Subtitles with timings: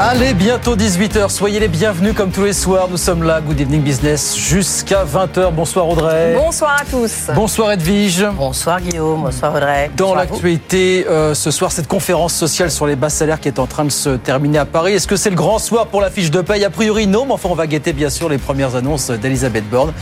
[0.00, 1.28] Allez, bientôt 18h.
[1.28, 2.88] Soyez les bienvenus comme tous les soirs.
[2.90, 5.52] Nous sommes là, Good Evening Business, jusqu'à 20h.
[5.52, 6.34] Bonsoir Audrey.
[6.36, 7.30] Bonsoir à tous.
[7.32, 8.26] Bonsoir Edwige.
[8.36, 9.92] Bonsoir Guillaume, bonsoir Audrey.
[9.96, 13.66] Dans l'actualité, euh, ce soir, cette conférence sociale sur les bas salaires qui est en
[13.66, 14.94] train de se terminer à Paris.
[14.94, 16.64] Est-ce que c'est le grand soir pour la fiche de paye?
[16.64, 19.92] A priori, non, mais enfin, on va guetter bien sûr les premières annonces d'Elisabeth Borne.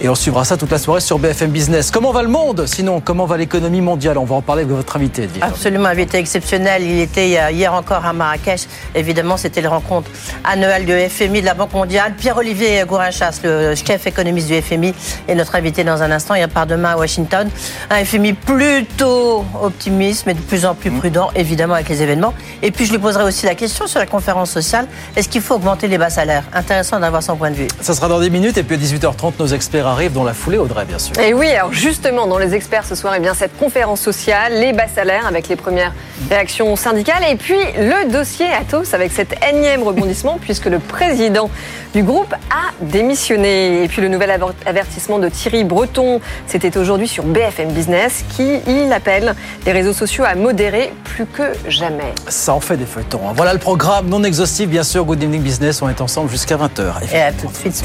[0.00, 1.90] Et on suivra ça toute la soirée sur BFM Business.
[1.90, 2.66] Comment va le monde?
[2.66, 4.16] Sinon, comment va l'économie mondiale?
[4.18, 5.42] On va en parler avec votre invité, Edwige.
[5.42, 6.82] Absolument, invité exceptionnel.
[6.82, 8.66] Il était hier encore à Marrakech.
[8.94, 10.10] Évidemment, c'était la rencontre
[10.44, 12.14] annuelle du FMI, de la Banque mondiale.
[12.16, 14.94] Pierre-Olivier Gourinchas, le chef économiste du FMI,
[15.28, 16.34] est notre invité dans un instant.
[16.34, 17.48] Il part demain à Washington.
[17.90, 20.98] Un FMI plutôt optimiste, mais de plus en plus Mmh.
[20.98, 22.34] prudent, évidemment, avec les événements.
[22.62, 24.86] Et puis, je lui poserai aussi la question sur la conférence sociale.
[25.16, 26.44] Est-ce qu'il faut augmenter les bas salaires?
[26.52, 27.68] Intéressant d'avoir son point de vue.
[27.80, 28.58] Ça sera dans 10 minutes.
[28.58, 31.18] Et puis à 18h30, nos experts arrivent dans la foulée, Audrey, bien sûr.
[31.18, 34.72] Et oui, alors justement, dans les experts ce soir, eh bien, cette conférence sociale, les
[34.72, 35.92] bas salaires avec les premières
[36.30, 41.48] réactions syndicales et puis le dossier Atos avec cet énième rebondissement puisque le président
[41.94, 43.84] du groupe a démissionné.
[43.84, 48.58] Et puis le nouvel aver- avertissement de Thierry Breton, c'était aujourd'hui sur BFM Business qui,
[48.66, 49.34] il appelle
[49.66, 52.12] les réseaux sociaux à modérer plus que jamais.
[52.28, 53.20] Ça en fait des feuilletons.
[53.28, 53.32] hein.
[53.34, 55.04] Voilà le programme non exhaustif, bien sûr.
[55.04, 57.12] Good Evening Business, on est ensemble jusqu'à 20h.
[57.14, 57.82] Et à tout de suite.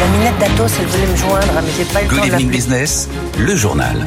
[0.00, 2.32] La minette d'Atos, elle voulait me joindre, mais j'ai pas eu le Good temps de
[2.32, 2.48] Evening.
[2.50, 3.08] Business,
[3.38, 4.06] le journal.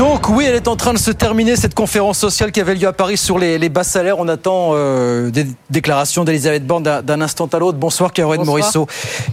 [0.00, 2.88] Donc oui, elle est en train de se terminer cette conférence sociale qui avait lieu
[2.88, 4.18] à Paris sur les, les bas salaires.
[4.18, 7.76] On attend euh, des déclarations d'Elisabeth Borne d'un- instant à l'autre.
[7.76, 8.60] Bonsoir Caroline Bonsoir.
[8.60, 8.86] Morisseau.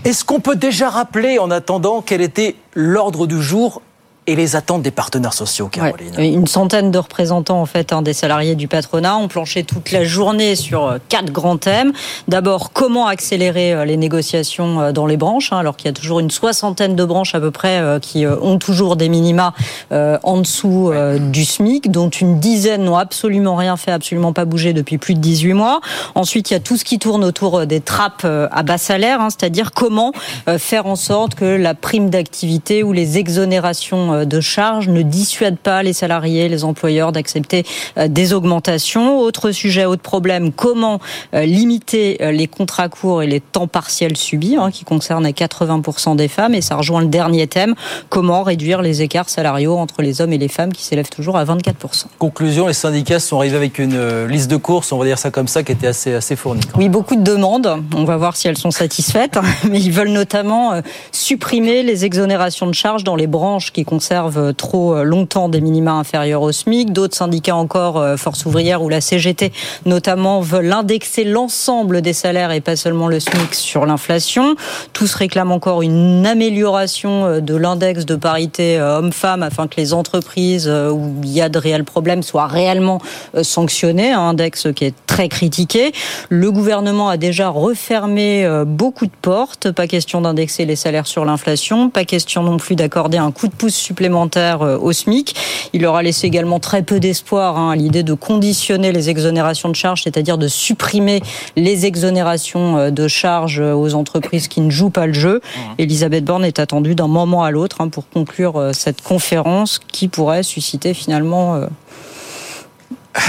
[0.04, 3.82] Est-ce qu'on peut déjà rappeler en attendant quel était l'ordre du jour
[4.28, 5.94] et les attentes des partenaires sociaux, Ouais.
[5.94, 9.92] Caroline Une centaine de représentants en fait hein, des salariés du patronat ont planché toute
[9.92, 11.94] la journée sur euh, quatre grands thèmes.
[12.28, 15.94] D'abord, comment accélérer euh, les négociations euh, dans les branches, hein, alors qu'il y a
[15.94, 19.54] toujours une soixantaine de branches à peu près euh, qui ont toujours des minima
[19.92, 24.44] euh, en dessous euh, du SMIC, dont une dizaine n'ont absolument rien fait, absolument pas
[24.46, 25.80] bougé depuis plus de 18 mois.
[26.16, 29.30] Ensuite, il y a tout ce qui tourne autour des trappes à bas salaire, hein,
[29.30, 30.12] c'est-à-dire comment
[30.58, 35.58] faire en sorte que la prime d'activité ou les exonérations euh, de charges ne dissuadent
[35.58, 37.66] pas les salariés, les employeurs d'accepter
[37.98, 39.20] euh, des augmentations.
[39.20, 41.00] Autre sujet, autre problème, comment
[41.34, 46.16] euh, limiter les contrats courts et les temps partiels subis, hein, qui concernent à 80%
[46.16, 46.54] des femmes.
[46.54, 47.76] Et ça rejoint le dernier thème,
[48.10, 51.46] comment réduire les écarts salariaux entre les hommes et les femmes qui s'élèvent toujours à
[51.46, 52.06] 24%.
[52.20, 55.48] Conclusion, les syndicats sont arrivés avec une liste de courses, on va dire ça comme
[55.48, 56.62] ça, qui était assez, assez fournie.
[56.76, 57.84] Oui, beaucoup de demandes.
[57.96, 59.40] On va voir si elles sont satisfaites.
[59.70, 64.54] Mais ils veulent notamment supprimer les exonérations de charges dans les branches qui conservent euh,
[64.54, 66.94] trop euh, longtemps des minima inférieurs au SMIC.
[66.94, 69.52] D'autres syndicats encore, euh, Force ouvrière ou la CGT
[69.86, 74.56] notamment, veulent indexer l'ensemble des salaires et pas seulement le SMIC sur l'inflation.
[74.94, 81.14] Tous réclament encore une amélioration de l'index de parité homme-femme afin que les entreprises où
[81.24, 83.02] il y a de réels problèmes soient réellement
[83.42, 84.12] sanctionnées.
[84.12, 85.92] Un index qui est très critiqué.
[86.30, 89.72] Le gouvernement a déjà refermé beaucoup de portes.
[89.72, 91.90] Pas question d'indexer les salaires sur l'inflation.
[91.90, 95.36] Pas question non plus d'accorder un coup de pouce supplémentaire euh, au SMIC.
[95.74, 99.76] Il aura laissé également très peu d'espoir hein, à l'idée de conditionner les exonérations de
[99.76, 101.22] charges, c'est-à-dire de supprimer
[101.56, 105.42] les exonérations euh, de charges euh, aux entreprises qui ne jouent pas le jeu.
[105.78, 110.44] Elisabeth Borne est attendue d'un moment à l'autre hein, pour conclure cette conférence qui pourrait
[110.44, 111.62] susciter finalement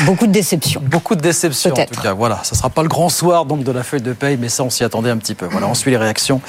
[0.05, 0.81] beaucoup de déceptions.
[0.85, 2.13] Beaucoup de déceptions en tout cas.
[2.13, 4.63] Voilà, ça sera pas le grand soir donc de la feuille de paye, mais ça
[4.63, 5.47] on s'y attendait un petit peu.
[5.47, 6.41] Voilà, on suit les réactions.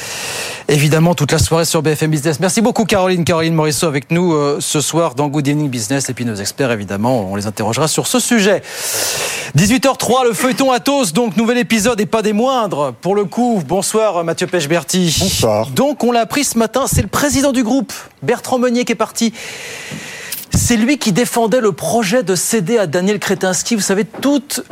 [0.67, 2.39] Évidemment toute la soirée sur BFM Business.
[2.39, 6.13] Merci beaucoup Caroline, Caroline Morisseau avec nous euh, ce soir dans Good Evening Business et
[6.13, 8.61] puis nos experts évidemment, on les interrogera sur ce sujet.
[9.57, 12.93] 18h03, le feuilleton Athos, donc nouvel épisode et pas des moindres.
[13.01, 15.15] Pour le coup, bonsoir Mathieu Pechberti.
[15.19, 15.67] Bonsoir.
[15.67, 18.95] Donc on l'a appris ce matin, c'est le président du groupe, Bertrand Meunier qui est
[18.95, 19.33] parti.
[20.51, 23.75] C'est lui qui défendait le projet de céder à Daniel Kretinsky.
[23.75, 24.63] Vous savez, toute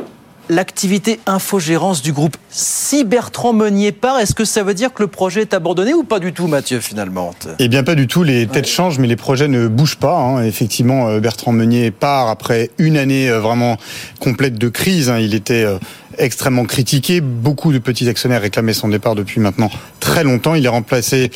[0.48, 2.36] l'activité infogérance du groupe.
[2.48, 6.04] Si Bertrand Meunier part, est-ce que ça veut dire que le projet est abandonné ou
[6.04, 7.34] pas du tout, Mathieu, finalement?
[7.58, 8.22] Eh bien, pas du tout.
[8.22, 10.16] Les têtes changent, mais les projets ne bougent pas.
[10.16, 10.44] Hein.
[10.44, 13.76] Effectivement, euh, Bertrand Meunier part après une année euh, vraiment
[14.20, 15.10] complète de crise.
[15.10, 15.18] Hein.
[15.18, 15.78] Il était euh,
[16.18, 17.20] extrêmement critiqué.
[17.20, 19.70] Beaucoup de petits actionnaires réclamaient son départ depuis maintenant
[20.00, 20.54] très longtemps.
[20.54, 21.30] Il est remplacé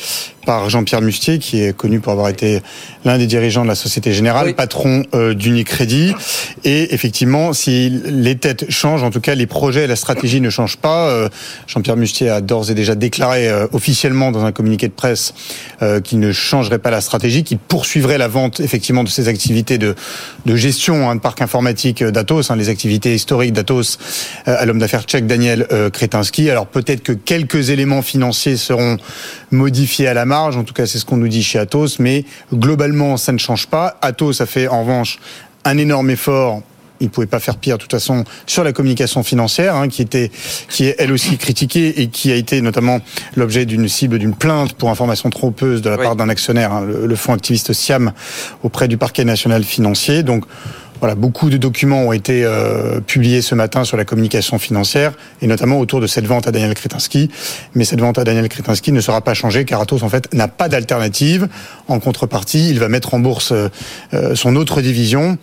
[0.45, 2.61] par Jean-Pierre Mustier, qui est connu pour avoir été
[3.05, 6.13] l'un des dirigeants de la Société Générale, patron euh, d'Unicredit.
[6.63, 10.49] Et effectivement, si les têtes changent, en tout cas les projets et la stratégie ne
[10.49, 11.07] changent pas.
[11.07, 11.29] Euh,
[11.67, 15.33] Jean-Pierre Mustier a d'ores et déjà déclaré euh, officiellement dans un communiqué de presse
[16.05, 19.95] qu'il ne changerait pas la stratégie, qu'il poursuivrait la vente effectivement de ses activités de,
[20.45, 23.97] de gestion hein, de parc informatique d'Atos, hein, les activités historiques d'Atos
[24.45, 26.49] à l'homme d'affaires tchèque Daniel Kretinsky.
[26.49, 28.97] Alors peut-être que quelques éléments financiers seront
[29.51, 32.25] modifiés à la marge, en tout cas c'est ce qu'on nous dit chez Atos, mais
[32.51, 33.97] globalement ça ne change pas.
[34.01, 35.19] Atos a fait en revanche
[35.63, 36.63] un énorme effort
[36.99, 40.01] il ne pouvait pas faire pire de toute façon sur la communication financière, hein, qui
[40.01, 40.31] était,
[40.69, 43.01] qui est elle aussi critiquée et qui a été notamment
[43.35, 47.05] l'objet d'une cible d'une plainte pour information trompeuse de la part d'un actionnaire, hein, le,
[47.05, 48.13] le, fonds activiste Siam,
[48.63, 50.23] auprès du parquet national financier.
[50.23, 50.45] Donc
[51.03, 55.11] voilà, beaucoup de documents ont été euh, publiés ce matin sur la communication financière
[55.41, 57.29] et notamment autour de cette vente à Daniel Kretinsky.
[57.75, 60.47] Mais cette vente à Daniel Kretinsky ne sera pas changée car Atos en fait n'a
[60.47, 61.49] pas d'alternative.
[61.89, 65.37] En contrepartie, il va mettre en bourse euh, son autre division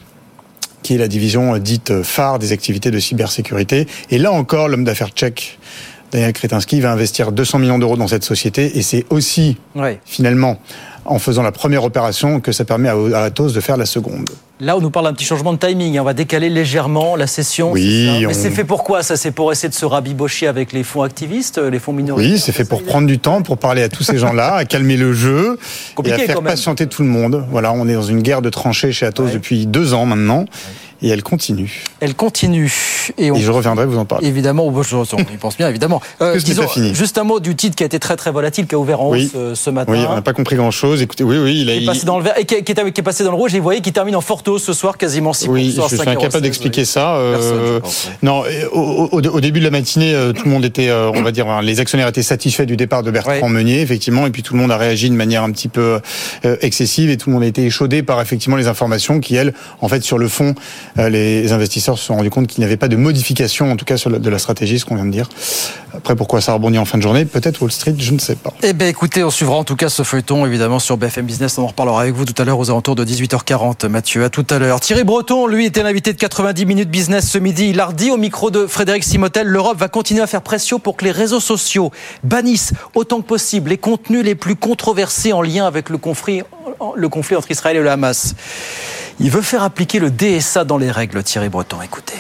[0.83, 3.87] qui est la division dite phare des activités de cybersécurité.
[4.11, 5.59] Et là encore, l'homme d'affaires tchèque
[6.11, 9.59] Daniel Kretinsky va investir 200 millions d'euros dans cette société et c'est aussi
[10.07, 10.59] finalement
[11.05, 14.31] en faisant la première opération que ça permet à Atos de faire la seconde.
[14.61, 15.99] Là, on nous parle d'un petit changement de timing.
[15.99, 17.73] On va décaler légèrement la session.
[17.73, 18.25] Oui.
[18.27, 21.01] Mais c'est fait pour quoi Ça, c'est pour essayer de se rabibocher avec les fonds
[21.01, 22.33] activistes, les fonds minoritaires?
[22.33, 24.99] Oui, c'est fait pour prendre du temps, pour parler à tous ces gens-là, à calmer
[24.99, 25.59] le jeu
[25.95, 27.47] Compliqué, et à faire patienter tout le monde.
[27.51, 29.33] Voilà, on est dans une guerre de tranchées chez Atos ouais.
[29.33, 30.41] depuis deux ans maintenant.
[30.41, 30.47] Ouais
[31.03, 31.85] et elle continue.
[32.01, 32.73] Elle continue.
[33.19, 33.37] Et, on...
[33.37, 34.27] et je reviendrai vous en parler.
[34.27, 36.01] Évidemment, on y pense bien, évidemment.
[36.23, 36.95] Euh, disons, fini.
[36.95, 39.11] Juste un mot du titre qui a été très très volatile, qui a ouvert en
[39.11, 39.25] oui.
[39.25, 39.93] hausse euh, ce matin.
[39.93, 41.01] Oui, on n'a pas compris grand-chose.
[41.01, 41.73] Écoutez, oui, oui, il a...
[41.73, 43.31] Qui est passé dans le vert, et qui est, qui, est, qui est, passé dans
[43.31, 45.49] le rouge, et vous voyez qu'il termine en forte hausse ce soir, quasiment 6%.
[45.49, 47.15] Oui, je suis incapable d'expliquer ça.
[47.17, 48.13] Euh, Personne.
[48.23, 48.43] Non,
[48.73, 51.63] au, au, au, début de la matinée, euh, tout le monde était, on va dire,
[51.63, 53.49] les actionnaires étaient satisfaits du départ de Bertrand ouais.
[53.49, 56.01] Meunier, effectivement, et puis tout le monde a réagi de manière un petit peu
[56.61, 59.89] excessive, et tout le monde a été échaudé par effectivement les informations qui, elles, en
[59.89, 60.55] fait, sur le fond,
[60.97, 63.97] les investisseurs se sont rendus compte qu'il n'y avait pas de modification, en tout cas
[63.97, 65.29] de la stratégie, ce qu'on vient de dire.
[65.95, 67.25] Après, pourquoi ça rebondit en fin de journée?
[67.25, 68.53] Peut-être Wall Street, je ne sais pas.
[68.63, 71.59] Eh bien, écoutez, on suivra en tout cas ce feuilleton, évidemment, sur BFM Business.
[71.59, 73.87] On en reparlera avec vous tout à l'heure aux alentours de 18h40.
[73.89, 74.81] Mathieu, à tout à l'heure.
[74.81, 77.71] Thierry Breton, lui, était l'invité de 90 minutes business ce midi.
[77.71, 81.05] Il a au micro de Frédéric Simotel, l'Europe va continuer à faire pression pour que
[81.05, 81.91] les réseaux sociaux
[82.25, 86.43] bannissent autant que possible les contenus les plus controversés en lien avec le conflit
[86.81, 88.35] entre Israël et le Hamas.
[89.23, 91.83] Il veut faire appliquer le DSA dans les règles, Thierry Breton.
[91.83, 92.17] Écoutez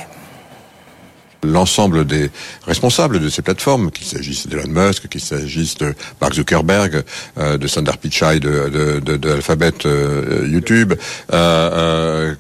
[1.43, 2.31] l'ensemble des
[2.67, 7.03] responsables de ces plateformes, qu'il s'agisse d'Elon Musk, qu'il s'agisse de Mark Zuckerberg,
[7.39, 10.95] euh, de Sundar Pichai de, Alphabet euh, YouTube,
[11.33, 12.35] euh,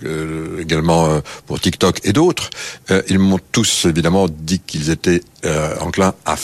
[0.61, 2.51] également pour TikTok et d'autres,
[3.09, 5.23] ils m'ont tous évidemment dit qu'ils étaient
[5.81, 6.37] enclins à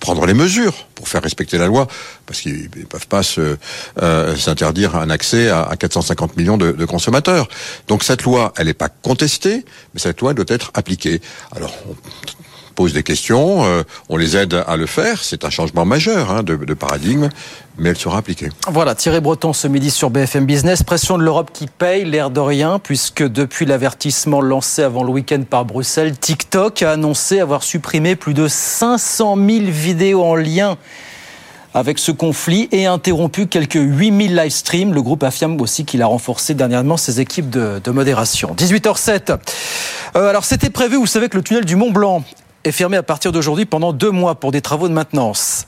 [0.00, 1.86] prendre les mesures pour faire respecter la loi,
[2.26, 7.48] parce qu'ils ne peuvent pas euh, s'interdire un accès à, à, 450 millions de, consommateurs.
[7.88, 9.64] Donc cette loi, elle n'est pas contestée,
[9.94, 11.20] mais cette loi doit être appliquée.
[11.54, 11.74] Alors,
[12.76, 16.42] pose des questions, euh, on les aide à le faire, c'est un changement majeur hein,
[16.44, 17.30] de, paradigme,
[17.78, 18.50] mais elle sera appliquée.
[18.70, 20.82] Voilà, Thierry Breton ce midi sur BFM Business.
[20.82, 25.42] Pression de l'Europe qui paye, l'air de rien, puisque depuis l'avertissement lancé avant le week-end
[25.48, 30.76] par Bruxelles, TikTok a annoncé avoir supprimé plus de 500 000 vidéos en lien
[31.72, 34.94] avec ce conflit et interrompu quelques 8000 live streams.
[34.94, 38.54] Le groupe affirme aussi qu'il a renforcé dernièrement ses équipes de, de modération.
[38.56, 39.38] 18h07.
[40.16, 42.22] Euh, alors c'était prévu, vous savez que le tunnel du Mont Blanc
[42.66, 45.66] est fermé à partir d'aujourd'hui pendant deux mois pour des travaux de maintenance.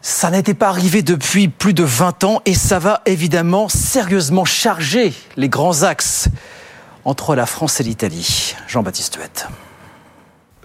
[0.00, 5.12] Ça n'était pas arrivé depuis plus de 20 ans et ça va évidemment sérieusement charger
[5.36, 6.28] les grands axes
[7.04, 8.54] entre la France et l'Italie.
[8.68, 9.48] Jean-Baptiste Huette.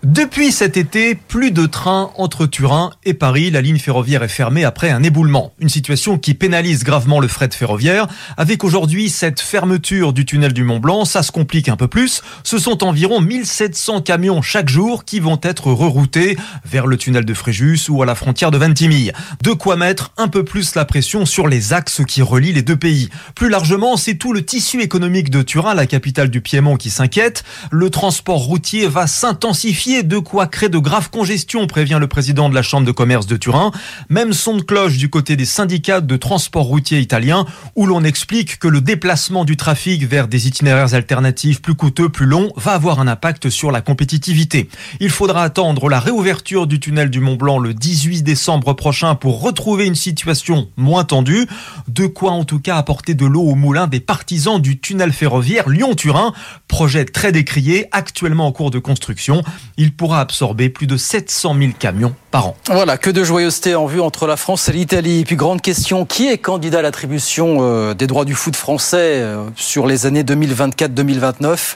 [0.03, 3.49] Depuis cet été, plus de trains entre Turin et Paris.
[3.51, 5.53] La ligne ferroviaire est fermée après un éboulement.
[5.59, 8.07] Une situation qui pénalise gravement le fret ferroviaire.
[8.35, 12.21] Avec aujourd'hui cette fermeture du tunnel du Mont Blanc, ça se complique un peu plus.
[12.43, 17.33] Ce sont environ 1700 camions chaque jour qui vont être reroutés vers le tunnel de
[17.33, 19.13] Fréjus ou à la frontière de Ventimille.
[19.41, 22.75] De quoi mettre un peu plus la pression sur les axes qui relient les deux
[22.75, 23.09] pays.
[23.35, 27.45] Plus largement, c'est tout le tissu économique de Turin, la capitale du Piémont, qui s'inquiète.
[27.71, 32.55] Le transport routier va s'intensifier de quoi créer de graves congestions, prévient le président de
[32.55, 33.71] la Chambre de commerce de Turin.
[34.09, 37.45] Même son de cloche du côté des syndicats de transport routier italiens,
[37.75, 42.25] où l'on explique que le déplacement du trafic vers des itinéraires alternatifs plus coûteux, plus
[42.25, 44.69] longs, va avoir un impact sur la compétitivité.
[44.99, 49.41] Il faudra attendre la réouverture du tunnel du Mont Blanc le 18 décembre prochain pour
[49.41, 51.45] retrouver une situation moins tendue.
[51.87, 55.69] De quoi en tout cas apporter de l'eau au moulin des partisans du tunnel ferroviaire
[55.69, 56.33] Lyon-Turin.
[56.67, 59.43] Projet très décrié, actuellement en cours de construction.
[59.91, 62.55] Pourra absorber plus de 700 000 camions par an.
[62.67, 65.21] Voilà, que de joyeuseté en vue entre la France et l'Italie.
[65.21, 68.97] Et puis grande question, qui est candidat à l'attribution euh, des droits du foot français
[68.97, 71.75] euh, sur les années 2024-2029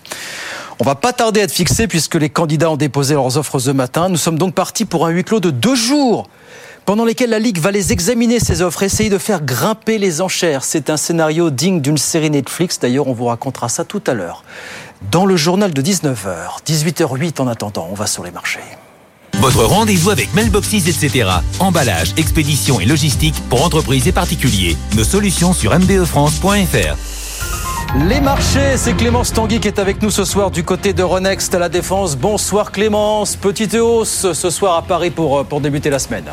[0.79, 3.71] on va pas tarder à être fixé puisque les candidats ont déposé leurs offres ce
[3.71, 4.09] matin.
[4.09, 6.29] Nous sommes donc partis pour un huis clos de deux jours
[6.87, 10.63] pendant lesquels la Ligue va les examiner, ces offres, essayer de faire grimper les enchères.
[10.63, 12.79] C'est un scénario digne d'une série Netflix.
[12.79, 14.45] D'ailleurs, on vous racontera ça tout à l'heure.
[15.01, 18.59] Dans le journal de 19h, 18h08 en attendant, on va sur les marchés.
[19.35, 21.29] Votre rendez-vous avec Mailboxes, etc.
[21.59, 24.75] Emballage, expédition et logistique pour entreprises et particuliers.
[24.95, 26.95] Nos solutions sur mbefrance.fr.
[28.07, 31.53] Les marchés, c'est Clémence Tanguy qui est avec nous ce soir du côté de Renext
[31.53, 32.17] à la Défense.
[32.17, 36.25] Bonsoir Clémence, petite hausse ce soir à Paris pour, pour débuter la semaine.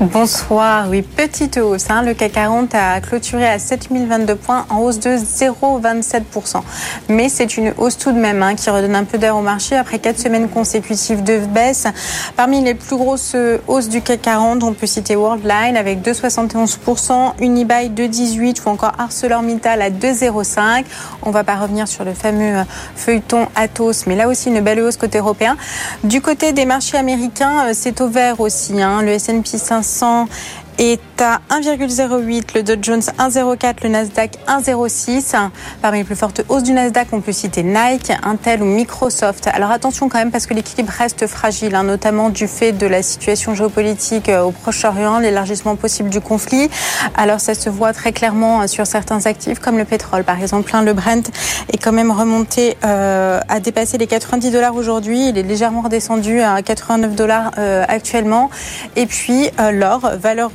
[0.00, 0.88] Bonsoir.
[0.90, 1.88] Oui, petite hausse.
[1.88, 2.02] Hein.
[2.02, 6.62] Le CAC 40 a clôturé à 7022 points en hausse de 0,27%.
[7.08, 9.76] Mais c'est une hausse tout de même hein, qui redonne un peu d'air au marché
[9.76, 11.86] après quatre semaines consécutives de baisse.
[12.34, 13.36] Parmi les plus grosses
[13.68, 19.80] hausses du CAC 40, on peut citer Worldline avec 2,71%, Unibail 2,18% ou encore ArcelorMittal
[19.80, 20.84] à 2,05%.
[21.22, 22.64] On va pas revenir sur le fameux
[22.96, 25.56] feuilleton Atos, mais là aussi une belle hausse côté européen.
[26.02, 28.82] Du côté des marchés américains, euh, c'est au vert aussi.
[28.82, 29.00] Hein.
[29.00, 35.34] Le S&P 500 500 est à 1,08, le Dow Jones 1,04, le Nasdaq 1,06.
[35.80, 39.48] Parmi les plus fortes hausses du Nasdaq, on peut citer Nike, Intel ou Microsoft.
[39.52, 43.02] Alors attention quand même parce que l'équilibre reste fragile, hein, notamment du fait de la
[43.02, 46.68] situation géopolitique euh, au Proche-Orient, l'élargissement possible du conflit.
[47.16, 50.70] Alors ça se voit très clairement euh, sur certains actifs comme le pétrole, par exemple.
[50.74, 51.30] Hein, le Brent
[51.72, 55.28] est quand même remonté euh, à dépasser les 90 dollars aujourd'hui.
[55.28, 57.52] Il est légèrement redescendu à 89 dollars
[57.88, 58.50] actuellement.
[58.96, 60.50] Et puis l'or, valeur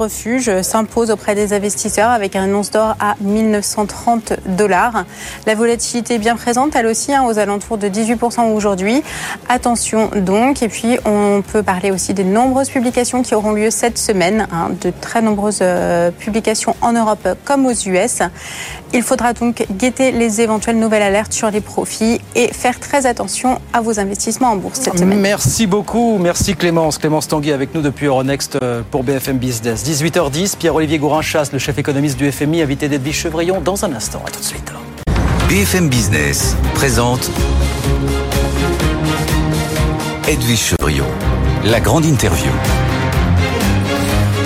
[0.64, 5.06] s'impose auprès des investisseurs avec un once d'or à 1930 dollars.
[5.46, 9.04] La volatilité est bien présente, elle aussi, hein, aux alentours de 18% aujourd'hui.
[9.48, 13.98] Attention donc, et puis on peut parler aussi des nombreuses publications qui auront lieu cette
[13.98, 18.20] semaine, hein, de très nombreuses euh, publications en Europe comme aux US.
[18.94, 23.60] Il faudra donc guetter les éventuelles nouvelles alertes sur les profits et faire très attention
[23.72, 25.20] à vos investissements en bourse cette semaine.
[25.20, 26.98] Merci beaucoup, merci Clémence.
[26.98, 29.84] Clémence Tanguy avec nous depuis Euronext euh, pour BFM Business.
[30.00, 34.24] 18h10, Pierre-Olivier Gourin-Chasse, le chef économiste du FMI, invité d'Edwige Chevrillon dans un instant.
[34.26, 34.72] À tout de suite.
[35.50, 37.30] BFM Business présente
[40.26, 41.08] Edwige Chevrillon,
[41.66, 42.50] la grande interview.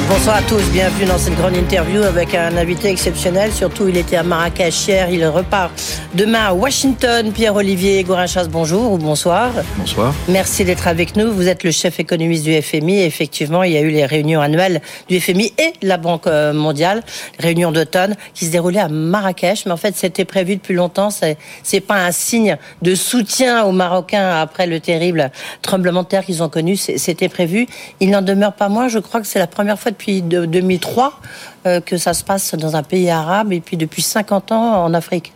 [0.10, 3.52] Bonsoir à tous, bienvenue dans cette grande interview avec un invité exceptionnel.
[3.52, 5.72] Surtout, il était à Marrakech hier, il repart
[6.14, 7.32] demain à Washington.
[7.32, 9.52] Pierre-Olivier Gorinchas, bonjour ou bonsoir.
[9.78, 10.14] Bonsoir.
[10.28, 11.32] Merci d'être avec nous.
[11.32, 13.02] Vous êtes le chef économiste du FMI.
[13.02, 17.02] Effectivement, il y a eu les réunions annuelles du FMI et la Banque mondiale,
[17.40, 19.66] réunions d'automne qui se déroulaient à Marrakech.
[19.66, 21.10] Mais en fait, c'était prévu depuis longtemps.
[21.12, 25.32] C'est pas un signe de soutien aux Marocains après le terrible
[25.62, 26.76] tremblement de terre qu'ils ont connu.
[26.76, 27.68] C'était prévu.
[28.02, 28.90] Il n'en demeure pas moins.
[28.90, 31.20] Je crois que c'est la première fois depuis 2003
[31.66, 34.94] euh, que ça se passe dans un pays arabe et puis depuis 50 ans en
[34.94, 35.34] Afrique.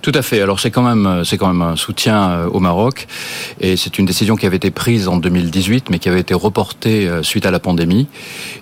[0.00, 0.40] Tout à fait.
[0.40, 3.06] Alors c'est quand même c'est quand même un soutien euh, au Maroc
[3.60, 7.08] et c'est une décision qui avait été prise en 2018 mais qui avait été reportée
[7.08, 8.06] euh, suite à la pandémie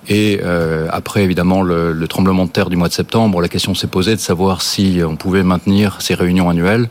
[0.09, 3.75] et euh, après évidemment le, le, tremblement de terre du mois de septembre, la question
[3.75, 6.89] s'est posée de savoir si on pouvait maintenir ces réunions annuelles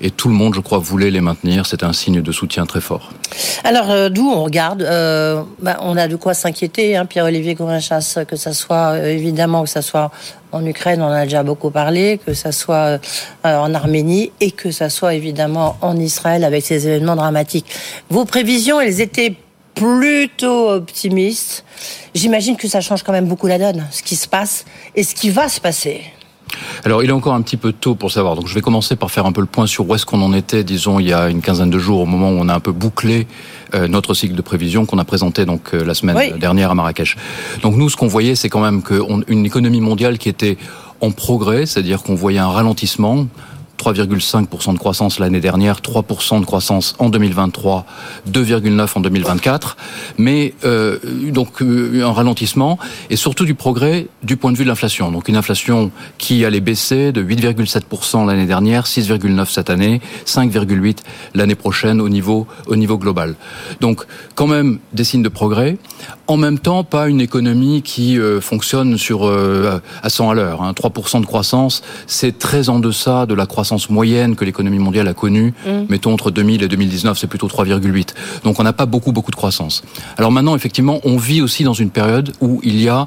[0.00, 1.66] et tout le monde je crois voulait les maintenir.
[1.66, 3.10] C'est un signe de soutien très fort.
[3.64, 8.18] Alors euh, d'où on regarde, euh, bah, on a de quoi s'inquiéter, hein, Pierre-Olivier Gourinchas,
[8.28, 10.10] que ça soit évidemment que ça soit
[10.52, 12.98] en Ukraine, on en a déjà beaucoup parlé, que ça soit
[13.42, 17.66] en Arménie et que ça soit évidemment en Israël avec ces événements dramatiques.
[18.10, 19.34] Vos prévisions, elles étaient
[19.74, 21.64] plutôt optimistes.
[22.14, 25.14] J'imagine que ça change quand même beaucoup la donne, ce qui se passe et ce
[25.14, 26.02] qui va se passer.
[26.84, 28.36] Alors, il est encore un petit peu tôt pour savoir.
[28.36, 30.34] Donc, je vais commencer par faire un peu le point sur où est-ce qu'on en
[30.34, 32.60] était, disons, il y a une quinzaine de jours, au moment où on a un
[32.60, 33.26] peu bouclé
[33.74, 36.38] euh, notre cycle de prévision qu'on a présenté donc euh, la semaine oui.
[36.38, 37.16] dernière à Marrakech.
[37.62, 40.56] Donc, nous, ce qu'on voyait, c'est quand même qu'une économie mondiale qui était
[41.00, 43.26] en progrès, c'est-à-dire qu'on voyait un ralentissement
[43.78, 47.84] 3,5% de croissance l'année dernière, 3% de croissance en 2023,
[48.30, 49.76] 2,9 en 2024,
[50.18, 50.98] mais euh,
[51.30, 52.78] donc euh, un ralentissement
[53.10, 55.10] et surtout du progrès du point de vue de l'inflation.
[55.10, 60.98] Donc une inflation qui allait baisser de 8,7% l'année dernière, 6,9 cette année, 5,8
[61.34, 63.34] l'année prochaine au niveau au niveau global.
[63.80, 65.76] Donc quand même des signes de progrès.
[66.28, 70.62] En même temps, pas une économie qui euh, fonctionne sur euh, à 100 à l'heure.
[70.62, 70.72] Hein.
[70.72, 75.14] 3% de croissance, c'est très en deçà de la croissance moyenne que l'économie mondiale a
[75.14, 75.54] connue.
[75.66, 75.70] Mm.
[75.88, 78.08] Mettons entre 2000 et 2019, c'est plutôt 3,8.
[78.44, 79.82] Donc on n'a pas beaucoup beaucoup de croissance.
[80.16, 83.06] Alors maintenant, effectivement, on vit aussi dans une période où il y a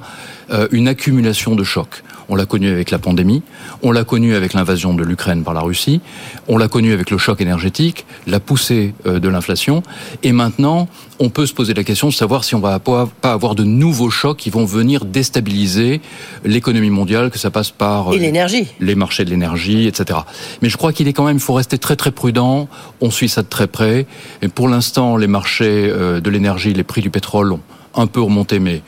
[0.51, 2.03] euh, une accumulation de chocs.
[2.29, 3.44] On l'a connu avec la pandémie,
[3.84, 6.01] on l'a connu avec l'invasion de l'Ukraine par la Russie,
[6.48, 9.84] on l'a connu avec le choc énergétique, la poussée euh, de l'inflation,
[10.24, 10.88] et maintenant,
[11.20, 14.10] on peut se poser la question de savoir si on va pas avoir de nouveaux
[14.10, 16.01] chocs qui vont venir déstabiliser
[16.44, 20.20] l'économie mondiale, que ça passe par et l'énergie, les marchés de l'énergie, etc.
[20.62, 22.67] Mais je crois qu'il est quand même, il faut rester très très prudent.
[23.01, 24.05] On suit ça de très près.
[24.41, 27.62] Et pour l'instant, les marchés euh, de l'énergie, les prix du pétrole ont
[27.96, 28.82] un peu remonté, mais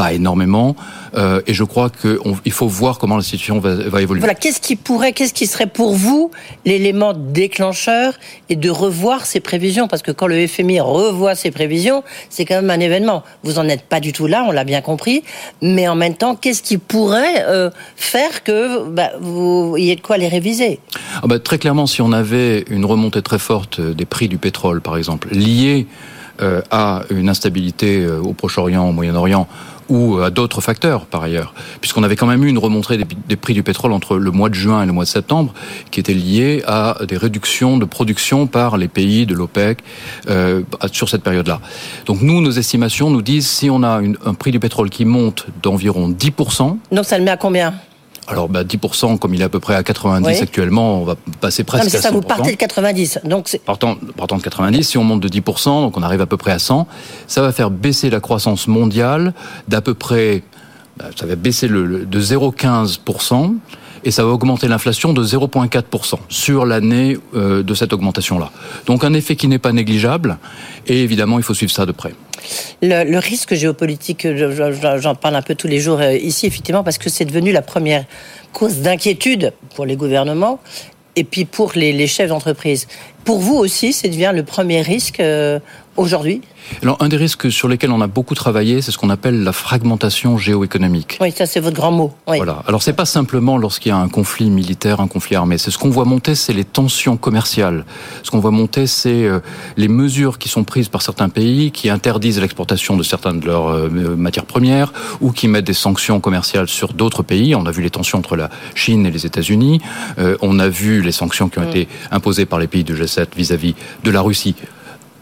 [0.00, 0.76] pas énormément.
[1.14, 4.20] Euh, et je crois qu'il faut voir comment la situation va, va évoluer.
[4.20, 6.30] Voilà, qu'est-ce qui pourrait, qu'est-ce qui serait pour vous
[6.64, 8.14] l'élément déclencheur
[8.48, 9.88] et de revoir ces prévisions?
[9.88, 13.24] Parce que quand le FMI revoit ses prévisions, c'est quand même un événement.
[13.42, 15.22] Vous en êtes pas du tout là, on l'a bien compris.
[15.60, 20.16] Mais en même temps, qu'est-ce qui pourrait euh, faire que bah, vous ayez de quoi
[20.16, 20.80] les réviser?
[21.22, 24.80] Ah bah, Très clairement, si on avait une remontée très forte des prix du pétrole,
[24.80, 25.86] par exemple, liée
[26.40, 29.46] euh, à une instabilité au Proche-Orient, au Moyen-Orient,
[29.90, 33.52] ou à d'autres facteurs par ailleurs, puisqu'on avait quand même eu une remontée des, prix
[33.52, 35.52] du pétrole entre le mois de juin et le mois de septembre,
[35.90, 39.78] qui était liée à des réductions de production par les pays de l'OPEC
[40.28, 41.60] euh, sur cette période-là.
[42.06, 45.46] Donc nous, nos estimations nous disent si on a un prix du pétrole qui monte
[45.62, 46.78] d'environ 10%.
[46.92, 47.74] Donc ça le met à combien?
[48.26, 51.64] Alors, bah, 10%, comme il est à peu près à 90 actuellement, on va passer
[51.64, 52.02] presque non, mais à 100%.
[52.02, 53.20] ça, vous partez de 90.
[53.24, 56.36] Donc partant, partant de 90, si on monte de 10%, donc on arrive à peu
[56.36, 56.86] près à 100,
[57.26, 59.34] ça va faire baisser la croissance mondiale
[59.68, 60.42] d'à peu près,
[60.96, 63.54] bah, ça va baisser le, de 0,15%
[64.04, 68.50] et ça va augmenter l'inflation de 0,4% sur l'année euh, de cette augmentation-là.
[68.86, 70.38] Donc un effet qui n'est pas négligeable
[70.86, 72.14] et évidemment il faut suivre ça de près.
[72.82, 74.26] Le, risque géopolitique,
[74.98, 77.62] j'en parle un peu tous les jours euh, ici, effectivement, parce que c'est devenu la
[77.62, 78.04] première
[78.52, 80.58] cause d'inquiétude pour les gouvernements
[81.16, 82.86] et puis pour les, chefs d'entreprise.
[83.24, 85.58] Pour vous aussi, c'est devient le premier risque euh,
[85.96, 86.42] aujourd'hui
[86.82, 89.52] alors, un des risques sur lesquels on a beaucoup travaillé, c'est ce qu'on appelle la
[89.52, 91.18] fragmentation géoéconomique.
[91.20, 92.12] Oui, ça c'est votre grand mot.
[92.26, 92.62] Voilà.
[92.66, 95.58] Alors, c'est pas simplement lorsqu'il y a un conflit militaire, un conflit armé.
[95.58, 97.84] C'est ce qu'on voit monter, c'est les tensions commerciales.
[98.22, 99.40] Ce qu'on voit monter, c'est euh,
[99.76, 103.68] les mesures qui sont prises par certains pays qui interdisent l'exportation de certaines de leurs
[103.68, 107.54] euh, matières premières ou qui mettent des sanctions commerciales sur d'autres pays.
[107.54, 109.80] On a vu les tensions entre la Chine et les États-Unis.
[110.18, 111.68] Euh, on a vu les sanctions qui ont mm.
[111.68, 114.54] été imposées par les pays de G7 vis-à-vis de la Russie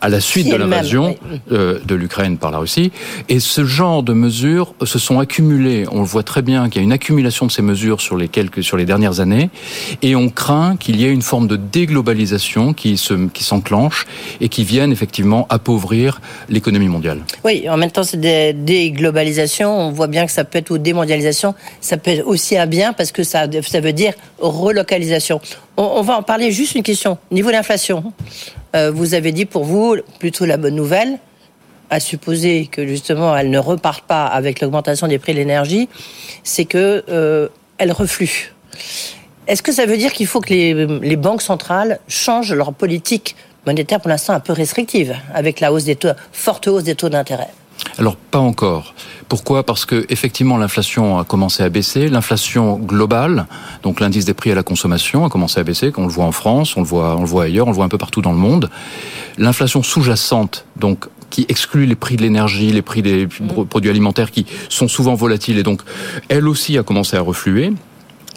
[0.00, 1.16] à la suite de l'invasion
[1.52, 2.92] euh, de l'Ukraine par la Russie.
[3.28, 5.86] Et ce genre de mesures se sont accumulées.
[5.90, 8.28] On le voit très bien qu'il y a une accumulation de ces mesures sur les
[8.28, 9.50] quelques, sur les dernières années,
[10.02, 14.06] et on craint qu'il y ait une forme de déglobalisation qui se, qui s'enclenche
[14.40, 17.20] et qui vienne effectivement appauvrir l'économie mondiale.
[17.44, 19.70] Oui, en même temps, c'est des déglobalisation.
[19.70, 22.92] On voit bien que ça peut être ou démondialisation, ça peut être aussi à bien
[22.92, 25.40] parce que ça, ça veut dire relocalisation.
[25.76, 26.52] On, on va en parler.
[26.52, 27.18] Juste une question.
[27.30, 28.12] Niveau de l'inflation.
[28.76, 31.18] Euh, vous avez dit pour vous plutôt la bonne nouvelle,
[31.90, 35.88] à supposer que justement elle ne reparte pas avec l'augmentation des prix de l'énergie,
[36.44, 38.52] c'est que euh, elle reflue.
[39.46, 43.34] Est-ce que ça veut dire qu'il faut que les, banques centrales changent leur politique
[43.66, 47.08] monétaire pour l'instant un peu restrictive avec la hausse des taux, forte hausse des taux
[47.08, 47.48] d'intérêt?
[47.98, 48.94] Alors pas encore.
[49.28, 49.64] Pourquoi?
[49.64, 52.08] Parce que effectivement l'inflation a commencé à baisser.
[52.08, 53.46] L'inflation globale,
[53.82, 55.92] donc l'indice des prix à la consommation, a commencé à baisser.
[55.92, 57.84] Qu'on le voit en France, on le voit, on le voit ailleurs, on le voit
[57.84, 58.70] un peu partout dans le monde.
[59.36, 63.28] L'inflation sous-jacente, donc qui exclut les prix de l'énergie, les prix des
[63.68, 65.82] produits alimentaires qui sont souvent volatiles et donc
[66.28, 67.72] elle aussi a commencé à refluer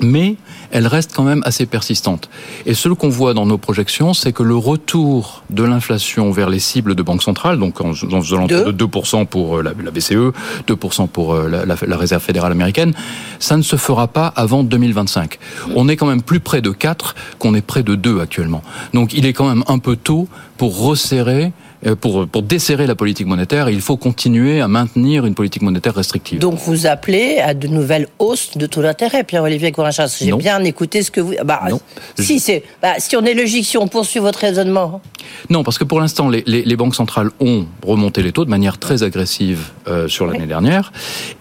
[0.02, 0.36] mais
[0.72, 2.30] elle reste quand même assez persistante.
[2.66, 6.60] Et ce qu'on voit dans nos projections, c'est que le retour de l'inflation vers les
[6.60, 10.34] cibles de banque centrale, donc en, faisant de 2% pour euh, la, BCE,
[10.68, 12.94] 2% pour euh, la, la, Réserve fédérale américaine,
[13.40, 15.38] ça ne se fera pas avant 2025.
[15.76, 18.64] On est quand même plus près de 4 qu'on est près de 2 actuellement.
[18.94, 20.28] Donc il est quand même un peu tôt
[20.58, 21.52] pour resserrer
[22.00, 26.40] pour, pour desserrer la politique monétaire, il faut continuer à maintenir une politique monétaire restrictive.
[26.40, 30.18] Donc vous appelez à de nouvelles hausses de taux d'intérêt, Pierre-Olivier Corinchas.
[30.20, 31.34] J'ai bien écouté ce que vous...
[31.44, 31.62] Bah,
[32.20, 35.02] Si, c'est, bah, si on est logique, si on poursuit votre raisonnement.
[35.50, 38.50] Non, parce que pour l'instant, les, les, les, banques centrales ont remonté les taux de
[38.50, 40.92] manière très agressive euh, sur l'année dernière.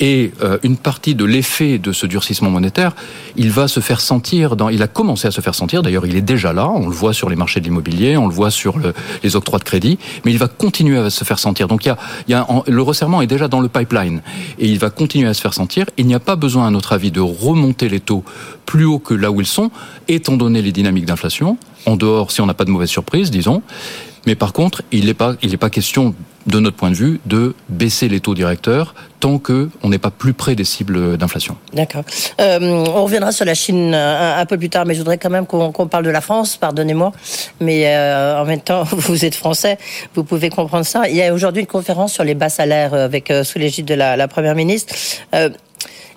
[0.01, 2.95] Et euh, une partie de l'effet de ce durcissement monétaire,
[3.37, 6.17] il va se faire sentir, dans, il a commencé à se faire sentir, d'ailleurs il
[6.17, 8.79] est déjà là, on le voit sur les marchés de l'immobilier, on le voit sur
[8.79, 11.69] le, les octrois de crédit, mais il va continuer à se faire sentir.
[11.69, 11.95] Donc il
[12.29, 14.23] y a, le resserrement est déjà dans le pipeline
[14.59, 15.87] et il va continuer à se faire sentir.
[15.97, 18.25] Il n'y a pas besoin, à notre avis, de remonter les taux
[18.67, 19.71] plus haut que là où ils sont,
[20.09, 23.63] étant donné les dynamiques d'inflation, en dehors si on n'a pas de mauvaise surprise, disons.
[24.27, 26.15] Mais par contre, il n'est pas, il n'est pas question,
[26.47, 30.11] de notre point de vue, de baisser les taux directeurs tant que on n'est pas
[30.11, 31.57] plus près des cibles d'inflation.
[31.75, 32.05] D'accord.
[32.41, 35.29] Euh, on reviendra sur la Chine un, un, peu plus tard, mais je voudrais quand
[35.29, 36.57] même qu'on qu parle de la France.
[36.57, 37.13] Pardonnez-moi,
[37.61, 39.79] mais euh, en même temps, vous êtes français,
[40.15, 41.09] vous pouvez comprendre ça.
[41.09, 43.95] Il y a aujourd'hui une conférence sur les bas salaires avec euh, sous l'égide de
[43.95, 44.95] la première ministre.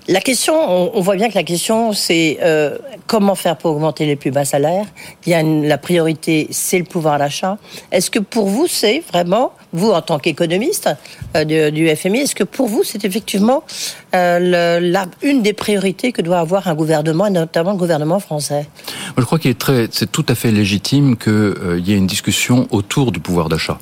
[0.09, 0.53] La question,
[0.97, 4.43] on, voit bien que la question, c'est euh, comment faire pour augmenter les plus bas
[4.43, 4.85] salaires?
[5.25, 7.57] Il y a la priorité, c'est le pouvoir d'achat.
[7.89, 10.89] Est-ce que pour vous, c'est vraiment, vous en tant qu'économiste
[11.37, 13.63] euh, du, FMI, est-ce que pour vous, c'est effectivement
[14.13, 18.67] euh, une des priorités que doit avoir un gouvernement, et notamment le gouvernement français?
[19.17, 23.13] Je crois qu'il est c'est tout à fait légitime qu'il y ait une discussion autour
[23.13, 23.77] du pouvoir d'achat.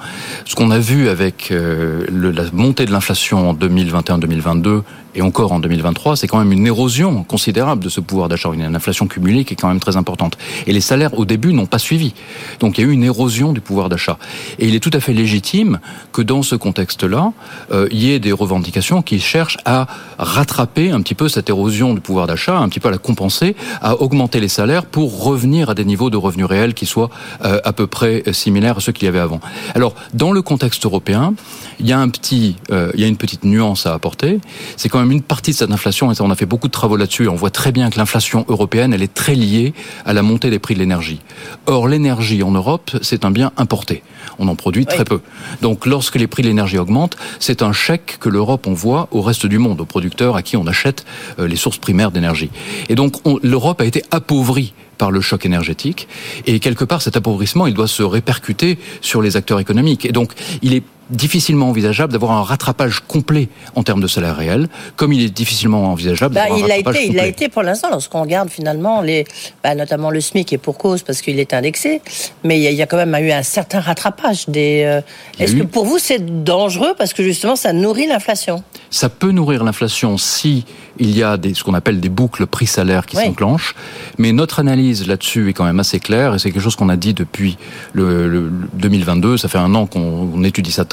[0.46, 4.84] Ce qu'on a vu avec la montée de l'inflation en 2021-2022
[5.16, 8.50] et encore en 2023, c'est quand même une érosion considérable de ce pouvoir d'achat.
[8.54, 10.38] Une inflation cumulée qui est quand même très importante.
[10.68, 12.14] Et les salaires, au début, n'ont pas suivi.
[12.60, 14.18] Donc il y a eu une érosion du pouvoir d'achat.
[14.60, 15.80] Et il est tout à fait légitime
[16.12, 17.34] que dans ce contexte-là,
[17.72, 21.94] euh, il y ait des revendications qui cherchent à rattraper un petit peu cette érosion
[21.94, 25.70] du pouvoir d'achat, un petit peu à la compenser, à augmenter les salaires pour revenir
[25.70, 27.10] à des niveaux de revenus réels qui soient
[27.44, 29.40] euh, à peu près similaires à ceux qu'il y avait avant.
[29.76, 31.34] Alors, dans le contexte européen,
[31.82, 34.40] il y a un petit, euh, il y a une petite nuance à apporter.
[34.78, 36.72] C'est quand même une partie de cette inflation, et ça, on a fait beaucoup de
[36.72, 39.74] travaux là-dessus, on voit très bien que l'inflation européenne, elle est très liée
[40.06, 41.20] à la montée des prix de l'énergie.
[41.66, 44.04] Or, l'énergie en Europe, c'est un bien importé.
[44.40, 45.06] On en produit très oui.
[45.06, 45.22] peu.
[45.62, 49.46] Donc, lorsque les prix de l'énergie augmentent, c'est un chèque que l'Europe envoie au reste
[49.48, 51.06] du monde, aux producteurs à qui on achète
[51.40, 52.52] euh, les sources primaires d'énergie.
[52.90, 56.08] Et donc, l'Europe a été appauvrie par le choc énergétique.
[56.46, 60.06] Et quelque part, cet appauvrissement, il doit se répercuter sur les acteurs économiques.
[60.06, 64.68] Et donc, il est difficilement envisageable d'avoir un rattrapage complet en termes de salaire réel,
[64.96, 67.14] comme il est difficilement envisageable bah, d'avoir il un rattrapage a été, complet.
[67.14, 69.26] Il a été pour l'instant, lorsqu'on regarde finalement, les,
[69.64, 72.02] bah, notamment le SMIC est pour cause parce qu'il est indexé,
[72.44, 74.48] mais il y, a, il y, a, quand même eu un certain rattrapage.
[74.48, 75.02] Des, euh,
[75.40, 78.64] Est-ce que pour vous c'est dangereux parce que justement ça nourrit l'inflation?
[78.90, 80.66] Ça peut nourrir l'inflation si
[80.98, 83.24] il y a des, ce qu'on appelle des boucles prix-salaire qui oui.
[83.26, 83.76] s'enclenchent,
[84.18, 86.98] mais notre analyse là-dessus est quand même assez claire et c'est quelque chose qu'on a
[86.98, 87.58] dit depuis
[87.94, 90.90] le, le 2022, ça fait un an qu'on étudie ça de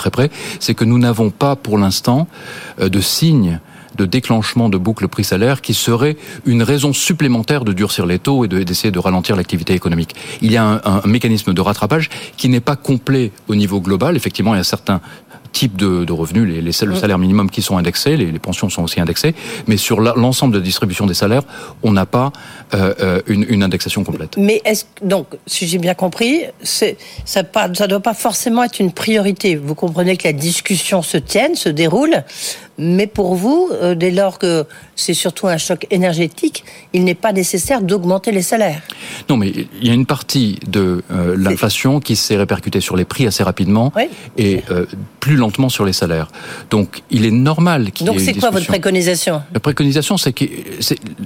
[0.60, 2.28] c'est que nous n'avons pas pour l'instant
[2.80, 3.60] euh, de signes
[3.96, 6.16] de déclenchement de boucle prix-salaire qui serait
[6.46, 10.14] une raison supplémentaire de durcir les taux et d'essayer de, ralentir l'activité économique.
[10.40, 14.16] Il y a un, un mécanisme de rattrapage qui n'est pas complet au niveau global.
[14.16, 15.00] Effectivement, il y a certains
[15.52, 18.68] types de, de revenus, les, les, le salaire minimum qui sont indexés, les, les pensions
[18.68, 19.34] sont aussi indexées,
[19.66, 21.42] mais sur l'ensemble de la distribution des salaires,
[21.82, 22.32] on n'a pas
[22.74, 24.36] euh, une, une, indexation complète.
[24.36, 26.86] Mais est-ce donc, si j'ai bien compris, ça
[27.42, 29.56] ne doit pas forcément être une priorité.
[29.56, 32.24] Vous comprenez que la discussion se tienne, se déroule,
[32.78, 34.64] mais pour vous, euh, dès lors que
[34.94, 38.80] c'est surtout un choc énergétique, il n'est pas nécessaire d'augmenter les salaires.
[39.28, 39.48] Non, mais
[39.80, 43.42] il y a une partie de euh, l'inflation qui s'est répercutée sur les prix assez
[43.42, 44.04] rapidement oui.
[44.36, 44.86] et euh,
[45.18, 46.28] plus lentement sur les salaires.
[46.70, 49.42] Donc, il est normal qu'il y ait Donc, c'est quoi votre préconisation?
[49.52, 50.44] La préconisation, c'est que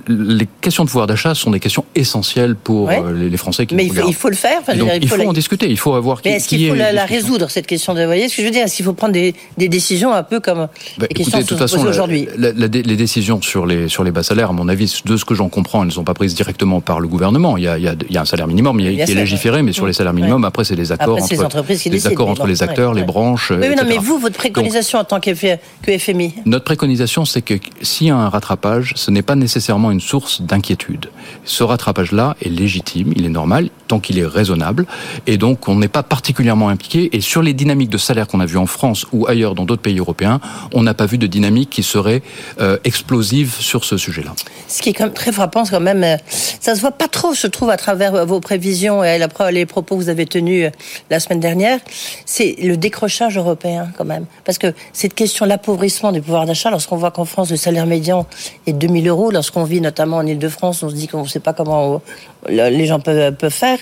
[0.09, 3.93] les questions de pouvoir d'achat sont des questions essentielles pour les, Français qui Mais il
[3.93, 4.59] faut, il faut, le faire.
[4.61, 5.29] Enfin, donc, il faut, faut la...
[5.29, 5.69] en discuter.
[5.69, 6.21] Il faut avoir.
[6.25, 8.47] Mais est-ce qu'il faut la, la résoudre cette question de Vous voyez ce que je
[8.47, 8.65] veux dire?
[8.65, 11.85] Est-ce qu'il faut prendre des, des, décisions un peu comme bah, questions de toute façon,
[11.87, 15.35] aujourd'hui les décisions sur les sur les bas salaires, à mon avis, de ce que
[15.35, 17.57] j'en comprends, elles ne sont pas prises directement par le gouvernement.
[17.57, 19.05] Il y a, il y a, il y a un salaire minimum, il y a,
[19.05, 22.07] qui est légiféré, mais sur les salaires minimums, après c'est des accords après, entre les,
[22.07, 23.51] accords entre les acteurs, les branches.
[23.51, 23.77] Oui, etc.
[23.77, 28.09] non, mais vous, votre préconisation Donc, en tant que FMI Notre préconisation, c'est que s'il
[28.09, 31.11] y a un rattrapage, ce n'est pas nécessairement une source d'inquiétude.
[31.45, 34.87] Ce rattrapage-là est légitime, il est normal, tant qu'il est raisonnable,
[35.27, 37.15] et donc on n'est pas particulièrement impliqué.
[37.17, 39.83] Et sur les dynamiques de salaire qu'on a vues en France ou ailleurs dans d'autres
[39.83, 40.41] pays européens,
[40.73, 42.23] on n'a pas vu de dynamique qui serait
[42.61, 44.33] euh, explosive sur ce sujet-là.
[44.69, 47.47] Ce qui est quand même très frappant, quand même, ça se voit pas trop, je
[47.49, 49.19] trouve, à travers vos prévisions et
[49.51, 50.71] les propos que vous avez tenus
[51.11, 51.79] la semaine dernière.
[52.27, 54.27] C'est le décrochage européen, quand même.
[54.45, 58.27] Parce que cette question, l'appauvrissement du pouvoir d'achat, lorsqu'on voit qu'en France, le salaire médian
[58.67, 61.53] est 2000 euros, lorsqu'on vit notamment en Ile-de-France, on se dit qu'on ne sait pas
[61.53, 62.01] comment
[62.49, 63.79] les gens peuvent, faire.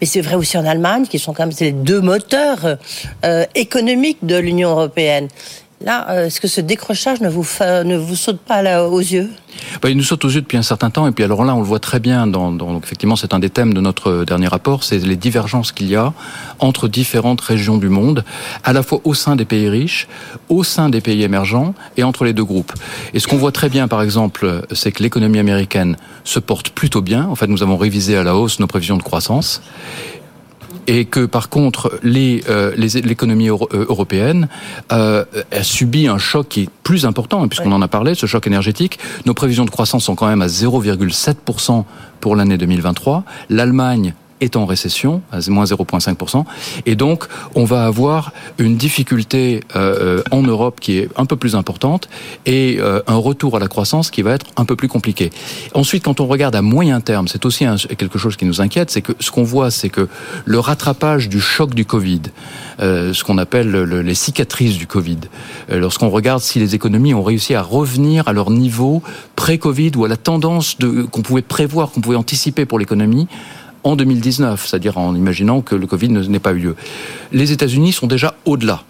[0.00, 2.76] Mais c'est vrai aussi en Allemagne, qui sont quand même les deux moteurs
[3.24, 5.28] euh, économiques de l'Union européenne.
[5.84, 9.30] Là, euh, est-ce que ce décrochage ne vous, ne vous saute pas aux yeux?
[9.82, 11.06] Bah, Il nous saute aux yeux depuis un certain temps.
[11.06, 12.26] Et puis alors là, on le voit très bien.
[12.26, 14.82] Dans, dans effectivement, c'est un des thèmes de notre dernier rapport.
[14.82, 16.14] C'est les divergences qu'il y a
[16.58, 18.24] entre différentes régions du monde,
[18.62, 20.08] à la fois au sein des pays riches,
[20.48, 22.72] au sein des pays émergents et entre les deux groupes.
[23.12, 27.02] Et ce qu'on voit très bien, par exemple, c'est que l'économie américaine se porte plutôt
[27.02, 27.26] bien.
[27.26, 29.60] En fait, nous avons révisé à la hausse nos prévisions de croissance
[30.86, 34.48] et que par contre euh, l'économie euh, européenne
[34.92, 38.26] euh, a subi un choc qui est plus important, hein, puisqu'on en a parlé, ce
[38.26, 38.98] choc énergétique.
[39.26, 41.84] Nos prévisions de croissance sont quand même à 0,7%
[42.20, 43.24] pour l'année 2023.
[43.50, 46.44] L'Allemagne est en récession, à moins 0,5%.
[46.86, 51.54] Et donc, on va avoir une difficulté euh, en Europe qui est un peu plus
[51.54, 52.08] importante
[52.46, 55.30] et euh, un retour à la croissance qui va être un peu plus compliqué.
[55.74, 57.64] Ensuite, quand on regarde à moyen terme, c'est aussi
[57.96, 60.08] quelque chose qui nous inquiète, c'est que ce qu'on voit, c'est que
[60.44, 62.22] le rattrapage du choc du Covid,
[62.80, 65.18] euh, ce qu'on appelle les cicatrices du Covid,
[65.70, 69.02] lorsqu'on regarde si les économies ont réussi à revenir à leur niveau
[69.36, 70.76] pré-Covid ou à la tendance
[71.10, 73.28] qu'on pouvait prévoir, qu'on pouvait anticiper pour l'économie,
[73.84, 76.76] en 2019, c'est-à-dire en imaginant que le Covid n'ait pas eu lieu.
[77.32, 78.84] Les États-Unis sont déjà au-delà.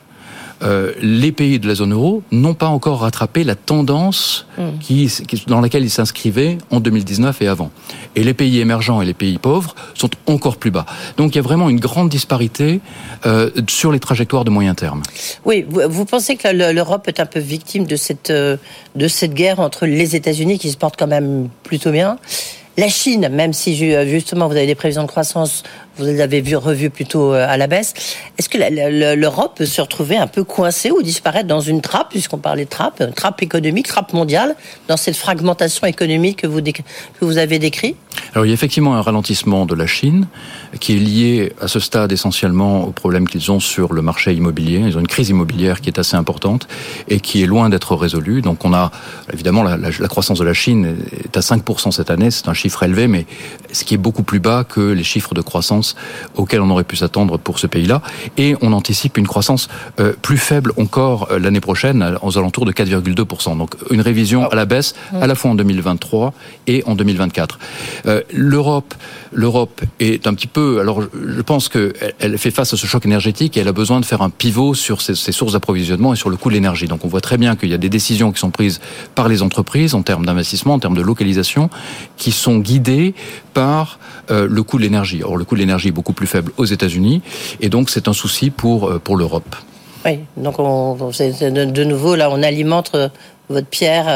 [0.62, 4.78] Euh, les pays de la zone euro n'ont pas encore rattrapé la tendance hmm.
[4.80, 5.12] qui,
[5.46, 7.70] dans laquelle ils s'inscrivaient en 2019 et avant.
[8.14, 10.86] Et les pays émergents et les pays pauvres sont encore plus bas.
[11.16, 12.80] Donc il y a vraiment une grande disparité
[13.26, 15.02] euh, sur les trajectoires de moyen terme.
[15.44, 18.56] Oui, vous, pensez que l'Europe est un peu victime de cette, euh,
[18.94, 22.16] de cette guerre entre les États-Unis qui se portent quand même plutôt bien
[22.76, 25.62] la Chine, même si justement vous avez des prévisions de croissance,
[25.96, 27.94] vous les avez vu, revues plutôt euh, à la baisse,
[28.38, 28.58] est-ce que
[29.14, 32.70] l'Europe peut se retrouver un peu coincée ou disparaître dans une trappe, puisqu'on parlait de
[32.70, 34.56] trappe, une trappe économique, trappe mondiale,
[34.88, 37.96] dans cette fragmentation économique que vous, avez décrit
[38.34, 40.26] Alors il y a effectivement un ralentissement de la Chine
[40.80, 44.82] qui est lié à ce stade essentiellement aux problèmes qu'ils ont sur le marché immobilier.
[44.86, 46.68] Ils ont une crise immobilière qui est assez importante
[47.08, 48.42] et qui est loin d'être résolue.
[48.42, 48.90] Donc on a
[49.32, 52.82] évidemment la, la croissance de la Chine est à 5% cette année, c'est un chiffre
[52.82, 53.26] élevé, mais
[53.72, 55.83] ce qui est beaucoup plus bas que les chiffres de croissance
[56.36, 58.02] auxquels on aurait pu s'attendre pour ce pays-là.
[58.36, 59.68] Et on anticipe une croissance
[60.00, 63.58] euh, plus faible encore euh, l'année prochaine, aux alentours de 4,2%.
[63.58, 66.32] Donc une révision à la baisse, à la fois en 2023
[66.66, 67.58] et en 2024.
[68.06, 68.94] Euh, L'Europe,
[69.32, 70.80] l'Europe est un petit peu.
[70.80, 74.04] Alors, je pense qu'elle fait face à ce choc énergétique et elle a besoin de
[74.04, 76.86] faire un pivot sur ses, ses sources d'approvisionnement et sur le coût de l'énergie.
[76.86, 78.80] Donc, on voit très bien qu'il y a des décisions qui sont prises
[79.14, 81.70] par les entreprises en termes d'investissement, en termes de localisation,
[82.16, 83.14] qui sont guidés
[83.52, 83.98] par
[84.30, 85.22] euh, le coût de l'énergie.
[85.22, 87.22] Or, le coût de l'énergie beaucoup plus faible aux États-Unis,
[87.60, 89.56] et donc c'est un souci pour, euh, pour l'Europe.
[90.04, 93.08] Oui, donc on, de nouveau, là, on alimente euh,
[93.48, 94.06] votre pierre,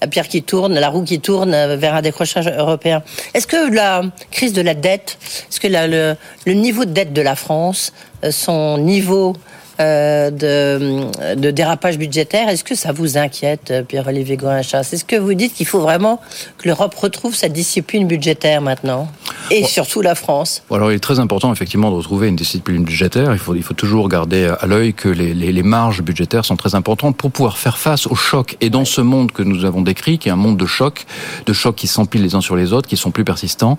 [0.00, 3.02] la pierre qui tourne, la roue qui tourne vers un décrochage européen.
[3.34, 7.34] Est-ce que la crise de la dette, est-ce que le, niveau de dette de la
[7.34, 7.92] France,
[8.30, 9.34] son niveau
[9.80, 12.48] euh, de, de, dérapage budgétaire.
[12.48, 16.20] Est-ce que ça vous inquiète, Pierre-Olivier Gorinchas Est-ce que vous dites qu'il faut vraiment
[16.58, 19.08] que l'Europe retrouve sa discipline budgétaire maintenant?
[19.50, 20.62] Et surtout la France?
[20.70, 23.32] Alors il est très important effectivement de retrouver une discipline budgétaire.
[23.32, 26.56] Il faut, il faut toujours garder à l'œil que les, les, les, marges budgétaires sont
[26.56, 28.56] très importantes pour pouvoir faire face aux chocs.
[28.60, 31.06] Et dans ce monde que nous avons décrit, qui est un monde de chocs,
[31.46, 33.78] de chocs qui s'empilent les uns sur les autres, qui sont plus persistants,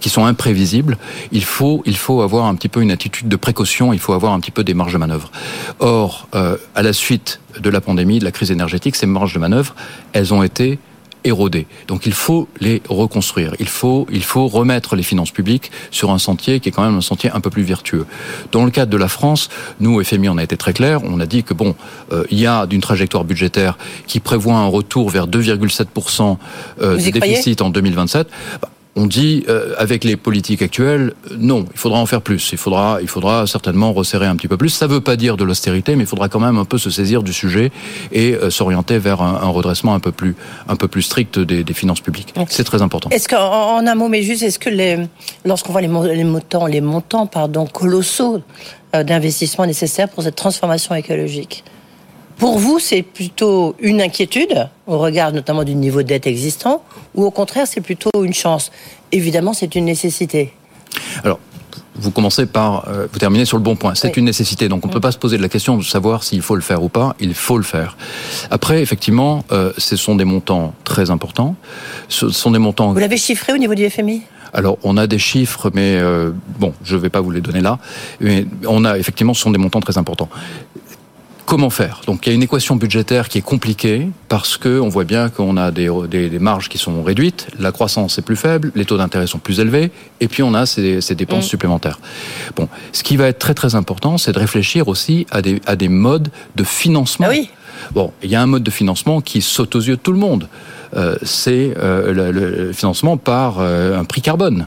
[0.00, 0.98] qui sont imprévisibles,
[1.30, 4.32] il faut, il faut avoir un petit peu une attitude de précaution, il faut avoir
[4.32, 5.30] un petit peu des marges de manœuvre.
[5.78, 9.38] Or, euh, à la suite de la pandémie, de la crise énergétique, ces marges de
[9.38, 9.74] manœuvre,
[10.12, 10.78] elles ont été
[11.24, 11.66] érodées.
[11.88, 13.54] Donc il faut les reconstruire.
[13.58, 16.96] Il faut, il faut remettre les finances publiques sur un sentier qui est quand même
[16.96, 18.06] un sentier un peu plus vertueux.
[18.50, 19.48] Dans le cadre de la France,
[19.80, 21.00] nous, FMI, on a été très clair.
[21.04, 21.74] On a dit que bon,
[22.12, 26.38] euh, il y a d'une trajectoire budgétaire qui prévoit un retour vers 2,7%
[26.80, 28.28] euh, de déficit en 2027
[28.94, 32.50] on dit euh, avec les politiques actuelles, non, il faudra en faire plus.
[32.52, 34.68] Il faudra, il faudra certainement resserrer un petit peu plus.
[34.68, 36.90] Ça ne veut pas dire de l'austérité, mais il faudra quand même un peu se
[36.90, 37.72] saisir du sujet
[38.12, 40.36] et euh, s'orienter vers un, redressement un peu plus,
[40.68, 42.34] un peu plus strict des, finances publiques.
[42.48, 43.08] C'est très important.
[43.10, 44.98] Est-ce qu'en un mot, mais juste, est-ce que les,
[45.46, 48.42] lorsqu'on voit les, les, montants, les montants, pardon, colossaux
[48.94, 51.64] euh, d'investissement nécessaires pour cette transformation écologique,
[52.42, 56.82] pour vous, c'est plutôt une inquiétude, au regard notamment du niveau de dette existant,
[57.14, 58.72] ou au contraire, c'est plutôt une chance?
[59.12, 60.52] Évidemment, c'est une nécessité.
[61.22, 61.38] Alors,
[61.94, 63.94] vous commencez par, euh, vous terminez sur le bon point.
[63.94, 66.24] C'est une nécessité, donc on ne peut pas se poser de la question de savoir
[66.24, 67.14] s'il faut le faire ou pas.
[67.20, 67.96] Il faut le faire.
[68.50, 71.54] Après, effectivement, euh, ce sont des montants très importants.
[72.08, 72.92] Ce sont des montants.
[72.92, 74.22] Vous l'avez chiffré au niveau du FMI
[74.54, 77.60] alors, on a des chiffres, mais euh, bon, je ne vais pas vous les donner
[77.60, 77.78] là.
[78.20, 80.28] Mais on a effectivement, ce sont des montants très importants.
[81.44, 84.88] Comment faire Donc il y a une équation budgétaire qui est compliquée parce que on
[84.88, 88.72] voit bien qu'on a des, des, marges qui sont réduites, la croissance est plus faible,
[88.74, 91.48] les taux d'intérêt sont plus élevés, et puis on a ces, ces dépenses mm.
[91.48, 91.98] supplémentaires.
[92.56, 95.76] Bon, ce qui va être très très important, c'est de réfléchir aussi à des, à
[95.76, 97.26] des modes de financement.
[97.28, 97.50] Ah oui.
[97.90, 100.18] Bon, il y a un mode de financement qui saute aux yeux de tout le
[100.18, 100.48] monde.
[100.96, 104.66] Euh, c'est euh, le, le, financement par euh, un prix carbone.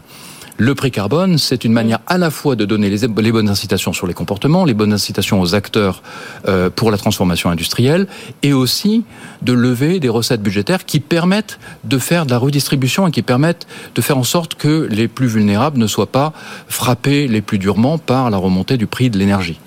[0.57, 4.07] Le prix carbone, c'est une manière à la fois de donner les, bonnes incitations sur
[4.07, 6.01] les comportements, les bonnes incitations aux acteurs
[6.47, 8.07] euh, pour la transformation industrielle,
[8.41, 9.03] et aussi
[9.41, 13.67] de lever des recettes budgétaires qui permettent de faire de la redistribution et qui permettent
[13.95, 16.31] de faire en sorte que les plus vulnérables ne soient pas
[16.69, 19.59] frappés les plus durement par la remontée du prix de l'énergie.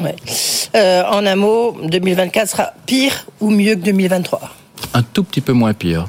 [0.00, 0.16] Ouais.
[0.74, 4.40] Euh, en un mot, 2024 sera pire ou mieux que 2023
[4.94, 6.06] Un tout petit peu moins pire.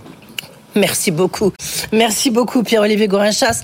[0.76, 1.52] Merci beaucoup.
[1.92, 3.64] Merci beaucoup, Pierre-Olivier Gorinchas.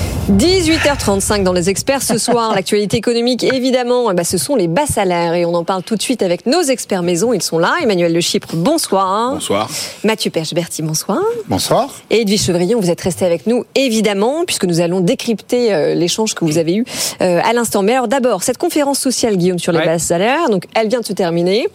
[0.29, 2.53] 18h35 dans les experts ce soir.
[2.55, 5.95] L'actualité économique, évidemment, eh ben, ce sont les bas salaires et on en parle tout
[5.95, 7.33] de suite avec nos experts maison.
[7.33, 7.73] Ils sont là.
[7.81, 9.33] Emmanuel Le Chypre, bonsoir.
[9.33, 9.67] Bonsoir.
[10.03, 11.19] Mathieu Perche-Berti, bonsoir.
[11.47, 11.95] Bonsoir.
[12.11, 16.35] Et Edwige Chevrillon, vous êtes resté avec nous, évidemment, puisque nous allons décrypter euh, l'échange
[16.35, 16.85] que vous avez eu
[17.21, 17.81] euh, à l'instant.
[17.81, 21.05] Mais alors d'abord, cette conférence sociale, Guillaume, sur les bas salaires, donc elle vient de
[21.05, 21.67] se terminer.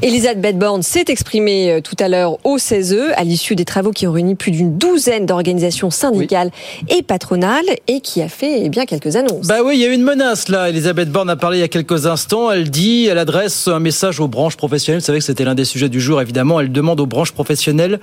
[0.00, 4.06] Elisabeth Borne s'est exprimée euh, tout à l'heure au CESE à l'issue des travaux qui
[4.06, 6.50] ont réuni plus d'une douzaine d'organisations syndicales
[6.88, 9.46] et patronales et qui a fait eh bien quelques annonces.
[9.46, 10.68] Bah oui, il y a une menace là.
[10.68, 12.50] Elisabeth Borne a parlé il y a quelques instants.
[12.50, 15.00] Elle dit, elle adresse un message aux branches professionnelles.
[15.00, 16.60] Vous savez que c'était l'un des sujets du jour, évidemment.
[16.60, 18.00] Elle demande aux branches professionnelles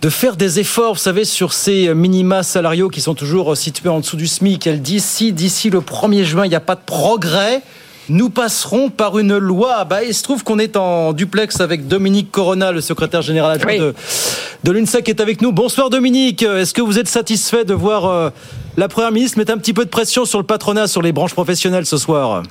[0.00, 4.00] de faire des efforts, vous savez, sur ces minima salariaux qui sont toujours situés en
[4.00, 4.66] dessous du SMIC.
[4.66, 7.62] Elle dit, si d'ici le 1er juin, il n'y a pas de progrès,
[8.08, 9.84] nous passerons par une loi.
[9.84, 13.78] Bah, il se trouve qu'on est en duplex avec Dominique Corona, le secrétaire général adjoint
[13.78, 13.94] de,
[14.64, 15.52] de l'UNSA qui est avec nous.
[15.52, 16.42] Bonsoir Dominique.
[16.42, 18.30] Est-ce que vous êtes satisfait de voir euh,
[18.76, 21.34] la Première ministre mettre un petit peu de pression sur le patronat, sur les branches
[21.34, 22.42] professionnelles ce soir?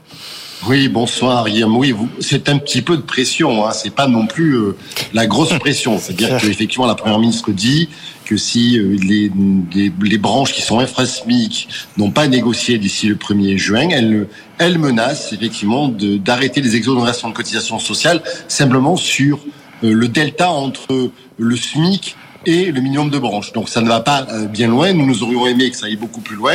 [0.67, 1.75] Oui, bonsoir Guillaume.
[1.75, 3.65] Oui, c'est un petit peu de pression.
[3.65, 3.71] Hein.
[3.71, 4.75] C'est pas non plus euh,
[5.13, 5.97] la grosse pression.
[5.97, 7.89] C'est-à-dire qu'effectivement, la première ministre dit
[8.31, 9.29] que si euh, les,
[10.01, 11.67] les, branches qui sont infrasmiques
[11.97, 17.33] n'ont pas négocié d'ici le 1er juin, elle, elle menace effectivement d'arrêter les exonérations de
[17.33, 19.39] cotisations sociales simplement sur
[19.83, 22.15] euh, le delta entre le SMIC
[22.45, 23.51] et le minimum de branches.
[23.51, 24.93] Donc ça ne va pas euh, bien loin.
[24.93, 26.53] Nous, nous aurions aimé que ça aille beaucoup plus loin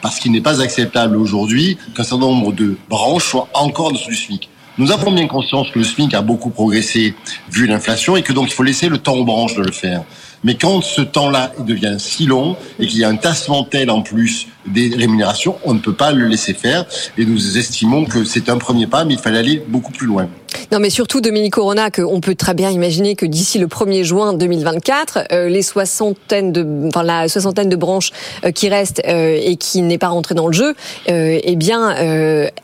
[0.00, 4.16] parce qu'il n'est pas acceptable aujourd'hui qu'un certain nombre de branches soient encore dessous du
[4.16, 4.48] SMIC.
[4.78, 7.14] Nous avons bien conscience que le SMIC a beaucoup progressé
[7.50, 10.04] vu l'inflation et que donc il faut laisser le temps aux branches de le faire.
[10.44, 14.02] Mais quand ce temps-là devient si long et qu'il y a un tassement tel en
[14.02, 16.84] plus des rémunérations, on ne peut pas le laisser faire.
[17.16, 20.28] Et nous estimons que c'est un premier pas, mais il fallait aller beaucoup plus loin.
[20.72, 24.32] Non, mais surtout, Dominique Corona, qu'on peut très bien imaginer que d'ici le 1er juin
[24.32, 28.10] 2024, euh, les soixantaines de, enfin, la soixantaine de branches
[28.44, 30.74] euh, qui restent euh, et qui n'est pas rentrée dans le jeu,
[31.06, 31.94] eh bien,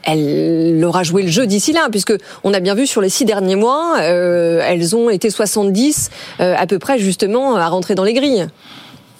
[0.02, 2.12] elle aura joué le jeu d'ici là, puisque
[2.42, 6.78] on a bien vu sur les six derniers mois, elles ont été 70 à peu
[6.78, 8.46] près justement à rentrer dans les grilles.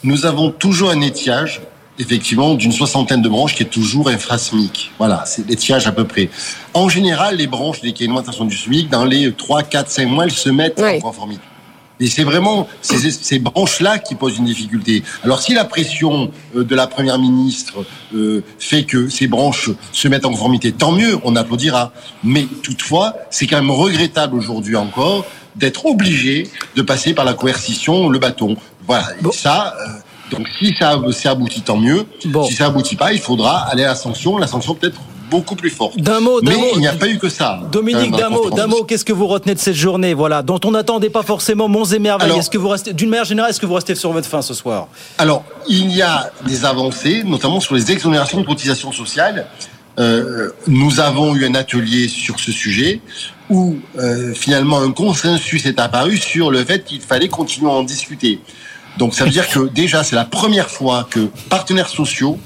[0.02, 1.62] Nous avons toujours un étiage
[1.98, 4.90] effectivement d'une soixantaine de branches qui est toujours infrasmique.
[4.98, 6.28] Voilà, c'est l'étiage à peu près.
[6.72, 10.24] En général, les branches, a une augmentation du SMIC, dans les 3, 4, 5 mois,
[10.24, 11.42] elles se mettent en conformité.
[12.00, 15.04] Et c'est vraiment ces, ces branches-là qui posent une difficulté.
[15.22, 20.08] Alors si la pression euh, de la Première ministre euh, fait que ces branches se
[20.08, 21.92] mettent en conformité, tant mieux, on applaudira.
[22.24, 28.08] Mais toutefois, c'est quand même regrettable aujourd'hui encore d'être obligé de passer par la coercition,
[28.08, 28.56] le bâton.
[28.86, 29.74] Voilà, et ça...
[29.80, 32.06] Euh, donc si ça, ça aboutit, tant mieux.
[32.46, 34.38] Si ça aboutit pas, il faudra aller à la sanction.
[34.38, 35.98] La sanction peut-être beaucoup plus forte.
[35.98, 37.60] D'un mot, Mais il n'y a pas eu que ça.
[37.72, 40.70] Dominique, d'un mot, d'un mot, qu'est-ce que vous retenez de cette journée, voilà, dont on
[40.70, 42.38] n'attendait pas forcément monts et merveilles.
[42.38, 44.54] Est-ce que vous restez, d'une manière générale, est-ce que vous restez sur votre fin ce
[44.54, 44.88] soir?
[45.18, 49.46] Alors, il y a des avancées, notamment sur les exonérations de cotisations sociales.
[49.98, 53.00] Euh, nous avons eu un atelier sur ce sujet
[53.48, 57.84] où euh, finalement un consensus est apparu sur le fait qu'il fallait continuer à en
[57.84, 58.40] discuter.
[58.98, 62.38] Donc ça veut dire que déjà c'est la première fois que partenaires sociaux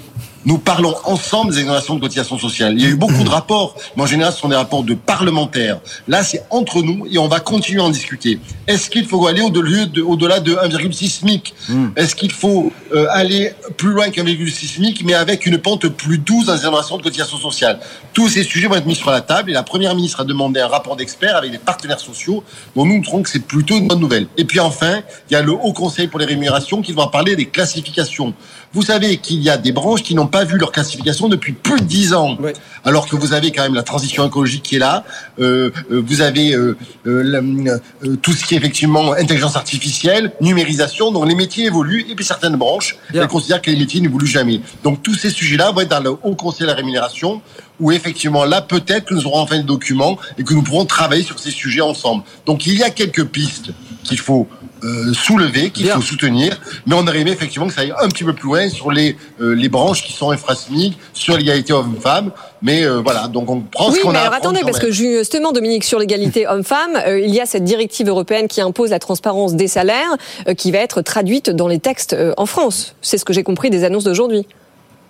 [0.48, 2.72] nous parlons ensemble des exonérations de cotisations sociales.
[2.74, 4.94] Il y a eu beaucoup de rapports, mais en général, ce sont des rapports de
[4.94, 5.78] parlementaires.
[6.08, 8.40] Là, c'est entre nous et on va continuer à en discuter.
[8.66, 11.54] Est-ce qu'il faut aller au-delà de, au-delà de 1,6 SMIC?
[11.96, 16.16] Est-ce qu'il faut euh, aller plus loin qu'un 1,6 SMIC, mais avec une pente plus
[16.16, 17.78] douce dans les exonérations de cotisations sociales?
[18.14, 20.61] Tous ces sujets vont être mis sur la table et la Première ministre a demandé
[20.61, 22.42] un rapport d'experts avec des partenaires sociaux
[22.74, 24.26] dont nous trouvons que c'est plutôt une bonne nouvelle.
[24.38, 27.37] Et puis enfin, il y a le Haut Conseil pour les rémunérations qui va parler
[27.37, 28.32] des classifications.
[28.74, 31.81] Vous savez qu'il y a des branches qui n'ont pas vu leur classification depuis plus
[31.81, 32.37] de dix ans,
[32.85, 35.04] alors que vous avez quand même la transition écologique qui est là.
[35.40, 36.76] Euh, euh, vous avez euh,
[37.07, 37.38] euh, la-
[38.09, 41.11] euh, tout ce qui est effectivement intelligence artificielle, numérisation.
[41.12, 44.61] Donc les métiers évoluent et puis certaines branches elles considèrent que les métiers n'évoluent jamais.
[44.85, 47.40] Donc tous ces sujets-là vont être dans le Haut Conseil de la rémunération,
[47.80, 51.22] où effectivement là peut-être que nous aurons enfin des documents et que nous pourrons travailler
[51.22, 52.22] sur ces sujets ensemble.
[52.46, 53.70] Donc il y a quelques pistes
[54.04, 54.46] qu'il faut
[54.84, 58.22] euh, soulever, qu'il faut soutenir, mais on aurait aimé effectivement que ça aille un petit
[58.24, 62.30] peu plus loin sur les euh, les branches qui sont infrasmiques, sur l'égalité hommes-femmes.
[62.62, 64.20] Mais euh, voilà, donc on prend Oui, ce qu'on mais a.
[64.20, 64.86] à alors attendez, parce même.
[64.86, 68.90] que justement, Dominique, sur l'égalité homme-femme, euh, il y a cette directive européenne qui impose
[68.90, 70.16] la transparence des salaires,
[70.48, 72.94] euh, qui va être traduite dans les textes euh, en France.
[73.02, 74.46] C'est ce que j'ai compris des annonces d'aujourd'hui.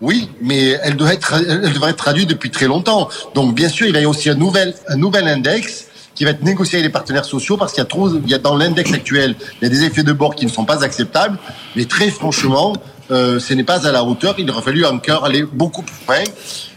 [0.01, 3.09] Oui, mais elle devrait être, elle traduite depuis très longtemps.
[3.35, 6.87] Donc, bien sûr, il y avoir aussi un nouvel, index qui va être négocié avec
[6.87, 10.03] les partenaires sociaux parce qu'il y a trop, a dans l'index actuel, a des effets
[10.03, 11.39] de bord qui ne sont pas acceptables.
[11.77, 12.75] Mais très franchement,
[13.11, 14.35] euh, ce n'est pas à la hauteur.
[14.39, 16.25] Il aurait fallu encore aller beaucoup plus loin.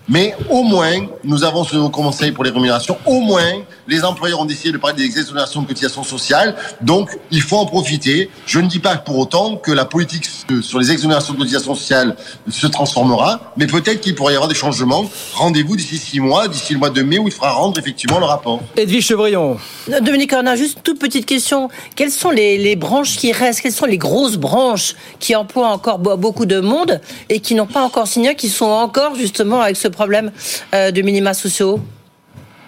[0.09, 2.97] Mais au moins, nous avons ce haut conseil pour les rémunérations.
[3.05, 6.55] Au moins, les employeurs ont décidé de parler des exonérations de cotisations sociales.
[6.81, 8.29] Donc, il faut en profiter.
[8.45, 10.25] Je ne dis pas pour autant que la politique
[10.61, 12.15] sur les exonérations de cotisations sociales
[12.49, 15.05] se transformera, mais peut-être qu'il pourrait y avoir des changements.
[15.33, 18.25] Rendez-vous d'ici six mois, d'ici le mois de mai, où il faudra rendre effectivement le
[18.25, 18.59] rapport.
[18.75, 19.57] Edwige Chevrillon.
[20.01, 21.69] Dominique, on a juste une toute petite question.
[21.95, 23.61] Quelles sont les, les branches qui restent?
[23.61, 26.99] Quelles sont les grosses branches qui emploient encore beaucoup de monde
[27.29, 30.31] et qui n'ont pas encore signé, qui sont encore justement avec ce problème
[30.73, 31.79] euh, de minima sociaux?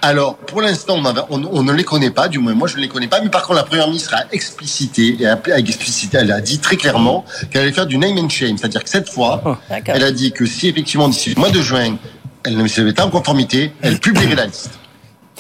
[0.06, 2.76] Alors, pour l'instant, on, avait- on- on ne les connaît pas, du moins moi je
[2.76, 5.58] ne les connais pas, mais par contre la Première ministre a explicité, et a, a
[5.60, 8.90] explicité, elle a dit très clairement qu'elle allait faire du name and shame, c'est-à-dire que
[8.90, 9.96] cette fois, D'accord.
[9.96, 11.96] elle a dit que si effectivement d'ici le mois de juin,
[12.44, 14.72] elle ne se mettait pas en conformité, elle publierait la liste.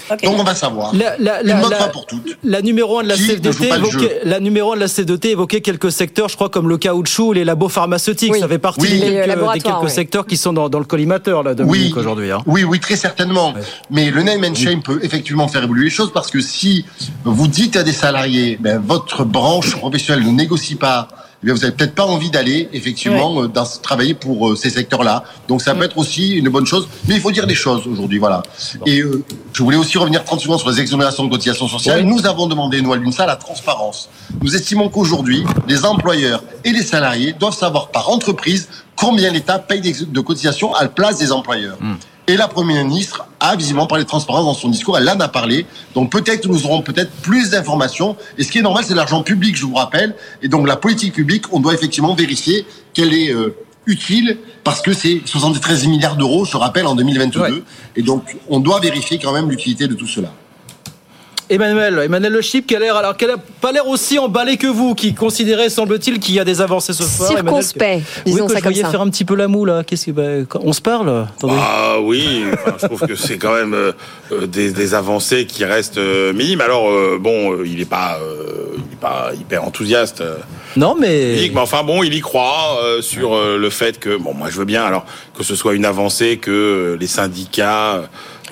[0.10, 0.94] Donc on va savoir.
[0.96, 2.38] La, la, Une la, bonne la- fois pour toutes.
[2.44, 5.92] la numéro 1 de la CFDT évoquait, la numéro 1 de la CFDT évoquait quelques
[5.92, 9.00] secteurs, je crois comme le caoutchouc, les labos pharmaceutiques, ça fait partie Oui.
[9.00, 12.32] des, Les quelques, des quelques secteurs qui sont dans, dans le collimateur là Dominique aujourd'hui.
[12.32, 12.40] hein.
[12.46, 13.54] Oui, oui, très certainement.
[13.90, 16.86] Mais le name and shame peut effectivement faire évoluer les choses parce que si
[17.24, 21.08] vous dites à des salariés, ben, votre branche professionnelle ne négocie pas,
[21.44, 24.70] eh bien, vous n'avez peut-être pas envie d'aller effectivement euh, dans, travailler pour euh, ces
[24.70, 25.26] secteurs-là.
[25.50, 26.88] Donc ça peut être aussi une bonne chose.
[27.08, 28.44] Mais il faut dire des choses aujourd'hui, voilà.
[28.86, 32.04] Et euh, je voulais aussi revenir 30 secondes sur les exonérations de cotisations sociales.
[32.04, 34.10] Nous avons demandé, nous, à l'UNSA, la transparence.
[34.42, 39.82] Nous estimons qu'aujourd'hui, les employeurs et les salariés doivent savoir par entreprise combien l'État paye
[39.82, 41.78] de cotisations à la place des employeurs.
[42.28, 45.28] Et la Première ministre a visiblement parlé de transparence dans son discours, elle en a
[45.28, 45.66] parlé.
[45.94, 48.16] Donc peut-être nous aurons peut-être plus d'informations.
[48.38, 50.16] Et ce qui est normal, c'est l'argent public, je vous rappelle.
[50.42, 53.56] Et donc la politique publique, on doit effectivement vérifier qu'elle est euh,
[53.88, 57.66] utile parce que c'est 73 milliards d'euros, je rappelle, en 2022.
[57.98, 60.32] Et donc on doit vérifier quand même l'utilité de tout cela.
[61.50, 64.68] Emmanuel, Emmanuel Le Chip, qui a l'air, alors qu'elle a pas l'air aussi emballé que
[64.68, 67.30] vous, qui considérait, semble-t-il, qu'il y a des avancées ce soir.
[67.30, 68.90] Que- Circonspect, oui, disons que ça je comme ça.
[68.90, 69.84] faire un petit peu la moue là.
[69.84, 71.56] Qu'est-ce que, bah, on se parle Attendez.
[71.60, 73.92] Ah oui, enfin, je trouve que c'est quand même euh,
[74.32, 76.62] euh, des, des avancées qui restent euh, minimes.
[76.62, 80.24] Alors euh, bon, il est pas, euh, pas hyper enthousiaste.
[80.76, 81.36] Non, mais.
[81.54, 84.58] Mais enfin bon, il y croit euh, sur euh, le fait que bon, moi je
[84.58, 85.06] veux bien alors
[85.38, 88.04] que ce soit une avancée, que euh, les syndicats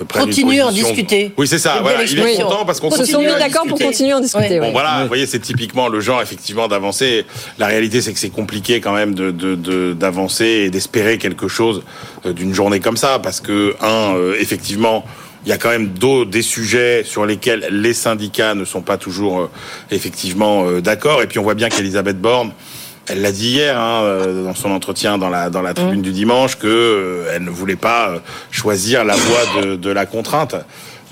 [0.10, 1.32] Continuez à en discuter.
[1.38, 1.80] Oui, c'est ça.
[1.82, 4.60] Voilà, il est content parce qu'on Se sont continue d'accord pour continuer à en discuter.
[4.60, 4.72] Bon ouais.
[4.72, 7.26] voilà, vous voyez, c'est typiquement le genre effectivement d'avancer.
[7.60, 11.48] La réalité, c'est que c'est compliqué quand même de de- de- d'avancer et d'espérer quelque
[11.48, 11.84] chose
[12.26, 15.06] euh, d'une journée comme ça, parce que un, euh, effectivement.
[15.44, 18.98] Il y a quand même d'autres des sujets sur lesquels les syndicats ne sont pas
[18.98, 19.50] toujours euh,
[19.89, 21.24] effectivement euh, d'accord.
[21.24, 22.52] Et puis on voit bien qu'Elisabeth Borne,
[23.12, 26.12] elle l'a dit hier hein, euh, dans son entretien dans la dans la tribune du
[26.12, 28.20] dimanche que euh, elle ne voulait pas euh,
[28.51, 30.55] choisir la voie de, de la contrainte.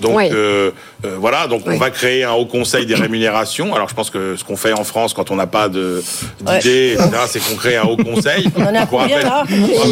[0.00, 0.30] Donc Ouais.
[0.32, 0.70] euh,
[1.04, 3.74] euh, voilà, donc on va créer un haut conseil des rémunérations.
[3.74, 6.02] Alors je pense que ce qu'on fait en France quand on n'a pas de
[6.40, 8.48] d'idées, etc., c'est qu'on crée un haut conseil.
[8.56, 9.44] On en vous combien, rappelle- là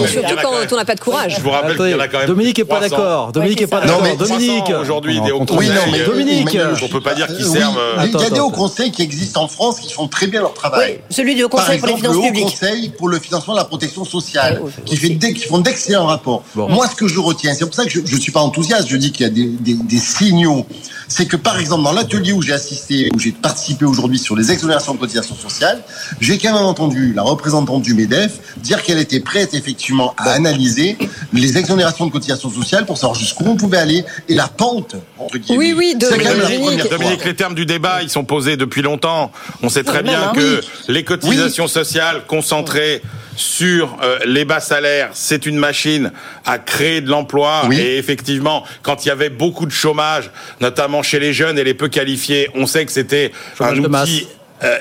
[0.06, 1.34] surtout a quand même- on n'a pas de courage.
[1.36, 2.26] Je vous rappelle qu'il y en a quand même.
[2.26, 2.96] Dominique est pas 300.
[2.96, 3.32] d'accord.
[3.32, 4.00] Dominique Ouais, est pas d'accord.
[4.16, 4.64] Dominique.
[4.64, 5.68] 300 aujourd'hui des hauts Oui, conseils.
[5.68, 6.58] non, mais Dominique.
[6.82, 7.78] On peut pas dire qu'ils Euh, oui, servent.
[8.06, 10.54] il y a des hauts conseils qui existent en France qui font très bien leur
[10.54, 11.00] travail.
[11.10, 12.44] Oui, celui du Haut Conseil pour les le Haut publiques.
[12.44, 16.42] Conseil pour le financement de la protection sociale, qui, fait d'ex- qui font d'excellents rapports.
[16.54, 16.68] Bon.
[16.68, 18.96] Moi, ce que je retiens, c'est pour ça que je ne suis pas enthousiaste, je
[18.96, 20.66] dis qu'il y a des, des- des des signaux.
[21.10, 24.52] C'est que par exemple dans l'atelier où j'ai assisté, où j'ai participé aujourd'hui sur les
[24.52, 25.82] exonérations de cotisations sociales,
[26.20, 30.98] j'ai quand même entendu la représentante du MEDEF dire qu'elle était prête effectivement à analyser
[31.32, 34.96] les exonérations de cotisations sociales pour savoir jusqu'où on pouvait aller et la pente.
[35.18, 35.72] Entre guillemets.
[35.72, 36.80] Oui, oui, Dominique.
[36.82, 36.98] fois.
[36.98, 39.30] Dominique, les termes du débat, ils sont posés depuis longtemps.
[39.62, 40.32] On sait très Oui, bien hein.
[40.34, 40.66] que Oui.
[40.94, 41.77] les cotisations sociales
[42.26, 43.02] concentrées
[43.36, 46.12] sur euh, les bas salaires, c'est une machine
[46.44, 47.62] à créer de l'emploi.
[47.72, 51.74] Et effectivement, quand il y avait beaucoup de chômage, notamment chez les jeunes et les
[51.74, 54.26] peu qualifiés, on sait que c'était un outil
[54.64, 54.78] euh,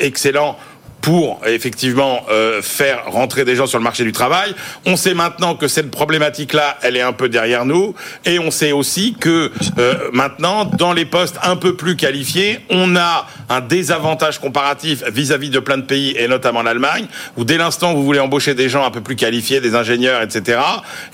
[0.00, 0.58] excellent
[1.00, 4.54] pour effectivement euh, faire rentrer des gens sur le marché du travail.
[4.86, 7.94] On sait maintenant que cette problématique-là, elle est un peu derrière nous,
[8.24, 12.96] et on sait aussi que euh, maintenant, dans les postes un peu plus qualifiés, on
[12.96, 17.92] a un désavantage comparatif vis-à-vis de plein de pays, et notamment l'Allemagne, où dès l'instant
[17.92, 20.60] où vous voulez embaucher des gens un peu plus qualifiés, des ingénieurs, etc.,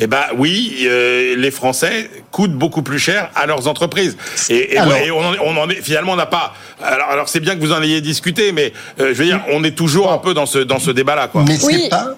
[0.01, 4.17] eh ben oui, euh, les Français coûtent beaucoup plus cher à leurs entreprises.
[4.51, 6.53] Et, et, Alors- ouais, et on, en, on en est finalement on n'a pas.
[6.83, 9.63] Alors, alors c'est bien que vous en ayez discuté, mais euh, je veux dire, on
[9.63, 11.45] est toujours un peu dans ce dans ce débat-là, quoi.
[11.47, 11.79] Mais Oui.
[11.85, 12.17] c'est pas.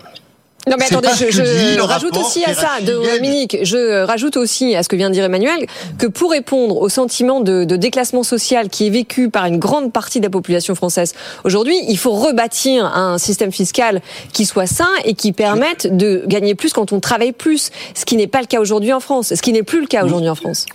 [0.69, 2.93] Non mais attendez, je, je rajoute aussi à ça, de.
[3.14, 6.89] Dominique, je rajoute aussi à ce que vient de dire Emmanuel, que pour répondre au
[6.89, 10.75] sentiment de, de déclassement social qui est vécu par une grande partie de la population
[10.75, 11.14] française
[11.45, 14.01] aujourd'hui, il faut rebâtir un système fiscal
[14.33, 18.17] qui soit sain et qui permette de gagner plus quand on travaille plus, ce qui
[18.17, 20.35] n'est pas le cas aujourd'hui en France, ce qui n'est plus le cas aujourd'hui en
[20.35, 20.67] France.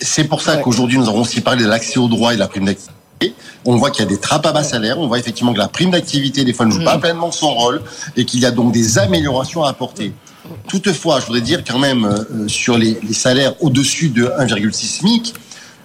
[0.00, 2.48] C'est pour ça qu'aujourd'hui, nous avons aussi parlé de l'accès au droit et de la
[2.48, 2.95] prime d'activité.
[3.64, 4.98] On voit qu'il y a des trappes à bas salaire.
[4.98, 7.82] On voit effectivement que la prime d'activité, des fois, ne joue pas pleinement son rôle
[8.16, 10.12] et qu'il y a donc des améliorations à apporter.
[10.68, 15.34] Toutefois, je voudrais dire quand même, euh, sur les, les salaires au-dessus de 1,6 SMIC,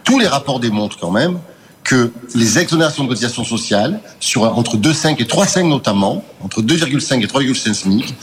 [0.03, 1.39] tous les rapports démontrent quand même
[1.83, 7.25] que les exonérations de cotisations sociales, sur entre 2,5 et 3,5 notamment, entre 2,5 et
[7.25, 8.15] 3,5 SMIC,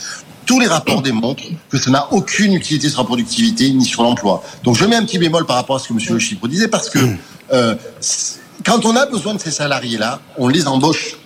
[0.47, 4.43] tous les rapports démontrent que ça n'a aucune utilité sur la productivité ni sur l'emploi.
[4.65, 5.99] Donc je mets un petit bémol par rapport à ce que M.
[6.09, 6.99] Le Chypre disait, parce que
[7.53, 7.75] euh,
[8.69, 11.17] quand on a besoin de ces salariés-là, on les embauche.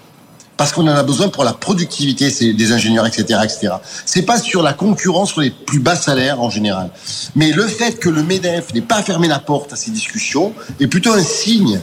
[0.57, 3.75] Parce qu'on en a besoin pour la productivité, des ingénieurs, etc., etc.
[4.07, 6.91] C'est pas sur la concurrence sur les plus bas salaires en général.
[7.35, 10.87] Mais le fait que le MEDEF n'ait pas fermé la porte à ces discussions est
[10.87, 11.81] plutôt un signe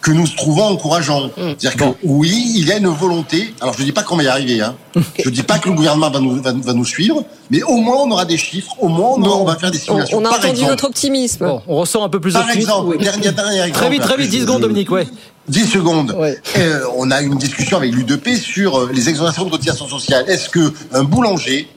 [0.00, 1.30] que nous trouvons encourageant.
[1.36, 3.54] C'est-à-dire que oui, il y a une volonté.
[3.60, 4.60] Alors je ne dis pas qu'on va y arriver.
[4.60, 4.74] Hein.
[5.18, 7.78] Je ne dis pas que le gouvernement va nous, va, va nous suivre, mais au
[7.78, 10.18] moins on aura des chiffres, au moins on, aura- on va faire des On, simulations.
[10.18, 11.46] on a Par entendu exemple, votre optimisme.
[11.46, 12.98] Bon, on ressent un peu plus par exemple, Oui.
[12.98, 13.72] dernier, dernier exemple.
[13.86, 15.06] Très vite, très vite, 10 je- secondes, Dominique, ouais.
[15.48, 16.16] 10 secondes.
[16.56, 20.24] Euh, on a une discussion avec l'UDP sur euh, les exonérations de cotisations sociales.
[20.28, 21.68] Est-ce que un boulanger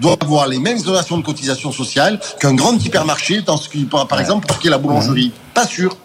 [0.00, 4.08] doit avoir les mêmes exonérations de cotisations sociales qu'un grand hypermarché dans ce qui, par
[4.08, 5.30] par exemple, pour ce qui est la boulangerie?
[5.54, 5.96] Pas sûr.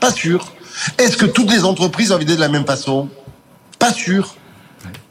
[0.00, 0.46] Pas sûr.
[0.98, 3.08] Est-ce que toutes les entreprises doivent aider de la même façon?
[3.78, 4.34] Pas sûr.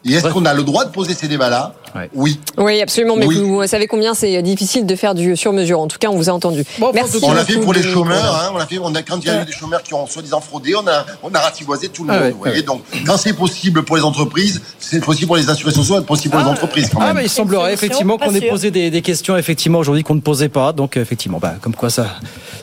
[0.06, 1.76] Et est-ce qu'on a le droit de poser ces débats-là?
[2.14, 2.40] Oui.
[2.58, 3.16] Oui, absolument.
[3.16, 3.40] Mais Oui.
[3.40, 5.80] vous savez combien c'est difficile de faire du sur-mesure.
[5.80, 6.64] En tout cas, on vous a entendu.
[6.94, 7.20] Merci.
[7.24, 9.30] On l'a fait pour les chômeurs, hein, on l'a fait, on a, quand il y
[9.30, 12.10] a eu des chômeurs qui ont soi-disant fraudé, on a, on a ratiboisé tout le
[12.12, 12.24] Ah monde.
[12.24, 12.56] ouais, vous voyez.
[12.58, 12.62] ouais.
[12.64, 16.32] Donc, quand c'est possible pour les entreprises, c'est possible pour les assurés sociaux, c'est possible
[16.36, 19.38] pour les entreprises quand Ah, mais il semblerait effectivement qu'on ait posé des, des questions
[19.38, 20.74] effectivement aujourd'hui qu'on ne posait pas.
[20.74, 22.08] Donc euh, effectivement, bah, comme quoi ça,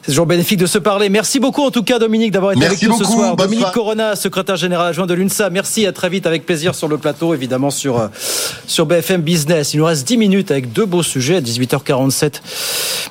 [0.03, 1.09] c'est toujours bénéfique de se parler.
[1.09, 3.37] Merci beaucoup en tout cas Dominique d'avoir été Merci avec nous ce soir.
[3.37, 3.67] Dominique.
[3.73, 5.51] Corona, secrétaire général adjoint de l'UNSA.
[5.51, 8.09] Merci, à très vite avec plaisir sur le plateau, évidemment sur euh,
[8.67, 9.75] sur BFM Business.
[9.75, 12.35] Il nous reste 10 minutes avec deux beaux sujets à 18h47.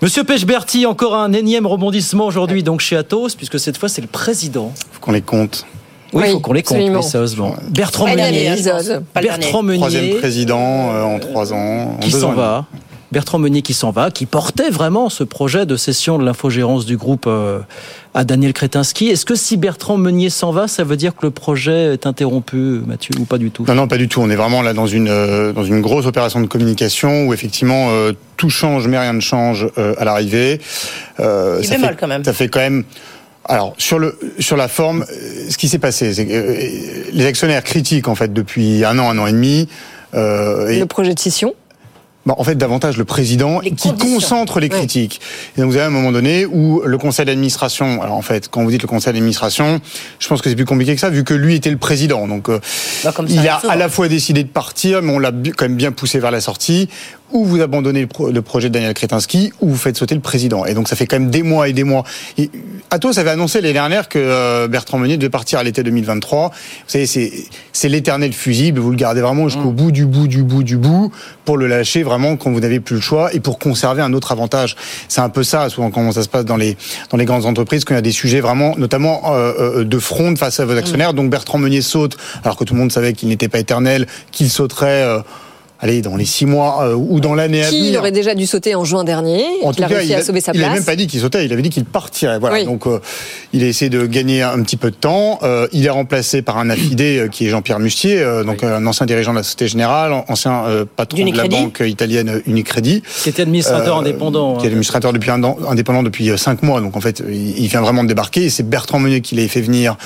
[0.01, 4.07] Monsieur Pechberti, encore un énième rebondissement aujourd'hui donc chez Atos, puisque cette fois c'est le
[4.07, 4.71] président.
[4.91, 5.65] Faut qu'on les compte.
[6.13, 6.99] Oui, il Oui, faut qu'on les compte, absolument.
[7.01, 7.55] oui, sérieusement.
[7.69, 8.55] Bertrand Meunier,
[9.13, 11.95] Bertrand Troisième Meunier, président euh, en trois ans.
[11.95, 12.65] en qui s'en va.
[13.15, 16.97] Bertrand Meunier qui s'en va, qui portait vraiment ce projet de cession de l'infogérance du
[16.97, 17.59] groupe euh,
[18.13, 19.07] à Daniel Kretinsky.
[19.07, 22.81] Est-ce que si Bertrand Meunier s'en va, ça veut dire que le projet est interrompu,
[22.85, 23.63] Mathieu, ou pas du tout?
[23.69, 24.19] Non, non, pas du tout.
[24.19, 27.87] On est vraiment là dans une euh, dans une grosse opération de communication où effectivement
[27.91, 30.59] euh, tout change, mais rien ne change euh, à l'arrivée.
[31.21, 32.25] Euh, ça fait- quand même.
[32.25, 32.83] Ça fait quand même.
[33.45, 35.05] Alors sur le sur la forme,
[35.49, 39.17] ce qui s'est passé, c'est que les actionnaires critiquent en fait depuis un an, un
[39.19, 39.69] an et demi.
[40.15, 41.53] Euh, et- Le projet de scission.
[42.25, 45.21] Bah, en fait, davantage le président qui concentre les critiques.
[45.55, 48.63] Et donc, vous avez un moment donné où le conseil d'administration, alors en fait, quand
[48.63, 49.79] vous dites le conseil d'administration,
[50.17, 52.27] je pense que c'est plus compliqué que ça, vu que lui était le président.
[52.27, 52.59] Donc, euh,
[53.03, 53.73] Bah, comme ça il a souvent.
[53.73, 56.41] à la fois décidé de partir, mais on l'a quand même bien poussé vers la
[56.41, 56.89] sortie,
[57.31, 60.21] ou vous abandonnez le, pro- le projet de Daniel Kretinsky, ou vous faites sauter le
[60.21, 60.65] président.
[60.65, 62.03] Et donc, ça fait quand même des mois et des mois.
[62.37, 62.49] Et
[62.91, 66.49] Atos avait annoncé l'année dernière que euh, Bertrand Meunier devait partir à l'été 2023.
[66.49, 66.53] Vous
[66.87, 68.79] savez, c'est l'éternel fusible.
[68.79, 71.11] Vous le gardez vraiment jusqu'au bout du bout du bout du bout
[71.45, 74.31] pour le lâcher vraiment quand vous n'avez plus le choix et pour conserver un autre
[74.31, 74.75] avantage.
[75.07, 76.77] C'est un peu ça, souvent, comment ça se passe dans les,
[77.11, 79.99] dans les grandes entreprises, quand il y a des sujets vraiment, notamment euh, euh, de
[79.99, 81.13] front face à vos actionnaires.
[81.13, 84.49] Donc Bertrand Meunier saute, alors que tout le monde savait qu'il n'était pas éternel, qu'il
[84.49, 85.03] sauterait.
[85.03, 85.19] euh,
[85.85, 87.99] allez, dans les six mois euh, ou dans l'année à Qui venir.
[87.99, 89.43] aurait déjà dû sauter en juin dernier.
[89.63, 90.67] En il tout a cas, réussi il à sauver sa il place.
[90.69, 92.39] avait même pas dit qu'il sautait, il avait dit qu'il partirait.
[92.39, 92.55] Voilà.
[92.55, 92.65] Oui.
[92.65, 92.99] Donc, euh,
[93.53, 95.39] il a essayé de gagner un petit peu de temps.
[95.43, 98.77] Euh, il est remplacé par un affidé euh, qui est Jean-Pierre Mustier, euh, donc euh,
[98.77, 103.03] un ancien dirigeant de la Société Générale, ancien euh, patron de la banque italienne Unicredit.
[103.23, 104.57] Qui était administrateur Euh, indépendant.
[104.57, 106.81] Qui est administrateur depuis un an- indépendant depuis cinq mois.
[106.81, 108.49] Donc en fait, il il vient vraiment de débarquer.
[108.49, 109.97] C'est Bertrand Meunier qui l'a fait venir.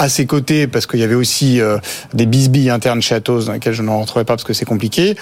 [0.00, 1.76] À ses côtés, parce qu'il y avait aussi euh,
[2.14, 5.14] des bisbilles internes chez Atos dans lesquelles je ne rentrerai pas parce que c'est compliqué.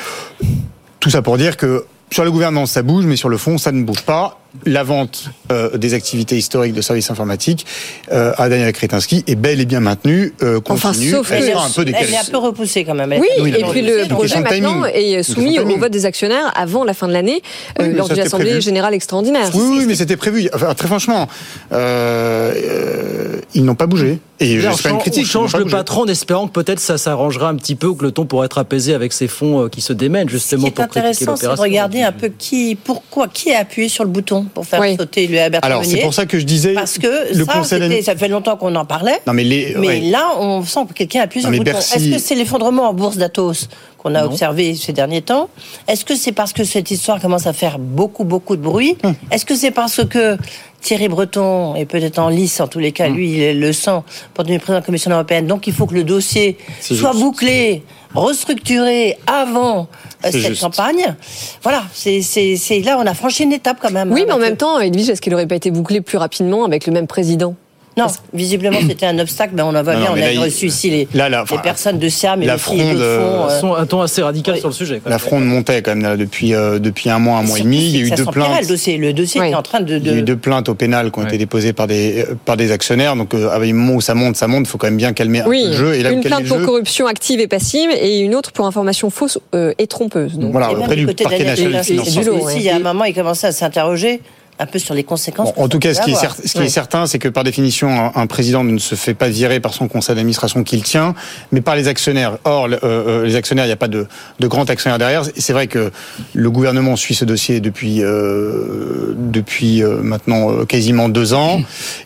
[1.00, 3.72] Tout ça pour dire que sur la gouvernance, ça bouge, mais sur le fond, ça
[3.72, 4.38] ne bouge pas.
[4.64, 7.66] La vente euh, des activités historiques de services informatiques
[8.10, 11.10] euh, à Daniel Kretinsky est belle et bien maintenue, euh, Enfin, continue.
[11.10, 13.12] sauf Elle que- sera un peu Elle est un peu repoussée quand même.
[13.12, 13.52] Elle Oui, et puis
[13.84, 17.42] C'est le projet maintenant est soumis au vote des actionnaires avant la fin de l'année
[17.78, 18.62] euh, Oui, lors d'une assemblée prévu.
[18.62, 19.50] générale extraordinaire.
[19.54, 20.48] Oui, oui, mais c'était prévu.
[20.54, 21.28] Enfin, très franchement,
[21.72, 24.18] euh, euh, ils n'ont pas bougé.
[24.40, 25.24] Et fais pas une critique.
[25.26, 25.76] on change le bougé.
[25.76, 28.46] patron en espérant que peut-être ça s'arrangera un petit peu ou que le ton pourrait
[28.46, 31.36] être apaisé avec ces fonds qui se démènent justement Ce qui est pour critiquer intéressant,
[31.36, 34.82] c'est de regarder un peu qui, pourquoi, qui a appuyé sur le bouton pour faire
[34.98, 36.74] sauter le Bertrand Alors, c'est pour ça que je disais.
[36.74, 37.62] Parce que le ça,
[38.02, 39.20] ça fait longtemps qu'on en parlait.
[39.26, 40.00] Non, mais les- Mais ouais.
[40.00, 41.72] là, on sent que quelqu'un appuie sur le mais bouton.
[41.78, 43.68] Bercy- Est-ce que c'est l'effondrement en bourse d'Atos
[43.98, 44.26] qu'on a Non.
[44.28, 45.48] observé ces derniers temps?
[45.86, 48.96] Est-ce que c'est parce que cette histoire commence à faire beaucoup, beaucoup de bruit?
[49.04, 49.14] Hum.
[49.30, 50.36] Est-ce que c'est parce que
[50.80, 52.92] Thierry Breton est peut-être en lice, en tous les Hum.
[52.92, 54.00] cas, lui, il le sent
[54.34, 55.46] pour devenir président de la Commission européenne.
[55.46, 57.20] Donc, il faut que le dossier soit juste.
[57.22, 57.82] bouclé,
[58.14, 59.82] restructuré avant euh,
[60.24, 60.60] cette juste.
[60.62, 61.14] campagne.
[61.62, 64.12] Voilà, c'est c'est- c'est- là, on a franchi une étape quand même.
[64.12, 66.64] Oui, hein, mais en même temps, Edwige, est-ce qu'il n'aurait pas été bouclé plus rapidement
[66.64, 67.54] avec le même président?
[67.98, 70.40] Non, visiblement c'était un obstacle, mais on en voit Non, bien, non, on a là,
[70.42, 72.96] reçu ici les, Là, là, les enfin, personnes de SIAM et la aussi d'autres fronde,
[72.96, 73.02] fonds.
[73.02, 75.00] euh, euh, Son- un ton assez radical sur le sujet.
[75.06, 77.78] La fronde montait quand même là, depuis, euh, depuis un mois, un mois et demi.
[77.78, 78.60] Il y a eu deux plaintes.
[78.62, 79.96] le dossier, le dossier est en train de...
[79.98, 82.20] Il y a de- eu deux plaintes au pénal qui ont été déposées par des,
[82.22, 83.16] euh, par des actionnaires.
[83.16, 85.12] Donc, euh, à un moment où ça monte, ça monte, il faut quand même bien
[85.12, 85.94] calmer un Oui, peu le jeu.
[85.94, 89.10] Et là, une plainte pour jeu, corruption active et passive et une autre pour information
[89.10, 90.38] fausse euh, et trompeuse.
[90.38, 93.52] Donc, Voilà, auprès du parquet national aussi, il y a un moment, il commençait à
[93.52, 94.20] s'interroger
[94.58, 95.54] un peu sur les conséquences.
[95.54, 96.36] Bon, en tout cas, ce qui, est, peut cer- avoir.
[96.44, 96.68] ce qui est Ouais.
[96.68, 99.88] certain, c'est que par définition, un, un président ne se fait pas virer par son
[99.88, 101.14] conseil d'administration qu'il tient,
[101.52, 102.38] mais par les actionnaires.
[102.44, 104.06] Or, euh, euh, les actionnaires, il n'y a pas de,
[104.40, 105.22] de grand actionnaire derrière.
[105.36, 105.90] C'est vrai que
[106.34, 111.60] le gouvernement suit ce dossier depuis euh, depuis euh, maintenant euh, quasiment deux ans.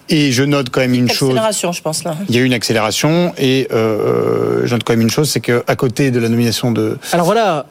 [0.09, 1.31] Et je note quand même une chose.
[1.31, 2.17] Accélération, je pense, là.
[2.29, 5.41] Il y a eu une accélération et euh, je note quand même une chose, c'est
[5.41, 7.67] que à côté de la nomination de Alors voilà,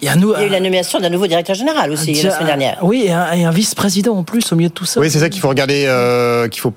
[0.00, 2.12] il y a, nous, Il y a eu la nomination d'un nouveau directeur général aussi,
[2.22, 2.78] la semaine dernière.
[2.82, 5.00] Oui, et un, et un vice-président en plus au milieu de tout ça.
[5.00, 6.74] Oui, c'est ça qu'il faut regarder, euh, qu'il faut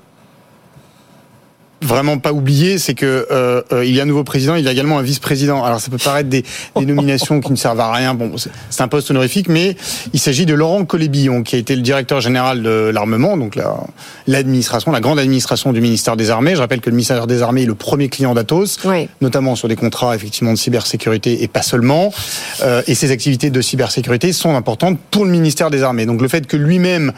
[1.80, 4.68] vraiment pas oublier, c'est que euh, euh, il y a un nouveau président, il y
[4.68, 5.64] a également un vice-président.
[5.64, 6.42] Alors ça peut paraître des,
[6.76, 8.14] des nominations qui ne servent à rien.
[8.14, 8.32] Bon,
[8.70, 9.76] c'est un poste honorifique, mais
[10.12, 13.76] il s'agit de Laurent Collet-Billon, qui a été le directeur général de l'armement, donc la-
[14.26, 16.54] l'administration, la grande administration du ministère des Armées.
[16.56, 18.78] Je rappelle que le ministère des Armées est le premier client d'Atos,
[19.20, 22.12] notamment sur des contrats effectivement de cybersécurité et pas seulement.
[22.62, 26.06] Euh, et ces activités de cybersécurité sont importantes pour le ministère des Armées.
[26.06, 27.12] Donc le fait que lui-même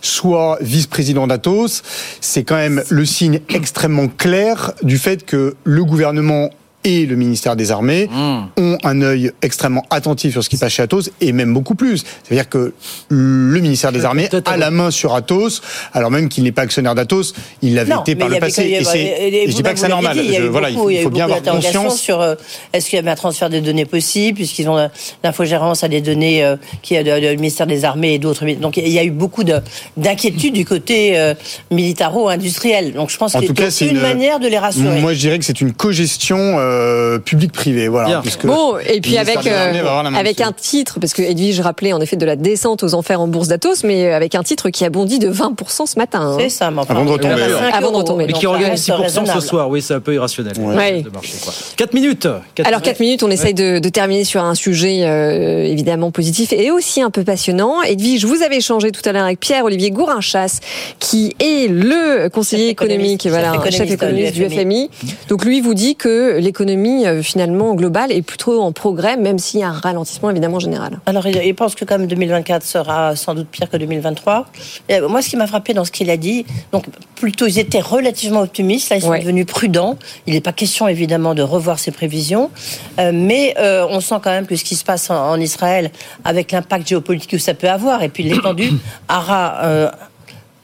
[0.00, 1.82] soit vice-président d'Atos,
[2.20, 6.50] c'est quand même le signe extrêmement clair du fait que le gouvernement
[6.86, 8.08] et le ministère des Armées
[8.56, 12.04] ont un œil extrêmement attentif sur ce qui passe chez Atos et même beaucoup plus.
[12.22, 12.72] C'est-à-dire que
[13.08, 15.60] le ministère des Armées a la main sur Atos,
[15.92, 18.62] alors même qu'il n'est pas actionnaire d'Atos, il l'avait été par le passé.
[18.62, 20.16] Et, et je dis pas que c'est normal.
[20.16, 22.00] dit, il y a Je- eu voilà, il faut, il a faut bien avoir conscience.
[22.00, 22.34] sur euh,
[22.72, 24.86] est-ce qu'il y avait un transfert des données possible, puisqu'ils ont euh,
[25.24, 28.44] l'infogérance à des données euh, qui de- de- du ministère des Armées et d'autres.
[28.60, 29.60] Donc il y a eu beaucoup de-
[29.96, 31.34] d'inquiétudes du côté euh,
[31.72, 32.92] militaro-industriel.
[32.92, 35.00] Donc je pense a cas, c'est une, manière de les rassurer.
[35.00, 38.20] Moi, je dirais que c'est une cogestion euh, publique-privée, voilà.
[38.22, 39.72] puisque Bon, et puis avec, euh,
[40.14, 43.28] avec un titre, parce que Edwige rappelait en effet de la descente aux enfers en
[43.28, 46.20] bourse d'Atos, mais avec un titre qui a bondi de 20% ce matin.
[46.20, 46.36] hein.
[46.38, 48.26] C'est ça, mais enfin, Avant de retomber, Avant de.
[48.26, 50.54] Mais qui regagne reste 6% ce soir, oui, c'est un peu irrationnel.
[50.58, 51.02] Ouais.
[51.02, 51.52] De marché, quoi.
[51.76, 52.28] 4 minutes.
[52.64, 56.70] Alors 4 minutes, on essaye de, de terminer sur un sujet euh, évidemment positif et
[56.70, 57.82] aussi un peu passionnant.
[57.82, 60.60] Edwige, vous avez échangé tout à l'heure avec Pierre-Olivier Gourinchas,
[60.98, 64.90] qui est le conseiller économique, économiste, voilà, chef chef économiste économiste du FMI.
[65.28, 69.60] Donc lui vous dit que l'économie euh, finalement globale est plutôt en progrès, même s'il
[69.60, 71.00] y a un ralentissement évidemment général.
[71.06, 74.46] Alors, il, pense que comme 2024 sera sans doute pire que 2023.
[74.88, 77.58] Et, euh, moi, ce qui m'a frappé dans ce qu'il a dit, donc plutôt ils
[77.58, 79.20] étaient relativement optimistes, là ils sont Ouais.
[79.20, 79.96] devenus prudents.
[80.26, 82.50] Il n'est pas question évidemment de revoir ses prévisions,
[82.98, 85.90] Euh, mais euh, on sent quand même que ce qui se passe en, en Israël,
[86.24, 88.70] avec l'impact géopolitique que ça peut avoir, et puis l'étendue,
[89.10, 89.92] aura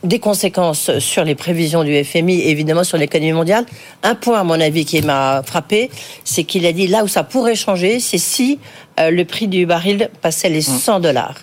[0.05, 3.65] des conséquences sur les prévisions du FMI et évidemment sur l'économie mondiale.
[4.03, 5.91] Un point, à mon avis, qui m'a frappé,
[6.25, 8.59] c'est qu'il a dit là où ça pourrait changer, c'est si
[9.01, 11.37] euh, le prix du baril passait les 100 dollars.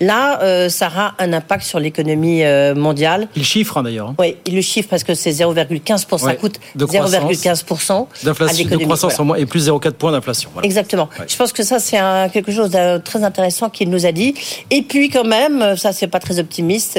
[0.00, 3.28] Là, euh, ça aura un impact sur l'économie euh, mondiale.
[3.36, 4.14] Il chiffre hein, d'ailleurs.
[4.18, 6.18] Oui, il le chiffre parce que c'est 0,15%.
[6.18, 7.32] Ça coûte de croissance.
[7.32, 10.50] 0,15% à D'inflation, de croissance en moins et plus 0,4 points d'inflation.
[10.52, 10.66] Voilà.
[10.66, 11.08] Exactement.
[11.18, 11.26] Ouais.
[11.28, 11.98] Je pense que ça, c'est
[12.32, 14.34] quelque chose de très intéressant qu'il nous a dit.
[14.70, 16.98] Et puis, quand même, ça, c'est pas très optimiste.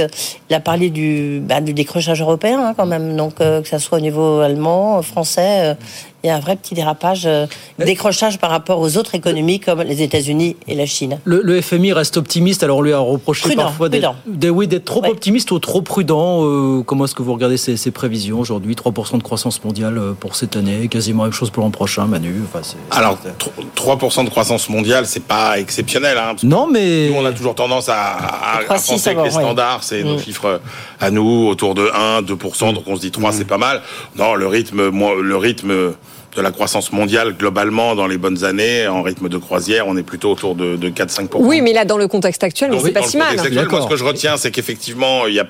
[0.49, 3.17] Il a parlé du, bah, du décrochage européen, hein, quand même.
[3.17, 5.75] Donc, que ça soit au niveau allemand, français,
[6.24, 7.45] il y a un vrai petit dérapage, euh,
[7.80, 11.20] décrochage par rapport aux autres économies comme les États-Unis et la Chine.
[11.26, 14.13] Le, le FMI reste optimiste, alors on lui a reproché Prudent, parfois d'être
[14.51, 16.43] oui, d'être trop optimiste ou trop prudent.
[16.43, 18.74] Euh, comment est-ce que vous regardez ces, ces prévisions aujourd'hui?
[18.76, 22.05] 3% de croissance mondiale euh, pour cette année, quasiment la même chose pour l'an prochain,
[22.05, 22.34] Manu?
[22.45, 26.18] Enfin, c'est- Alors, tr- 3% de croissance mondiale, c'est pas exceptionnel.
[26.18, 27.09] Hein, non, mais.
[27.09, 29.30] Nous, on a toujours tendance à, à, à 3, 6, penser que les ouais.
[29.30, 30.20] standards, c'est nos Mm.
[30.20, 30.61] chiffres
[30.99, 33.82] à nous, autour de 1, 2%, donc on se dit 3, c'est pas mal.
[34.15, 35.93] Non, le rythme, moi, le rythme
[36.38, 40.03] de la croissance mondiale, globalement, dans les bonnes années, en rythme de croisière, on est
[40.03, 41.29] plutôt autour de, de 4-5%.
[41.39, 43.27] Oui, mais là, dans le contexte actuel, mais Oui, c'est pas dans le si mal.
[43.29, 45.47] contexte actuel, moi, ce que je retiens, c'est qu'effectivement, il, y a,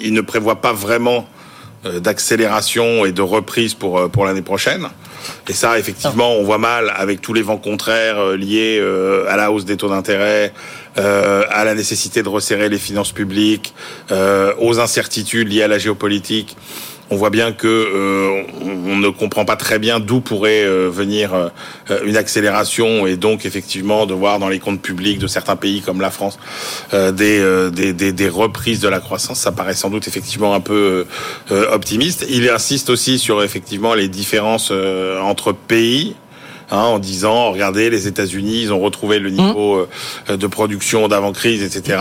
[0.00, 1.26] il ne prévoit pas vraiment
[1.84, 4.88] euh, d'accélération et de reprise pour, euh, pour l'année prochaine.
[5.48, 8.82] Et ça, effectivement, on voit mal avec tous les vents contraires euh, liés
[9.28, 10.54] à la hausse des taux d'intérêt,
[10.96, 13.74] à la nécessité de resserrer les finances publiques,
[14.10, 16.56] aux incertitudes liées à la géopolitique.
[17.14, 21.32] On voit bien que euh, on, ne comprend pas très bien d'où pourrait euh, venir
[21.32, 21.48] euh,
[22.04, 26.00] une accélération et donc effectivement de voir dans les comptes publics de certains pays comme
[26.00, 26.40] la France
[26.92, 29.38] euh, des, euh, des, des, des reprises de la croissance.
[29.38, 31.06] Ça paraît sans doute effectivement un peu
[31.52, 32.26] euh, optimiste.
[32.28, 36.16] Il insiste aussi sur effectivement les différences euh, entre pays.
[36.72, 39.86] hein, en disant, regardez, les États-Unis, ils ont retrouvé le niveau
[40.28, 41.98] euh, de production d'avant-crise, etc.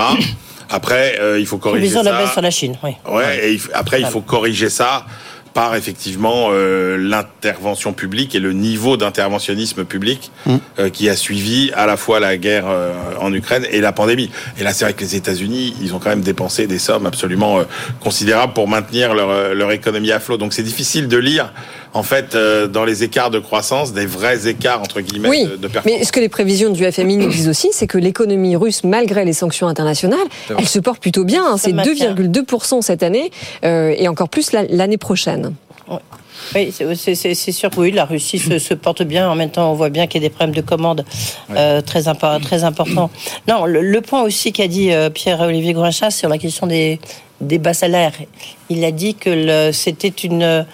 [0.74, 2.18] Après, euh, il faut corriger de la ça.
[2.18, 2.92] baisse sur la Chine, oui.
[3.10, 5.06] Ouais, et il après, il faut corriger ça
[5.54, 11.86] par effectivement euh, l'intervention publique et le niveau d'interventionnisme public euh, qui a suivi à
[11.86, 14.32] la fois la guerre euh, en Ukraine et la pandémie.
[14.58, 17.60] Et là, c'est vrai que les États-Unis, ils ont quand même dépensé des sommes absolument
[17.60, 17.64] euh,
[18.00, 20.38] considérables pour maintenir leur, euh, leur économie à flot.
[20.38, 21.54] Donc, c'est difficile de lire,
[21.94, 25.56] en fait, euh, dans les écarts de croissance, des vrais écarts entre guillemets Oui, de,
[25.58, 26.00] de performance.
[26.00, 29.26] mais ce que les prévisions du FMI nous disent aussi, c'est que l'économie russe, malgré
[29.26, 30.18] les sanctions internationales,
[30.58, 31.44] elle se porte plutôt bien.
[31.46, 31.58] hein.
[31.58, 32.14] C'est maintient.
[32.16, 33.32] 2,2% cette année
[33.64, 35.54] euh, et encore plus la- l'année prochaine.
[36.56, 39.30] Oui, c'est- sûr que oui, la Russie se, se porte bien.
[39.30, 41.06] En même temps, on voit bien qu'il y a des problèmes de commande
[41.56, 43.10] euh, très, impo- très importants.
[43.48, 47.00] Non, le, le point aussi qu'a dit euh, Pierre-Olivier Gourinchas sur la question des,
[47.40, 48.14] des bas salaires,
[48.70, 50.66] il a dit que c'était une...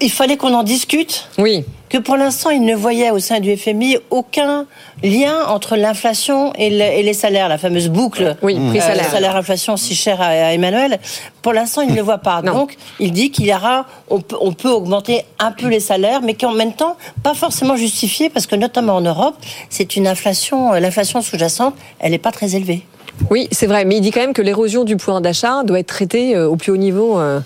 [0.00, 1.28] Il fallait qu'on en discute.
[1.38, 1.64] Oui.
[1.88, 4.66] Que pour l'instant, il ne voyait au sein du FMI aucun
[5.02, 8.36] lien entre l'inflation et, le- et les salaires, la fameuse boucle.
[8.42, 9.06] Oui, prix-salaire.
[9.06, 10.98] Euh, salaire-inflation si cher à, à Emmanuel.
[11.42, 12.42] Pour l'instant, il ne le voit pas.
[12.42, 16.20] Donc, il dit qu'il y aura, on peut, on peut augmenter un peu les salaires,
[16.22, 19.36] mais qu'en même temps, pas forcément justifié, parce que notamment en Europe,
[19.68, 22.82] c'est une inflation, euh, l'inflation sous-jacente, elle n'est pas très élevée.
[23.28, 25.86] Oui, c'est vrai, mais il dit quand même que l'érosion du pouvoir d'achat doit être
[25.88, 27.40] traitée euh, au plus haut niveau euh,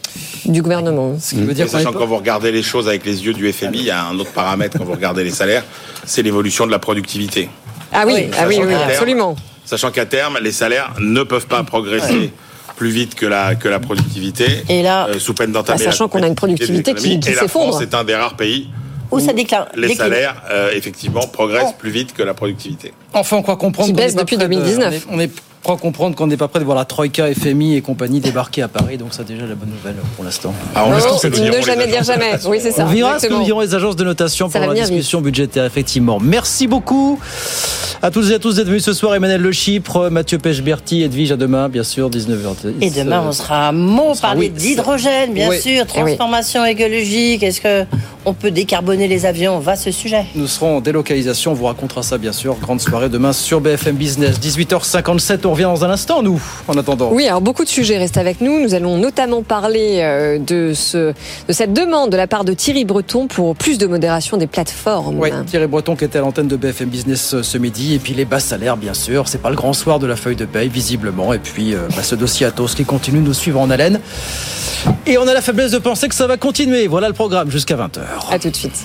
[0.46, 1.16] du gouvernement.
[1.18, 3.50] Ce qui veut dire sachant que quand vous regardez les choses avec les yeux du
[3.52, 5.64] FMI, il y a un autre paramètre quand vous regardez les salaires,
[6.04, 7.48] c'est l'évolution de la productivité.
[7.92, 9.36] Ah oui, ah oui, Sachant oui, qu'à terme- absolument.
[9.64, 12.32] Sachant qu'à terme, les salaires ne peuvent pas progresser
[12.76, 15.90] plus vite que la, que la productivité, Et là, euh, sous peine d'entamer bah, la
[15.92, 17.70] sachant qu'on a une productivité qui- qui Et la s'effondre.
[17.72, 18.68] France est un des rares pays
[19.10, 19.68] où ça déclare.
[19.76, 19.96] les décline.
[19.98, 22.92] salaires, euh, effectivement, progressent plus vite que la productivité.
[23.12, 23.88] Enfin, on croit comprendre.
[23.88, 25.06] Qui baisse depuis près de- 2019.
[25.08, 25.30] on est, on est
[25.64, 28.68] croit comprendre qu'on n'est pas prêt de voir la Troïka, FMI et compagnie débarquer à
[28.68, 28.98] Paris.
[28.98, 30.54] Donc, c'est déjà la bonne nouvelle pour l'instant.
[30.74, 32.26] Ah, on Non, verra ce que nous ne diront jamais dire jamais.
[32.26, 32.50] notation.
[32.50, 32.84] Oui, c'est ça.
[32.86, 34.84] On verra ce que nous diront les agences de notation Ça pour la vite.
[34.84, 36.18] discussion budgétaire, effectivement.
[36.20, 37.18] Merci beaucoup
[38.02, 39.14] à tous et à tous d'être venus ce soir.
[39.14, 42.54] Emmanuel Le Chypre, Mathieu Pechberti, Edwige à demain, bien sûr, 19h.
[42.82, 45.60] Et demain, on sera à mot sera- parler oui, d'hydrogène, bien oui.
[45.60, 47.42] sûr, transformation écologique.
[47.42, 47.84] Est-ce que
[48.26, 49.58] on peut décarboner les avions?
[49.60, 50.26] Va ce sujet.
[50.34, 52.56] Nous serons en délocalisation, on vous racontera ça bien sûr.
[52.60, 54.38] Grande soirée demain sur BFM Business.
[54.40, 57.10] 18h57, on revient dans un instant, nous, en attendant.
[57.12, 58.60] Oui, alors beaucoup de sujets restent avec nous.
[58.60, 61.12] Nous allons notamment parler euh, de, ce,
[61.48, 65.18] de cette demande de la part de Thierry Breton pour plus de modération des plateformes.
[65.18, 67.94] Oui, Thierry Breton qui était à l'antenne de BFM Business euh, ce midi.
[67.94, 69.28] Et puis les bas salaires, bien sûr.
[69.28, 71.32] C'est pas le grand soir de la feuille de paye, visiblement.
[71.32, 74.00] Et puis euh, bah, ce dossier Atos qui continue de nous suivre en haleine.
[75.06, 76.86] Et on a la faiblesse de penser que ça va continuer.
[76.88, 78.00] Voilà le programme jusqu'à 20h.
[78.30, 78.84] À tout de suite.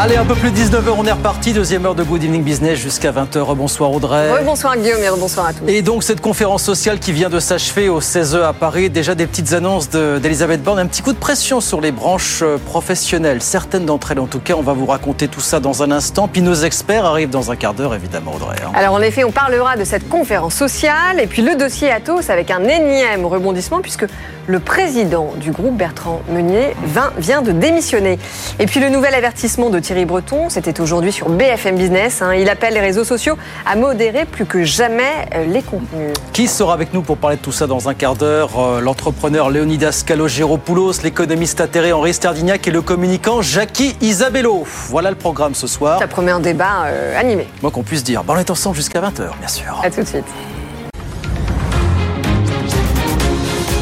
[0.00, 1.52] Allez, un peu plus 19h, on est reparti.
[1.52, 3.56] Deuxième heure de Good Evening Business jusqu'à 20h.
[3.56, 4.30] Bonsoir Audrey.
[4.44, 5.64] bonsoir Guillaume et bonsoir à tous.
[5.66, 9.26] Et donc cette conférence sociale qui vient de s'achever au 16e à Paris, déjà des
[9.26, 13.86] petites annonces d'Elisabeth Borne, un petit coup de pression sur les branches euh, professionnelles, certaines
[13.86, 14.54] d'entre elles en tout cas.
[14.56, 16.28] On va vous raconter tout ça dans un instant.
[16.28, 18.54] Puis nos experts arrivent dans un quart d'heure évidemment Audrey.
[18.64, 18.70] Hein.
[18.74, 22.52] Alors en effet, on parlera de cette conférence sociale et puis le dossier Atos avec
[22.52, 24.06] un énième rebondissement puisque
[24.48, 26.74] le président du groupe Bertrand Meunier
[27.18, 28.18] vient de démissionner.
[28.58, 32.22] Et puis le nouvel avertissement de Thierry Breton, c'était aujourd'hui sur BFM Business.
[32.22, 32.34] Hein.
[32.34, 33.36] Il appelle les réseaux sociaux
[33.66, 36.14] à modérer plus que jamais euh, les contenus.
[36.32, 39.50] Qui sera avec nous pour parler de tout ça dans un quart d'heure euh, L'entrepreneur
[39.50, 44.64] Leonidas Calogero-Poulos, l'économiste atterré Henri Sterdignac et le communicant Jackie Isabello.
[44.88, 45.98] Voilà le programme ce soir.
[45.98, 47.46] Ça promet un débat euh, animé.
[47.60, 48.24] Moi qu'on puisse dire.
[48.24, 49.78] Bon, on est ensemble jusqu'à 20h, bien sûr.
[49.84, 50.24] À tout de suite.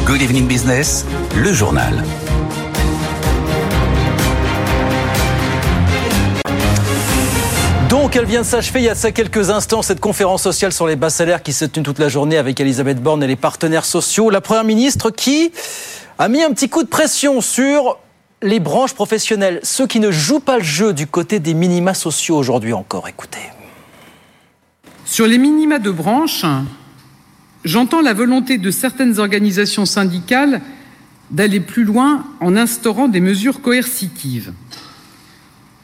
[0.07, 1.05] Good Evening Business,
[1.35, 2.01] le journal.
[7.89, 10.87] Donc, elle vient de s'achever il y a ça quelques instants, cette conférence sociale sur
[10.87, 13.83] les bas salaires qui s'est tenue toute la journée avec Elisabeth Borne et les partenaires
[13.83, 14.29] sociaux.
[14.29, 15.51] La première ministre qui
[16.17, 17.97] a mis un petit coup de pression sur
[18.41, 22.37] les branches professionnelles, ceux qui ne jouent pas le jeu du côté des minima sociaux
[22.37, 23.09] aujourd'hui encore.
[23.09, 23.51] Écoutez.
[25.03, 26.45] Sur les minima de branche,
[27.67, 30.61] J'entends la volonté de certaines organisations syndicales
[31.31, 34.53] d'aller plus loin en instaurant des mesures coercitives.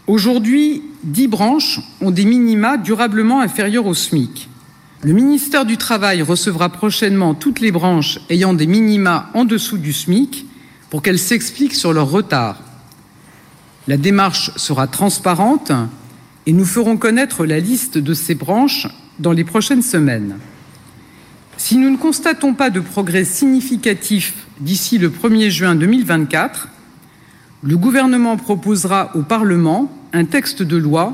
[0.08, 4.48] Aujourd'hui, dix branches ont des minima durablement inférieurs au SMIC.
[5.02, 9.92] Le ministère du Travail recevra prochainement toutes les branches ayant des minima en dessous du
[9.92, 10.46] SMIC
[10.90, 12.62] pour qu'elles s'expliquent sur leur retard.
[13.90, 15.74] La démarche sera transparente
[16.46, 18.88] et nous ferons connaître la liste de ces branches
[19.20, 20.38] dans les prochaines semaines.
[21.66, 26.68] Si nous ne constatons pas de progrès significatif d'ici le 1er juin 2024,
[27.62, 31.14] le gouvernement proposera au Parlement un texte de loi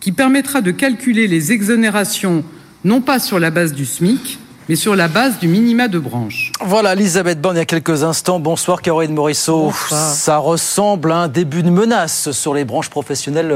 [0.00, 2.44] qui permettra de calculer les exonérations
[2.84, 4.38] non pas sur la base du SMIC,
[4.68, 6.52] mais sur la base du minima de branche.
[6.60, 8.38] Voilà, Elisabeth Borne, il y a quelques instants.
[8.38, 9.72] Bonsoir, Caroline Morisseau.
[9.88, 13.50] Ça ressemble à un début de menace sur les branches professionnelles.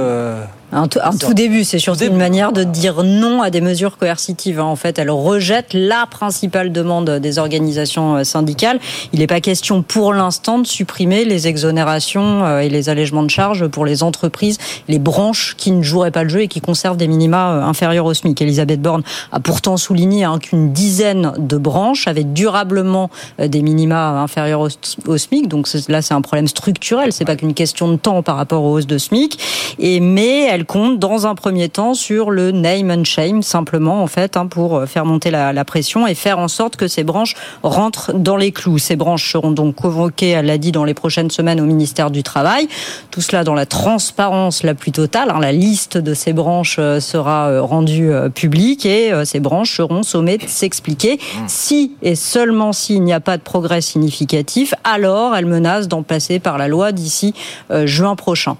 [0.72, 4.60] Euh, un, tout, début, c'est surtout une manière de dire non à des mesures coercitives.
[4.60, 4.64] Hein.
[4.64, 8.78] En fait, elle rejette la principale demande des organisations euh, syndicales.
[9.12, 13.30] Il n'est pas question pour l'instant de supprimer les exonérations euh, et les allègements de
[13.30, 14.58] charges pour les entreprises,
[14.88, 18.14] les branches qui ne joueraient pas le jeu et qui conservent des minima inférieurs au
[18.14, 18.40] SMIC.
[18.40, 19.02] Elisabeth Borne
[19.32, 23.10] a pourtant souligné hein, qu'une dizaine de branches avaient durablement
[23.40, 24.68] euh, des minima inférieurs
[25.06, 25.48] au, SMIC.
[25.48, 27.12] Donc là, c'est un problème structurel.
[27.12, 29.38] C'est pas qu'une question de temps par rapport aux hausses de SMIC.
[29.78, 34.06] Et mais elle compte dans un premier temps sur le name and shame simplement en
[34.06, 37.34] fait hein, pour euh, faire monter la, pression et faire en sorte que ces branches
[37.62, 38.78] rentrent dans les clous.
[38.78, 42.22] Ces branches seront donc convoquées, elle l'a dit, dans les prochaines semaines au ministère du
[42.22, 42.66] Travail.
[43.10, 45.30] Tout cela dans la transparence la plus totale.
[45.30, 45.38] Hein.
[45.40, 50.46] La liste de ces branches euh, sera rendue publique et ces branches seront sommées de
[50.46, 56.02] s'expliquer si et seulement s'il n'y a pas de progrès significatif, alors elle menace d'en
[56.02, 57.34] passer par la loi d'ici
[57.70, 58.56] euh, juin prochain.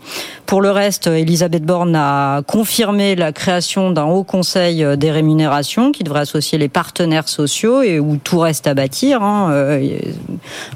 [0.46, 5.92] Pour le reste, Elisabeth Borne a confirmé la création d'un haut conseil euh, des rémunérations
[5.92, 9.22] qui devrait associer les partenaires sociaux et où tout reste à bâtir.
[9.22, 9.50] Hein.
[9.52, 9.98] Euh,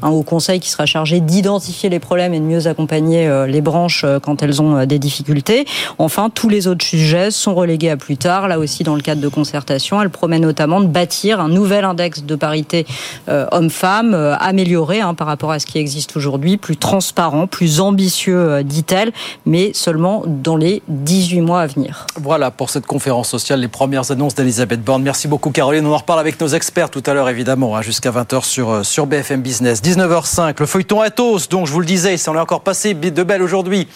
[0.03, 4.05] un haut conseil qui sera chargé d'identifier les problèmes et de mieux accompagner les branches
[4.23, 5.65] quand elles ont des difficultés.
[5.99, 8.49] Enfin, tous les autres sujets sont relégués à plus tard.
[8.49, 12.25] Là aussi, dans le cadre de concertation, elle promet notamment de bâtir un nouvel index
[12.25, 12.87] de parité
[13.29, 17.81] euh, homme-femme euh, amélioré hein, par rapport à ce qui existe aujourd'hui, plus transparent, plus
[17.81, 19.12] ambitieux, euh, dit-elle,
[19.47, 22.07] mais seulement dans les 18 mois à venir.
[22.17, 25.03] Voilà pour cette conférence sociale, les premières annonces d'Elisabeth Borne.
[25.03, 25.87] Merci beaucoup Caroline.
[25.87, 29.07] On en reparle avec nos experts tout à l'heure évidemment, hein, jusqu'à 20h sur, sur
[29.07, 29.83] BFM Business.
[29.83, 33.23] 19h05, le feuilleton Atos, donc je vous le disais, ça en est encore passé de
[33.23, 33.89] belle aujourd'hui.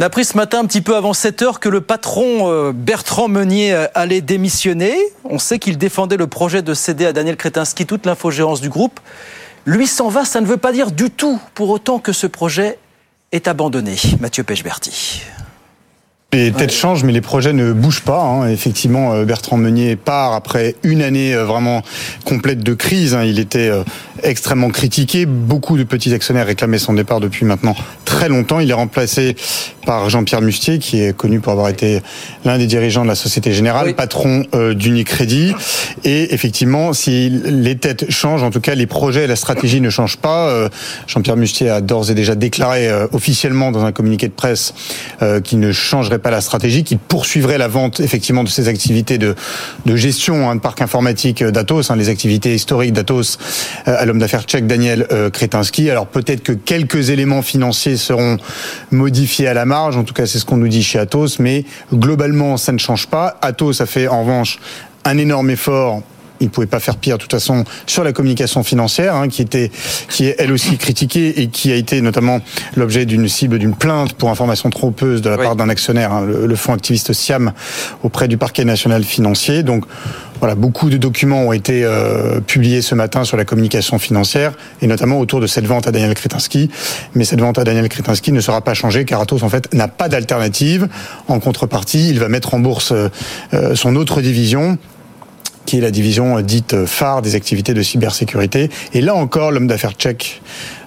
[0.00, 2.72] On a appris ce matin, un petit peu avant 7 heures, que le patron euh,
[2.72, 4.96] Bertrand Meunier euh, allait démissionner.
[5.24, 8.98] On sait qu'il défendait le projet de céder à Daniel Kretinsky toute l'infogérance du groupe.
[9.66, 12.78] Lui s'en va, ça ne veut pas dire du tout pour autant que ce projet
[13.32, 13.96] est abandonné.
[14.20, 15.22] Mathieu Pechberti.
[16.32, 18.22] Les têtes changent, mais les projets ne bougent pas.
[18.22, 18.48] Hein.
[18.48, 21.82] Effectivement, euh, Bertrand Meunier part après une année euh, vraiment
[22.24, 23.14] complète de crise.
[23.14, 23.24] Hein.
[23.24, 23.82] Il était euh,
[24.22, 25.26] extrêmement critiqué.
[25.26, 28.60] Beaucoup de petits actionnaires réclamaient son départ depuis maintenant très longtemps.
[28.60, 29.36] Il est remplacé
[29.86, 32.00] par Jean-Pierre Mustier, qui est connu pour avoir été
[32.44, 34.44] l'un des dirigeants de la Société Générale, patron
[34.74, 35.54] d'Unicredit.
[36.04, 39.90] Et effectivement, si les têtes changent, en tout cas les projets et la stratégie ne
[39.90, 40.68] changent pas.
[41.06, 44.74] Jean-Pierre Mustier a d'ores et déjà déclaré officiellement dans un communiqué de presse
[45.44, 49.34] qu'il ne changerait pas la stratégie, qu'il poursuivrait la vente effectivement de ses activités de,
[49.86, 53.38] de gestion hein, de parc informatique d'Atos, hein, les activités historiques d'Atos,
[53.88, 55.88] euh, l'homme d'affaires tchèque Daniel euh, Kretinsky.
[55.88, 58.38] Alors peut-être que quelques éléments financiers seront
[58.90, 61.64] modifiés à la marge, en tout cas c'est ce qu'on nous dit chez Atos, mais
[61.94, 63.38] globalement ça ne change pas.
[63.40, 64.58] Atos a fait en revanche
[65.04, 66.02] un énorme effort
[66.40, 69.42] il ne pouvait pas faire pire de toute façon sur la communication financière, hein, qui
[69.42, 69.70] était,
[70.08, 72.40] qui est elle aussi critiquée et qui a été notamment
[72.76, 76.56] l'objet d'une cible d'une plainte pour information trompeuse de la part d'un actionnaire, hein, le,
[76.56, 77.52] fonds activiste Siam,
[78.02, 79.62] auprès du parquet national financier.
[79.62, 79.84] Donc
[80.40, 84.86] voilà, beaucoup de documents ont été euh, publiés ce matin sur la communication financière et
[84.86, 86.70] notamment autour de cette vente à Daniel Kretinsky.
[87.14, 89.88] Mais cette vente à Daniel Kretinsky ne sera pas changée car Atos en fait n'a
[89.88, 90.88] pas d'alternative.
[91.28, 94.78] En contrepartie, il va mettre en bourse euh, son autre division
[95.66, 98.70] qui est la division dite phare des activités de cybersécurité.
[98.92, 100.40] Et là encore, l'homme d'affaires tchèque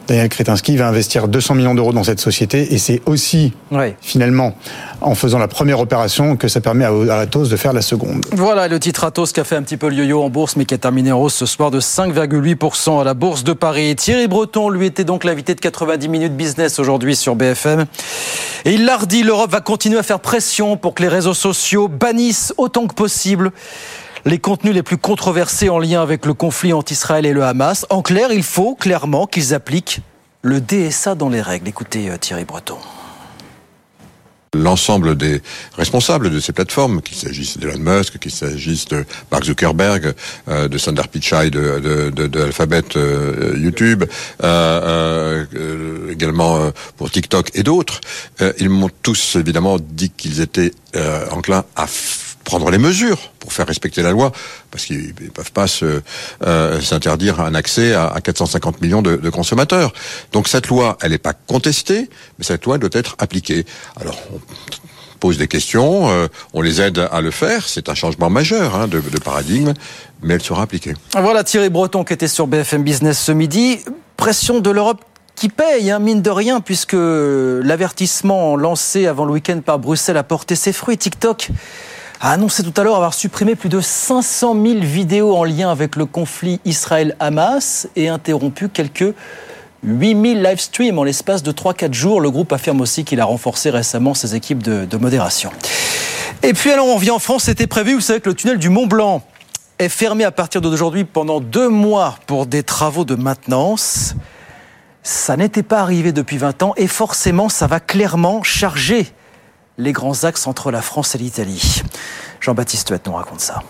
[0.08, 3.54] Daniel Kretinsky va investir 200 millions d'euros dans cette société et c'est aussi
[4.02, 4.54] finalement
[5.02, 8.26] en faisant la première opération que ça permet à Atos de faire la seconde.
[8.34, 10.66] Voilà le titre Atos qui a fait un petit peu le yo-yo en bourse mais
[10.66, 13.96] qui a terminé en hausse ce soir de 5,8% à la bourse de Paris.
[13.96, 17.86] Thierry Breton lui était donc l'invité de 90 minutes business aujourd'hui sur BFM
[18.66, 21.88] et il l'a redit, l'Europe va continuer à faire pression pour que les réseaux sociaux
[21.88, 23.52] bannissent autant que possible
[24.26, 27.86] les contenus les plus controversés en lien avec le conflit entre Israël et le Hamas.
[27.90, 30.00] En clair, il faut clairement qu'ils appliquent
[30.42, 31.68] le DSA dans les règles.
[31.68, 32.78] Écoutez euh, Thierry Breton
[34.56, 35.42] l'ensemble des
[35.76, 40.14] responsables de ces plateformes, qu'il s'agisse d'Elon Musk, qu'il s'agisse de Mark Zuckerberg,
[40.48, 44.04] euh, de Sundar Pichai, de, Alphabet, euh, YouTube,
[46.12, 48.00] également pour TikTok et d'autres,
[48.60, 50.72] ils m'ont tous évidemment dit qu'ils étaient
[51.32, 51.88] enclins à
[52.44, 54.32] prendre les mesures pour faire respecter la loi,
[54.72, 59.94] parce qu'ils ne peuvent pas euh, s'interdire un accès à, 450 millions de, consommateurs.
[60.32, 63.66] Donc cette loi, elle n'est pas contestée, mais cette loi doit être appliquée.
[64.00, 64.40] Alors, on
[65.20, 68.88] pose des questions, euh, on les aide à le faire, c'est un changement majeur hein,
[68.88, 69.74] de, paradigme,
[70.22, 70.94] mais elle sera appliquée.
[71.14, 73.80] Voilà Thierry Breton qui était sur BFM Business ce midi.
[74.18, 75.02] Pression de l'Europe
[75.36, 80.24] qui paye, hein, mine de rien, puisque l'avertissement lancé avant le week-end par Bruxelles a
[80.24, 80.98] porté ses fruits.
[80.98, 81.50] TikTok
[82.24, 85.98] a annoncé tout à l'heure avoir supprimé plus de 500 000 vidéos en lien avec
[85.98, 89.14] le conflit Israël-Hamas et interrompu quelques
[89.84, 92.22] 8000 live streams en l'espace de 3-4 jours.
[92.22, 95.52] Le groupe affirme aussi qu'il a renforcé récemment ses équipes de, modération.
[96.44, 98.70] Et puis alors on vient en France, c'était prévu, vous savez que le tunnel du
[98.70, 99.22] Mont Blanc
[99.78, 104.16] est fermé à partir d'aujourd'hui pendant deux mois pour des travaux de maintenance.
[105.04, 109.12] Ça n'était pas arrivé depuis 20 ans et forcément ça va clairement charger
[109.78, 111.82] les grands axes entre la France et l'Italie.
[112.40, 113.64] Jean-Baptiste Huette nous raconte ça.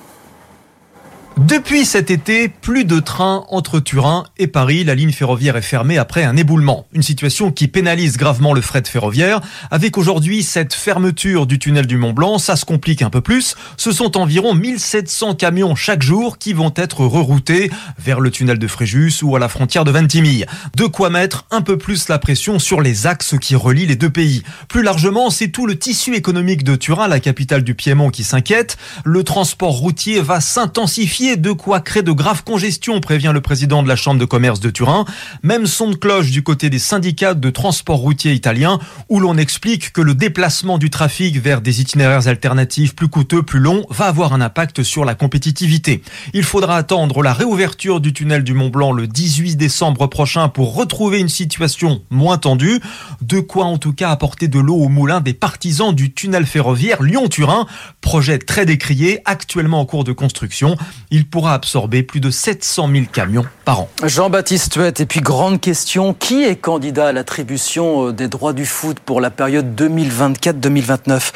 [1.37, 4.83] Depuis cet été, plus de trains entre Turin et Paris.
[4.83, 6.85] La ligne ferroviaire est fermée après un éboulement.
[6.93, 9.41] Une situation qui pénalise gravement le fret ferroviaire.
[9.71, 13.55] Avec aujourd'hui cette fermeture du tunnel du Mont Blanc, ça se complique un peu plus.
[13.77, 18.67] Ce sont environ 1700 camions chaque jour qui vont être reroutés vers le tunnel de
[18.67, 20.45] Fréjus ou à la frontière de Ventimille.
[20.77, 24.11] De quoi mettre un peu plus la pression sur les axes qui relient les deux
[24.11, 24.43] pays.
[24.69, 28.77] Plus largement, c'est tout le tissu économique de Turin, la capitale du Piémont, qui s'inquiète.
[29.03, 33.87] Le transport routier va s'intensifier de quoi créer de graves congestions, prévient le président de
[33.87, 35.05] la Chambre de commerce de Turin.
[35.41, 39.93] Même son de cloche du côté des syndicats de transport routier italiens, où l'on explique
[39.93, 44.33] que le déplacement du trafic vers des itinéraires alternatifs plus coûteux, plus longs, va avoir
[44.33, 46.01] un impact sur la compétitivité.
[46.33, 50.75] Il faudra attendre la réouverture du tunnel du Mont Blanc le 18 décembre prochain pour
[50.75, 52.81] retrouver une situation moins tendue.
[53.21, 57.01] De quoi en tout cas apporter de l'eau au moulin des partisans du tunnel ferroviaire
[57.01, 57.65] Lyon-Turin,
[58.01, 60.75] projet très décrié, actuellement en cours de construction
[61.13, 63.89] il pourra absorber plus de 700 000 camions par an.
[64.03, 68.65] Jean-Baptiste Huette, et puis grande question, qui est candidat à l'attribution euh, des droits du
[68.65, 71.31] foot pour la période 2024-2029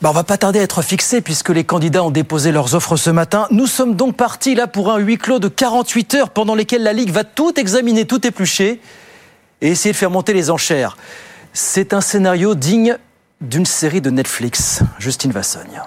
[0.00, 2.96] bah, on va pas tarder à être fixé puisque les candidats ont déposé leurs offres
[2.96, 3.48] ce matin.
[3.50, 6.92] Nous sommes donc partis là pour un huis clos de 48 heures pendant lesquelles la
[6.92, 8.80] Ligue va tout examiner, tout éplucher
[9.60, 10.96] et essayer de faire monter les enchères.
[11.52, 12.96] C'est un scénario digne
[13.40, 14.82] d'une série de Netflix.
[15.00, 15.82] Justine Vassogne.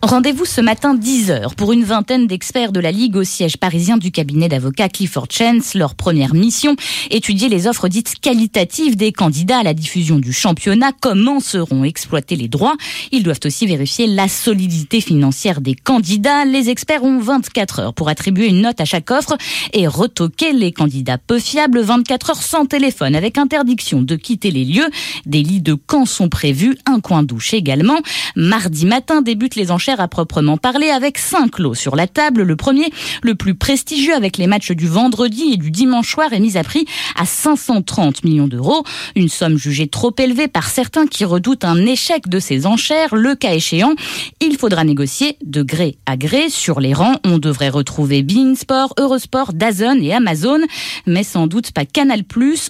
[0.00, 4.12] Rendez-vous ce matin 10h pour une vingtaine d'experts de la Ligue au siège parisien du
[4.12, 5.74] cabinet d'avocats Clifford Chance.
[5.74, 6.76] Leur première mission,
[7.10, 10.92] étudier les offres dites qualitatives des candidats à la diffusion du championnat.
[11.00, 12.76] Comment seront exploités les droits
[13.10, 16.44] Ils doivent aussi vérifier la solidité financière des candidats.
[16.44, 19.36] Les experts ont 24 heures pour attribuer une note à chaque offre
[19.72, 21.80] et retoquer les candidats peu fiables.
[21.80, 24.88] 24 heures sans téléphone avec interdiction de quitter les lieux.
[25.26, 27.98] Des lits de camp sont prévus, un coin douche également.
[28.36, 32.42] Mardi matin débutent les enchères à proprement parler avec cinq lots sur la table.
[32.42, 32.90] Le premier,
[33.22, 36.64] le plus prestigieux avec les matchs du vendredi et du dimanche soir, est mis à
[36.64, 36.86] prix
[37.16, 38.84] à 530 millions d'euros.
[39.16, 43.14] Une somme jugée trop élevée par certains qui redoutent un échec de ces enchères.
[43.14, 43.94] Le cas échéant,
[44.40, 46.48] il faudra négocier de gré à gré.
[46.48, 50.60] Sur les rangs, on devrait retrouver Beansport, Eurosport, Dazn et Amazon,
[51.06, 52.22] mais sans doute pas Canal+,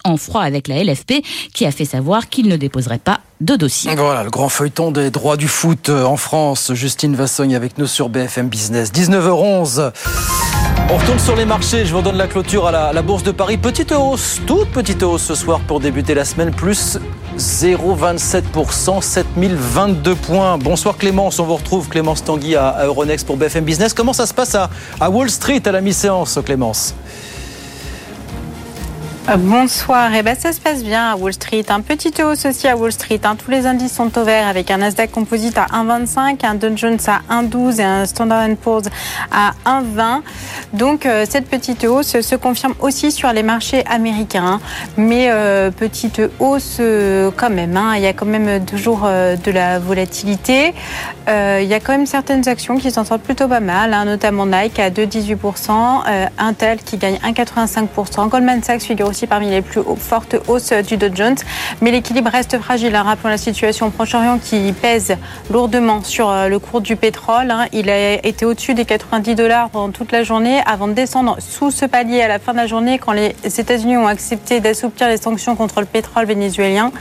[0.05, 3.95] en froid avec la LFP, qui a fait savoir qu'il ne déposerait pas de dossier.
[3.95, 6.72] Voilà, le grand feuilleton des droits du foot euh, en France.
[6.74, 8.93] Justine Vassogne avec nous sur BFM Business.
[8.93, 9.93] 19h11.
[10.91, 11.84] On retourne sur les marchés.
[11.84, 13.59] Je vous donne la clôture à la, Bourse de Paris.
[13.59, 16.99] Petite hausse, toute petite hausse ce soir pour débuter la semaine, plus
[17.36, 20.57] 0,27%, 7022 points.
[20.57, 23.93] Bonsoir Clémence, on vous retrouve Clémence Tanguy à, Euronext pour BFM Business.
[23.93, 24.70] Comment ça se passe à,
[25.11, 26.95] Wall Street à la mi-séance Clémence?
[29.37, 31.64] Bonsoir, et ben ça se passe bien à Wall Street.
[31.68, 33.20] Un petit hausse aussi à Wall Street.
[33.24, 33.37] hein.
[33.37, 36.97] Tous les indices sont au vert avec un Nasdaq Composite à 1,25, un Dow Jones
[37.07, 38.89] à 1,12 et un Standard Poor's
[39.31, 40.22] à 1,20.
[40.72, 44.61] Donc euh, cette petite hausse se confirme aussi sur les marchés américains.
[44.97, 47.76] Mais euh, petite hausse euh, quand même.
[47.76, 47.93] hein.
[47.97, 50.72] Il y a quand même toujours de la volatilité.
[51.29, 54.47] Il y a quand même certaines actions qui s'en sortent plutôt pas mal, hein, notamment
[54.47, 59.81] Nike à 2,18%, euh, Intel qui gagne 1,85%, Goldman Sachs figure aussi parmi les plus
[59.99, 61.37] fortes hausses du Dow Jones.
[61.81, 62.95] Mais l'équilibre reste fragile.
[62.95, 63.03] hein.
[63.03, 65.16] Rappelons la situation au Proche-Orient qui pèse
[65.51, 67.51] lourdement sur euh, le cours du pétrole.
[67.51, 67.66] hein.
[67.73, 71.71] Il a été au-dessus des 90 dollars pendant toute la journée avant de descendre sous
[71.71, 75.16] ce palier à la fin de la journée quand les États-Unis ont accepté d'assouplir les
[75.16, 76.93] sanctions contre le pétrole vénézuélien.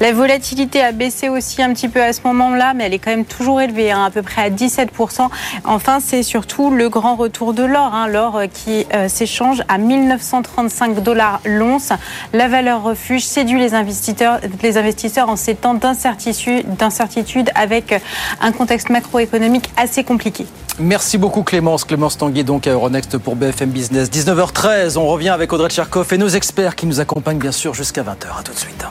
[0.00, 3.10] La volatilité a baissé aussi un petit peu à ce moment-là, mais elle est quand
[3.10, 5.28] même toujours élevée, hein, à peu près à 17%.
[5.64, 11.02] Enfin, c'est surtout le grand retour de l'or, l'or euh, qui euh, s'échange à 1935
[11.02, 11.92] dollars l'once.
[12.32, 18.00] La valeur refuge séduit les investisseurs, les investisseurs en ces temps d'incertitude, d'incertitude avec
[18.40, 20.46] un contexte macroéconomique assez compliqué.
[20.78, 21.84] Merci beaucoup Clémence.
[21.84, 24.10] Clémence Tanguy donc à Euronext pour BFM Business.
[24.10, 28.02] 19h13, on revient avec Audrey Tcherkov et nos experts qui nous accompagnent bien sûr jusqu'à
[28.02, 28.38] 20h.
[28.38, 28.84] À tout de suite.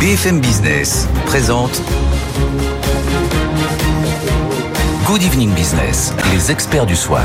[0.00, 1.82] BFM Business présente
[5.04, 7.24] Good Evening Business, les experts du soir.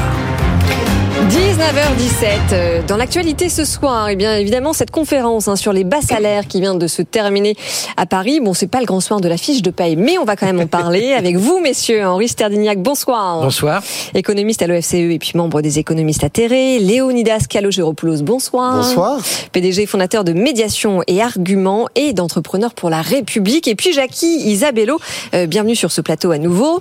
[1.66, 2.54] 19h17.
[2.54, 6.48] euh, Dans l'actualité ce soir, eh bien évidemment cette conférence hein, sur les bas salaires
[6.48, 7.56] qui vient de se terminer
[7.98, 8.40] à Paris.
[8.40, 10.46] Bon, c'est pas le grand soir de la fiche de paye, mais on va quand
[10.46, 12.06] même en parler avec vous, messieurs.
[12.06, 13.42] Henri Sterdignac, bonsoir.
[13.42, 13.82] Bonsoir.
[14.14, 16.78] Économiste à l'OFCE et puis membre des économistes atterrés.
[16.78, 18.76] Léonidas Calogéropoulos, bonsoir.
[18.76, 19.20] Bonsoir.
[19.52, 23.68] PDG fondateur de Médiation et Arguments et d'Entrepreneurs pour la République.
[23.68, 25.00] Et puis Jackie Isabello,
[25.34, 26.80] euh, bienvenue sur ce plateau à nouveau.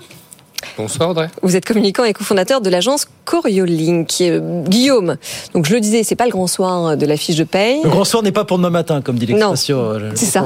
[0.76, 1.28] Bonsoir Audrey.
[1.42, 4.10] Vous êtes communicant et cofondateur de l'agence Coriolink.
[4.22, 5.16] Euh, Guillaume,
[5.54, 7.80] donc je le disais, c'est pas le grand soir de la fiche de paye.
[7.84, 9.78] Le grand soir n'est pas pour demain matin, comme dit l'expression.
[9.78, 10.44] euh, C'est ça.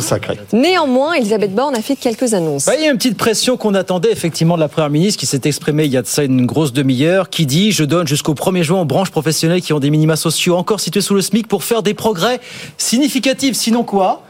[0.53, 2.67] Néanmoins, Elisabeth Borne a fait quelques annonces.
[2.67, 5.27] Bah, il y a une petite pression qu'on attendait effectivement de la Première ministre qui
[5.27, 8.35] s'est exprimée il y a de ça une grosse demi-heure, qui dit je donne jusqu'au
[8.35, 11.47] 1er juin aux branches professionnelles qui ont des minima sociaux encore situés sous le SMIC
[11.49, 12.41] pour faire des progrès
[12.77, 13.57] significatifs.
[13.57, 14.23] Sinon quoi?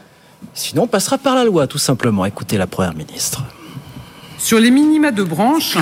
[0.53, 2.25] Sinon on passera par la loi tout simplement.
[2.25, 3.43] Écoutez la Première ministre.
[4.39, 5.77] Sur les minima de branche,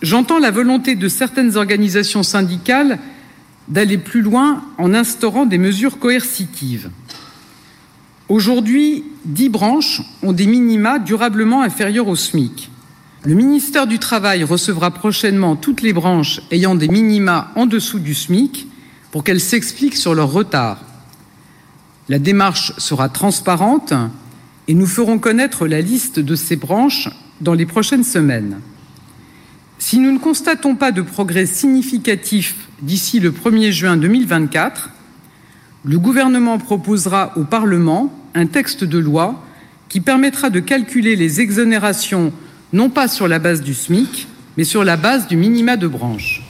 [0.00, 2.98] j'entends la volonté de certaines organisations syndicales
[3.68, 6.90] d'aller plus loin en instaurant des mesures coercitives.
[8.30, 12.70] Aujourd'hui, dix branches ont des minima durablement inférieurs au SMIC.
[13.24, 18.14] Le ministère du Travail recevra prochainement toutes les branches ayant des minima en dessous du
[18.14, 18.66] SMIC
[19.10, 20.80] pour qu'elles s'expliquent sur leur retard.
[22.08, 23.92] La démarche sera transparente
[24.66, 27.10] et nous ferons connaître la liste de ces branches
[27.40, 28.60] dans les prochaines semaines.
[29.78, 34.90] Si nous ne constatons pas de progrès significatif d'ici le 1er juin 2024,
[35.84, 39.44] le gouvernement proposera au Parlement un texte de loi
[39.88, 42.32] qui permettra de calculer les exonérations
[42.72, 44.26] non pas sur la base du SMIC,
[44.56, 46.43] mais sur la base du minima de branche.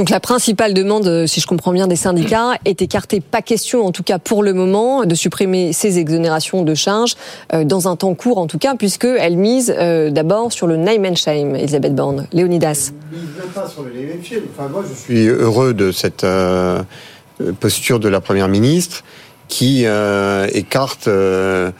[0.00, 3.20] Donc la principale demande, euh, si je comprends bien, des syndicats est écartée.
[3.20, 7.16] Pas question, en tout cas pour le moment, de supprimer ces exonérations de charges
[7.52, 11.04] euh, dans un temps court, en tout cas, puisqu'elles misent euh, d'abord sur le name
[11.04, 12.26] and shame, Elisabeth Borne.
[12.32, 12.92] Léonidas.
[13.12, 16.82] Je suis heureux de cette euh,
[17.60, 19.04] posture de la Première ministre
[19.48, 21.72] qui euh, écarte euh,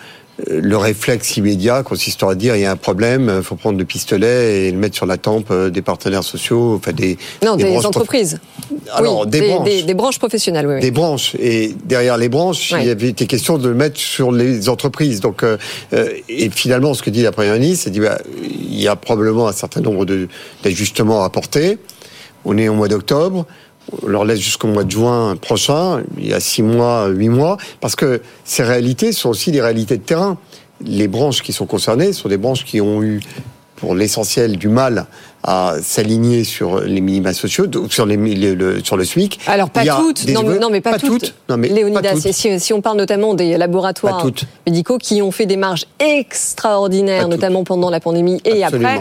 [0.48, 3.84] le réflexe immédiat consistant à dire il y a un problème, il faut prendre le
[3.84, 7.86] pistolet et le mettre sur la tempe euh, des partenaires sociaux, enfin des, Non, des,
[7.86, 8.38] entreprises.
[8.92, 9.84] Alors, oui, des branches.
[9.84, 10.74] Des, branches professionnelles, oui.
[10.76, 10.80] oui.
[10.80, 12.82] des branches et derrière les branches, Ouais.
[12.82, 15.20] il y avait été question de le mettre sur les entreprises.
[15.20, 15.56] Donc, euh,
[15.92, 18.96] euh, et finalement, ce que dit la première ministre, c'est dit bah, il y a
[18.96, 20.06] probablement un certain nombre
[20.62, 21.78] d'ajustements à apporter.
[22.44, 23.46] On est au mois d'octobre.
[24.02, 27.56] On leur laisse jusqu'au mois de juin prochain, il y a six mois, huit mois,
[27.80, 30.38] parce que ces réalités sont aussi des réalités de terrain.
[30.84, 33.20] Les branches qui sont concernées sont des branches qui ont eu
[33.76, 35.06] pour l'essentiel du mal
[35.42, 39.40] à s'aligner sur les minima sociaux, sur, les, le, le- sur le SMIC.
[39.46, 41.34] Alors pas toutes, non, non mais pas, toutes, toutes.
[41.48, 42.32] Non, mais pas Léonidas, toutes.
[42.32, 44.26] si, si on parle notamment des laboratoires
[44.66, 49.00] médicaux qui ont fait des marges extraordinaires, notamment pendant la pandémie et après.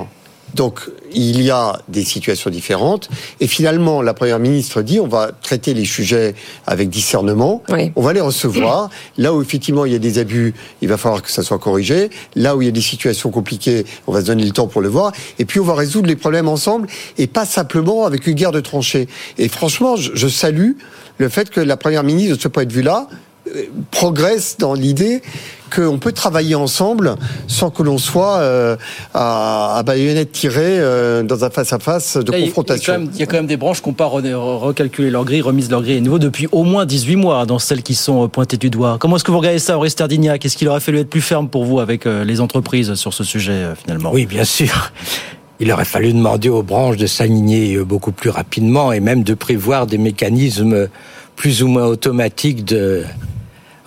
[0.55, 0.81] Donc,
[1.13, 3.09] il y a des situations différentes.
[3.39, 6.35] Et finalement, la Première ministre dit on va traiter les sujets
[6.67, 7.63] avec discernement.
[7.95, 8.89] On va les recevoir.
[9.17, 12.09] Là où, effectivement, il y a des abus, il va falloir que ça soit corrigé.
[12.35, 14.81] Là où il y a des situations compliquées, on va se donner le temps pour
[14.81, 15.11] le voir.
[15.37, 16.87] Et puis, on va résoudre les problèmes ensemble
[17.17, 19.07] et pas simplement avec une guerre de tranchées.
[19.37, 20.73] Et franchement, je, salue
[21.17, 23.07] le fait que la Première ministre, de ce point de vue-là,
[23.91, 25.21] progresse dans l'idée
[25.75, 27.15] qu'on peut travailler ensemble
[27.47, 28.75] sans que l'on soit euh,
[29.13, 32.93] à, à baïonnette tirée euh, dans un face-à-face de Là, confrontation.
[32.93, 34.07] Il y, a quand même, il y a quand même des branches qui n'ont pas
[34.07, 37.45] re- re- recalculé leur grille, remise leur grille à niveau depuis au moins 18 mois
[37.45, 38.97] dans celles qui sont euh, pointées du doigt.
[38.99, 41.47] Comment est-ce que vous regardez ça, Aurélie Stardignac Est-ce qu'il aurait fallu être plus ferme
[41.49, 44.09] pour vous avec euh, les entreprises sur ce sujet euh, finalement?
[44.11, 44.91] Oui, bien sûr.
[45.59, 49.85] Il aurait fallu demander aux branches de s'aligner beaucoup plus rapidement et même de prévoir
[49.85, 50.87] des mécanismes
[51.35, 53.03] plus ou moins automatiques de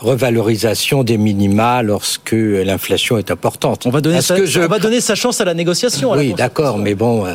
[0.02, 3.86] revalorisation des minima lorsque l'inflation est importante.
[3.86, 6.12] On va donner, sa, que je- on va donner sa chance à la négociation.
[6.12, 7.34] à Oui, d'accord, mais bon, euh,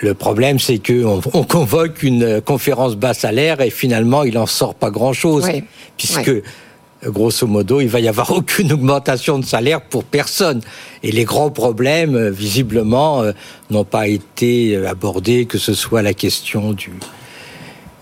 [0.00, 4.46] le problème c'est que on, on convoque une conférence bas salaire et finalement il en
[4.46, 5.64] sort pas grand-chose, Oui.
[5.96, 6.42] puisque Oui.
[7.06, 10.60] grosso modo il va y avoir aucune augmentation de salaire pour personne.
[11.02, 13.32] Et les grands problèmes, euh, visiblement, euh,
[13.70, 16.90] n'ont pas été abordés, que ce soit la question du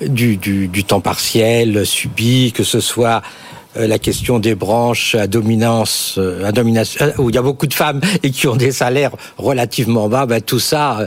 [0.07, 3.23] du, du, du temps partiel subi, que ce soit
[3.77, 7.43] euh, la question des branches à dominance, euh, à domination, euh, où il y a
[7.43, 11.07] beaucoup de femmes et qui ont des salaires relativement bas, ben, tout ça,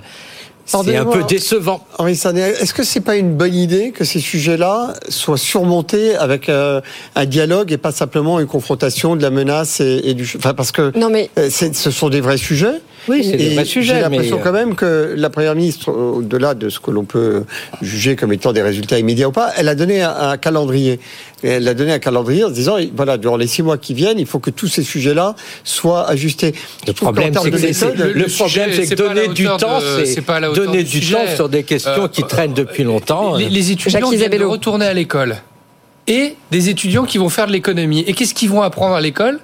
[0.66, 1.86] c'est un peu décevant.
[1.98, 6.48] Henri Sanet, est-ce que c'est pas une bonne idée que ces sujets-là soient surmontés avec
[6.48, 6.80] euh,
[7.16, 10.24] un dialogue et pas simplement une confrontation de la menace et, et du...
[10.38, 12.82] Enfin, parce que Non, mais- ce sont des vrais sujets.
[13.08, 16.54] Oui, c'est vrais sujets, J'ai l'impression mais, euh, quand même que la Première ministre, au-delà
[16.54, 17.44] de ce que l'on peut
[17.82, 21.00] juger comme étant des résultats immédiats ou pas, elle a donné un, un calendrier.
[21.44, 24.20] Elle a donné un calendrier en se disant, voilà, durant les six mois qui viennent,
[24.20, 25.36] il faut que tous ces sujets-là
[25.66, 26.54] soient ajustés.
[26.88, 30.26] Le problème, c'est que c'est- le, le problème, c'est que donner du temps, c'est
[30.56, 33.36] donner du temps sur des questions qui traînent depuis longtemps.
[33.36, 35.36] Les, les étudiants viennent de retourner à l'école.
[36.08, 38.04] Et des étudiants qui vont faire de l'économie.
[38.08, 39.40] Et qu'est-ce qu'ils vont apprendre à l'école?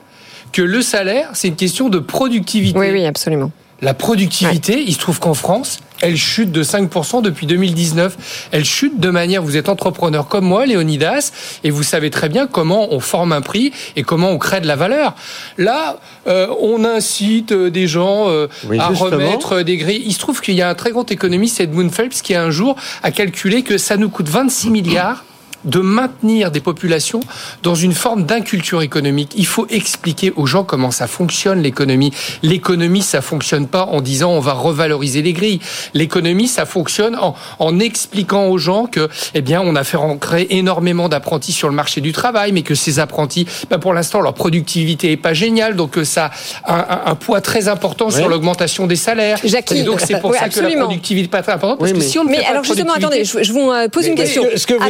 [0.51, 2.77] Que le salaire, c'est une question de productivité.
[2.77, 3.51] Oui, oui, absolument.
[3.81, 8.49] La productivité, il se trouve qu'en France, elle chute de 5% depuis 2019.
[8.51, 11.31] Elle chute de manière, vous êtes entrepreneur comme moi, Léonidas,
[11.63, 14.67] et vous savez très bien comment on forme un prix et comment on crée de
[14.67, 15.15] la valeur.
[15.57, 15.97] Là,
[16.27, 19.11] euh, on incite euh, des gens euh, Oui, à justement.
[19.11, 20.03] remettre des grilles.
[20.05, 22.75] Il se trouve qu'il y a un très grand économiste, Edmund Phelps, qui un jour
[23.03, 25.23] a calculé que ça nous coûte 26 milliards
[25.65, 27.19] de maintenir des populations
[27.63, 29.31] dans une forme d'inculture économique.
[29.35, 32.11] Il faut expliquer aux gens comment ça fonctionne l'économie.
[32.43, 35.59] L'économie, ça fonctionne pas en disant on va revaloriser les grilles.
[35.93, 40.47] L'économie, ça fonctionne en, en expliquant aux gens que, eh bien, on a fait rentrer
[40.51, 44.33] énormément d'apprentis sur le marché du travail, mais que ces apprentis, ben, pour l'instant, leur
[44.33, 46.31] productivité est pas géniale, donc euh, ça
[46.63, 49.39] a un, un- un poids très important sur l'augmentation des salaires.
[49.43, 49.79] Jackie.
[49.79, 51.99] Et donc c'est pour Oui, ça que la productivité n'est pas très importante, parce que
[52.01, 54.21] si on ne mais fait alors justement, attendez, je, je vous euh, pose une Mais
[54.21, 54.43] question.
[54.55, 54.83] ce que vous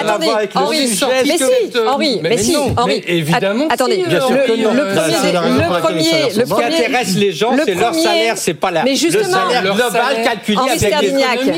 [0.00, 1.06] Attendez, le Henri, sujet.
[1.26, 2.74] mais si, Henri, mais, Mais si, Henri.
[2.86, 4.72] mais évidemment Att- Attendez, si, le, bien sûr que non.
[4.74, 5.02] le Ça,
[5.80, 6.02] premier,
[6.36, 8.96] le premier, le intéresse les gens, le c'est leur salaire, c'est pas la- mais le
[8.96, 10.24] justement, salaire Leur global salaire.
[10.24, 10.70] calculé Henri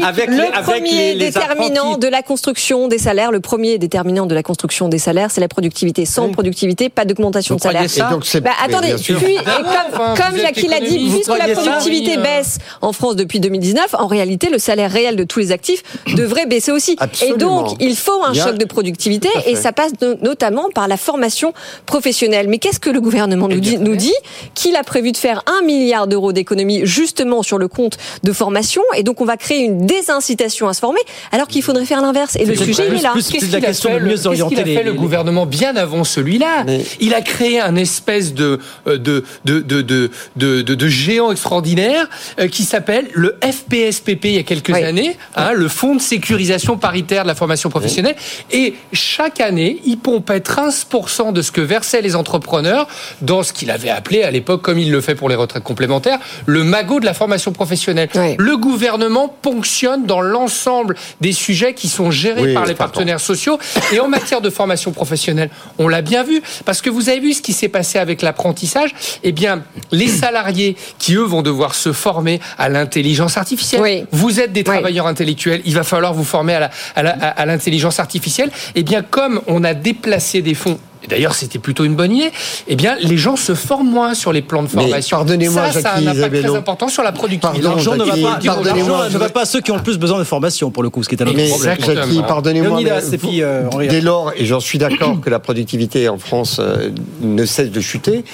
[0.05, 4.35] avec le les, avec premier déterminant de la construction des salaires, le premier déterminant de
[4.35, 6.05] la construction des salaires, c'est la productivité.
[6.07, 7.89] Sans productivité, pas d'augmentation de salaire.
[7.89, 9.19] ça Et donc, c'est- Bah, mais attendez, bien sûr.
[9.19, 12.23] puis, comme, Jackie l'a dit, puisque la productivité euh.
[12.23, 15.83] baisse en France depuis 2019, en réalité, le salaire réel de tous les actifs
[16.15, 16.97] devrait baisser aussi.
[16.99, 17.37] Absolument.
[17.37, 18.45] Et donc, il faut un Bien.
[18.47, 21.53] choc de productivité et ça passe no- notamment par la formation
[21.87, 22.47] professionnelle.
[22.49, 24.13] Mais qu'est-ce que le gouvernement nous dit, nous dit?
[24.55, 28.83] Qu'il a prévu de faire un milliard d'euros d'économies justement sur le compte de formation
[28.97, 31.01] et donc on va créer une désincitation à se former
[31.33, 32.37] alors qu'il faudrait faire l'inverse.
[32.37, 33.13] Et le sujet, il est là.
[33.15, 36.65] Qu'est-ce qu'il a fait, le, qu'est-ce qu'il a fait le gouvernement bien avant celui-là?
[37.01, 41.31] Il a créé un espèce de euh, de de de de de, de- de géant
[41.33, 42.09] extraordinaire
[42.39, 46.77] euh, qui s'appelle le FPSPP il y a quelques années, hein, le Fonds de sécurisation
[46.77, 48.17] paritaire de la formation professionnelle.
[48.51, 52.87] Et chaque année, il pompait 13% de ce que versaient les entrepreneurs
[53.23, 56.19] dans ce qu'il avait appelé à l'époque, comme il le fait pour les retraites complémentaires,
[56.47, 58.09] le magot de la formation professionnelle.
[58.39, 63.59] Le gouvernement ponctionne dans l'ensemble des sujets qui sont gérés Oui, par les partenaires sociaux.
[63.93, 67.33] Et en matière de formation professionnelle, on l'a bien vu, parce que vous avez vu
[67.35, 68.95] ce qui s'est passé avec l'apprentissage.
[69.23, 73.81] Eh bien, les salariés qui, eux, vont devoir se former à l'intelligence artificielle.
[74.11, 77.29] Vous êtes des travailleurs intellectuels, il va falloir vous former à la- à la- à-
[77.29, 78.51] à l'intelligence artificielle.
[78.75, 82.31] Eh bien, comme on a déplacé des fonds et d'ailleurs c'était plutôt une bonne idée,
[82.69, 85.17] eh bien les gens se forment moins sur les plans de formation.
[85.17, 87.63] Pardonnez-moi, ça, ça a un impact très important sur la productivité.
[87.63, 90.25] L'argent ne, va pas, ne va pas à ceux qui ont le plus besoin de
[90.25, 91.79] formation, pour le coup, ce qui est un autre Mais problème.
[91.81, 93.89] Jackie, pardonnez-moi, euh, Henri.
[93.89, 96.91] dès lors, et j'en suis d'accord que la productivité en France euh,
[97.23, 98.25] ne cesse de chuter,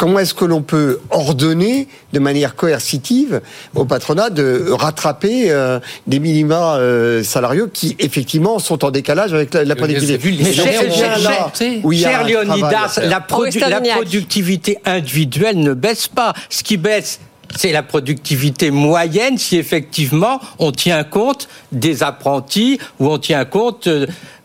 [0.00, 3.42] comment est-ce que l'on peut ordonner de manière coercitive
[3.74, 9.52] au patronat de rattraper euh, des minima euh, salariaux qui effectivement sont en décalage avec
[9.52, 10.14] la, la productivité?
[10.42, 11.18] Mais cher, cher-
[11.98, 12.22] faire.
[13.02, 16.32] la, produ- la productivité individuelle ne baisse pas.
[16.48, 17.20] Ce qui baisse,
[17.54, 23.86] c'est la productivité moyenne si effectivement on tient compte des apprentis ou on tient compte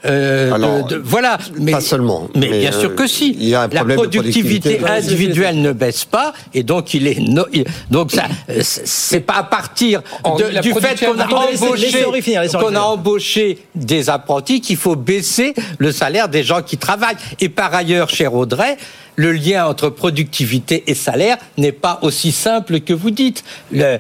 [0.06, 1.38] euh, euh, Alors, de, de- voilà.
[1.60, 3.36] Mais, pas seulement, Mais, mais, bien euh, sûr que si.
[3.40, 4.92] il y a un la problème de productivité productivité.
[4.92, 9.36] individuelle ne baisse pas et donc il est no- il- donc ça euh, c'est pas
[9.36, 10.02] à partir
[10.38, 12.04] de- du fait qu'on a embauché
[12.60, 17.18] qu'on a embauché des apprentis qu'il faut baisser le salaire des gens qui travaillent.
[17.40, 18.78] Et par ailleurs, cher Audrey,
[19.16, 23.44] le lien entre productivité et salaire n'est pas aussi simple que vous dites.
[23.72, 23.98] Le,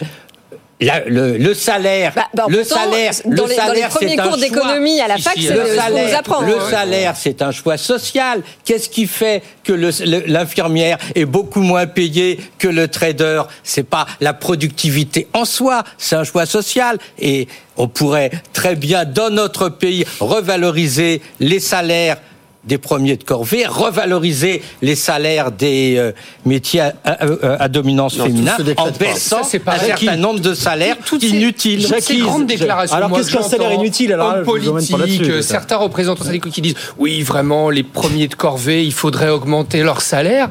[0.82, 3.90] la- le, le salaire, Bah, bah, le pourtant, salaire, dans le les- dans les salaire,
[3.90, 4.42] premiers c'est un cours choix.
[4.50, 6.42] d'économie à la fac, c'est le ce qu'on salaire, nous apprend.
[6.42, 8.42] Le salaire, c'est un choix social.
[8.66, 13.44] Qu'est-ce qui fait que l'infirmière est beaucoup moins payée que le trader?
[13.64, 16.98] C'est pas la productivité en soi, c'est un choix social.
[17.20, 17.48] Et
[17.78, 22.18] on pourrait très bien, dans notre pays, revaloriser les salaires
[22.66, 26.12] des premiers de corvée, revaloriser les salaires des euh,
[26.46, 29.86] métiers à, à- à- à dominance se en baissant Ça, c'est pas un vrai.
[29.88, 31.86] certain nombre de salaires Toutes ces- inutiles.
[31.88, 32.96] toutes ces grandes déclarations.
[32.96, 35.42] Alors, qu'est-ce qu'un salaire inutile Alors euh, peut-être.
[35.44, 40.02] certains représentants syndicaux qui disent oui, vraiment, les premiers de corvée, il faudrait augmenter leur
[40.02, 40.50] salaire.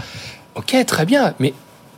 [0.55, 1.53] Ok, très bien, mais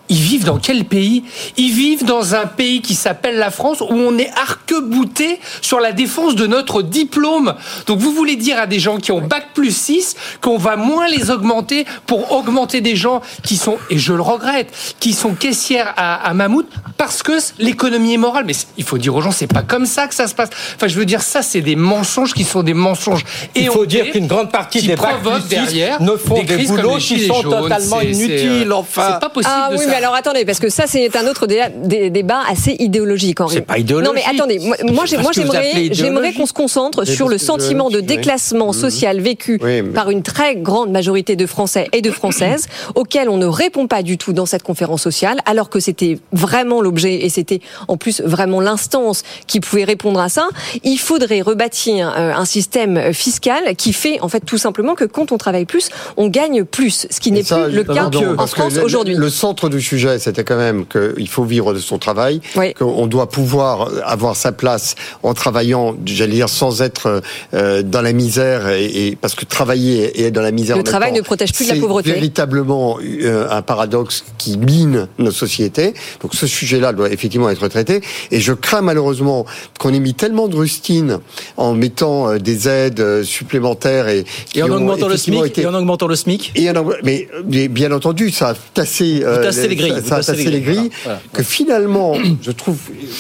[0.09, 1.25] ils vivent dans quel pays?
[1.57, 5.93] Ils vivent dans un pays qui s'appelle la France où on est arc-bouté sur la
[5.93, 7.55] défense de notre diplôme.
[7.87, 11.09] Donc vous voulez dire à des gens qui ont bac plus 6 qu'on va moins
[11.09, 15.93] les augmenter pour augmenter des gens qui sont, et je le regrette, qui sont caissières
[15.97, 16.67] à, à Mammouth
[16.97, 18.45] parce que l'économie est morale.
[18.47, 20.51] Mais il faut dire aux gens, c'est pas comme ça que ça se passe.
[20.77, 23.25] Enfin, je veux dire, ça, c'est des mensonges qui sont des mensonges.
[23.55, 26.67] Il faut dire qu'une grande partie des bac provoquent plus six derrière ne font des
[26.67, 27.63] comme boulots qui sont jaunes.
[27.63, 29.13] totalement c'est, inutiles, euh, enfin.
[29.15, 29.85] C'est pas possible Ah de oui.
[29.99, 33.55] Mais alors attendez, parce que ça, c'est un autre dé- dé- débat assez idéologique, Henri.
[33.57, 34.15] C'est pas idéologique.
[34.15, 34.59] Non, mais attendez,
[34.93, 38.05] moi, j'aimerais, qu'on se concentre sur le sentiment de oui.
[38.05, 42.67] déclassement social vécu Oui, mais- par une très grande majorité de Français et de Françaises,
[42.95, 46.81] auquel on ne répond pas du tout dans cette conférence sociale, alors que c'était vraiment
[46.81, 50.49] l'objet et c'était en plus vraiment l'instance qui pouvait répondre à ça.
[50.85, 55.33] Il faudrait rebâtir euh, un système fiscal qui fait, en fait, tout simplement que quand
[55.33, 59.15] on travaille plus, on gagne plus, ce qui n'est plus le cas en France aujourd'hui.
[59.15, 62.75] Le centre du sujet, c'était quand même qu'il faut vivre de son travail, Oui.
[62.75, 67.23] qu'on doit pouvoir avoir sa place en travaillant, j'allais dire, sans être
[67.55, 70.77] euh, dans la misère, et, et- parce que travailler et être dans la misère.
[70.77, 72.13] Le en travail temps, ne protège plus de la c'est pauvreté.
[72.13, 75.95] véritablement euh, un paradoxe qui mine nos sociétés.
[76.23, 78.01] Donc ce sujet-là doit effectivement être traité.
[78.31, 79.47] Et je crains malheureusement
[79.79, 81.19] qu'on ait mis tellement de rustines
[81.57, 84.25] en mettant euh, des aides supplémentaires et,
[84.63, 86.53] en augmentant le SMIC, été- et en augmentant le SMIC?
[86.55, 90.45] et en- mais, mais bien entendu, ça a tassé, euh, les grilles, ça, a les
[90.45, 90.91] les grilles, grilles.
[91.05, 91.21] voilà, voilà.
[91.33, 92.79] Que finalement, je trouve,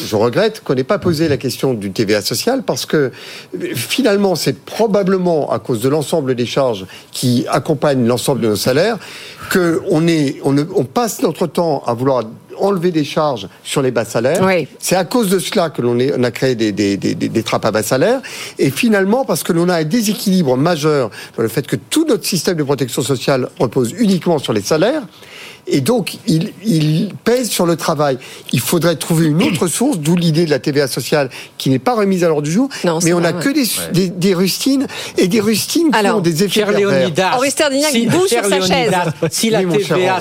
[0.08, 3.12] je regrette qu'on n'ait pas posé la question du TVA social parce que
[3.74, 8.98] finalement, c'est probablement à cause de l'ensemble des charges qui accompagnent l'ensemble de nos salaires
[9.50, 12.24] que on est, on, ne- on passe notre temps à vouloir
[12.58, 14.40] enlever des charges sur les bas salaires.
[14.42, 14.66] Oui.
[14.78, 17.28] C'est à cause de cela que l'on est- on a créé des, des, des, des-
[17.28, 18.20] des trappes à bas salaires.
[18.58, 22.24] Et finalement, parce que l'on a un déséquilibre majeur dans le fait que tout notre
[22.24, 25.02] système de protection sociale repose uniquement sur les salaires.
[25.68, 28.18] Et donc, il, il pèse sur le travail.
[28.52, 31.28] Il faudrait trouver une autre source, d'où l'idée de la TVA sociale,
[31.58, 32.68] qui n'est pas remise à l'ordre du jour.
[32.84, 34.86] Non, c'est mais on n'a que des, des, des rustines,
[35.18, 36.90] et des rustines qui Alors, ont des effets Cher pervers.
[36.90, 40.20] Léonidas, Henri Sterdignac bouge cher sur sa Léonidas, si la Oui, TVA,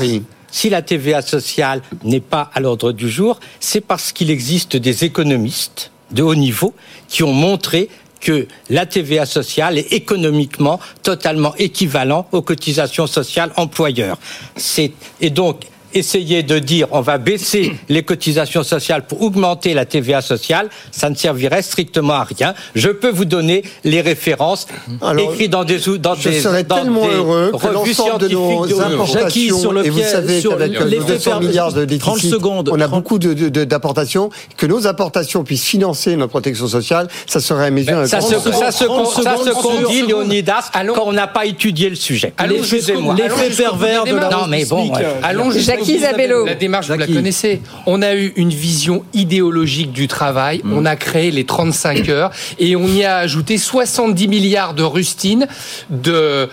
[0.52, 5.04] si la TVA sociale n'est pas à l'ordre du jour, c'est parce qu'il existe des
[5.04, 6.74] économistes de haut niveau
[7.08, 7.90] qui ont montré
[8.26, 14.18] que la TVA sociale est économiquement totalement équivalent aux cotisations sociales employeurs.
[14.58, 19.86] C'est et donc essayer de dire on va baisser les cotisations sociales pour augmenter la
[19.86, 22.54] TVA sociale, ça ne servirait strictement à rien.
[22.76, 24.68] Je peux vous donner les références
[25.02, 28.20] Alors, écrites dans des dans Je des, serais dans tellement des heureux que revues l'ensemble
[28.20, 31.14] de nos scientifiques de importations, sur le et vous pied- savez sur qu'avec euh, l'effet
[31.14, 34.30] 200 per- milliards de 30 déficit, secondes, on a 30 beaucoup de- de- de- d'apportations,
[34.58, 38.22] que nos apportations puissent financer notre protection sociale, ça serait à mes yeux un Ça
[38.22, 41.90] se, ça se, 30 ça se secondes condit, sur- Léonidas, quand on n'a pas étudié
[41.90, 42.34] le sujet.
[42.38, 44.30] Allons L'effet pervers de la.
[44.30, 44.92] Non, mais bon,
[45.24, 46.46] Allons jusqu'au Jackie Isabello.
[46.46, 47.62] La démarche, vous la connaissez.
[47.86, 50.62] On a eu une vision idéologique du travail.
[50.64, 50.74] Mm.
[50.74, 55.48] On a créé les 35 heures et on y a ajouté 70 milliards de rustines
[55.90, 56.50] de,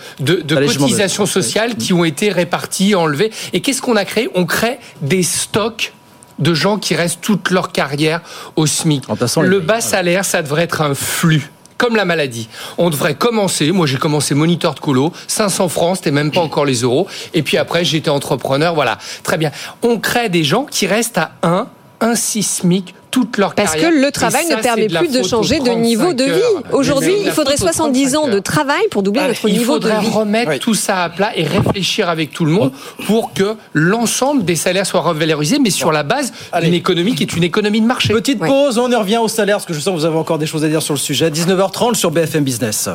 [0.49, 3.31] cotisations sociales qui ont été réparties, enlevées.
[3.53, 4.29] Et qu'est-ce qu'on a créé?
[4.35, 5.93] On crée des stocks
[6.39, 8.21] de gens qui restent toute leur carrière
[8.55, 9.03] au SMIC.
[9.41, 11.51] Le bas salaire, ça devrait être un flux.
[11.83, 12.47] Comme la maladie.
[12.77, 16.63] On devrait commencer, moi j'ai commencé moniteur de colo, 500 francs, c'était même pas encore
[16.63, 17.07] les euros.
[17.33, 18.97] Et puis après j'étais entrepreneur, voilà.
[19.21, 19.51] Très bien.
[19.81, 21.67] On crée des gens qui restent à 1,
[21.99, 23.91] 1 SMIC toute leur Parce carrière.
[23.91, 26.31] que le travail ça, ne permet de plus de changer de 35 niveau de vie.
[26.71, 29.77] Aujourd'hui, il faudrait faute aux 70 ans 35 de travail pour doubler notre Il niveau
[29.77, 30.09] de faudrait vie.
[30.09, 32.71] remettre tout ça à plat et réfléchir avec tout le monde
[33.05, 37.35] pour que l'ensemble des salaires soient revalorisés, mais sur la base d'une économie qui est
[37.35, 38.11] une économie de marché.
[38.11, 40.39] Petite pause, on y revient au salaire, parce que je sens que vous avez encore
[40.39, 41.29] des choses à dire sur le sujet.
[41.29, 42.89] 19h30 sur BFM Business.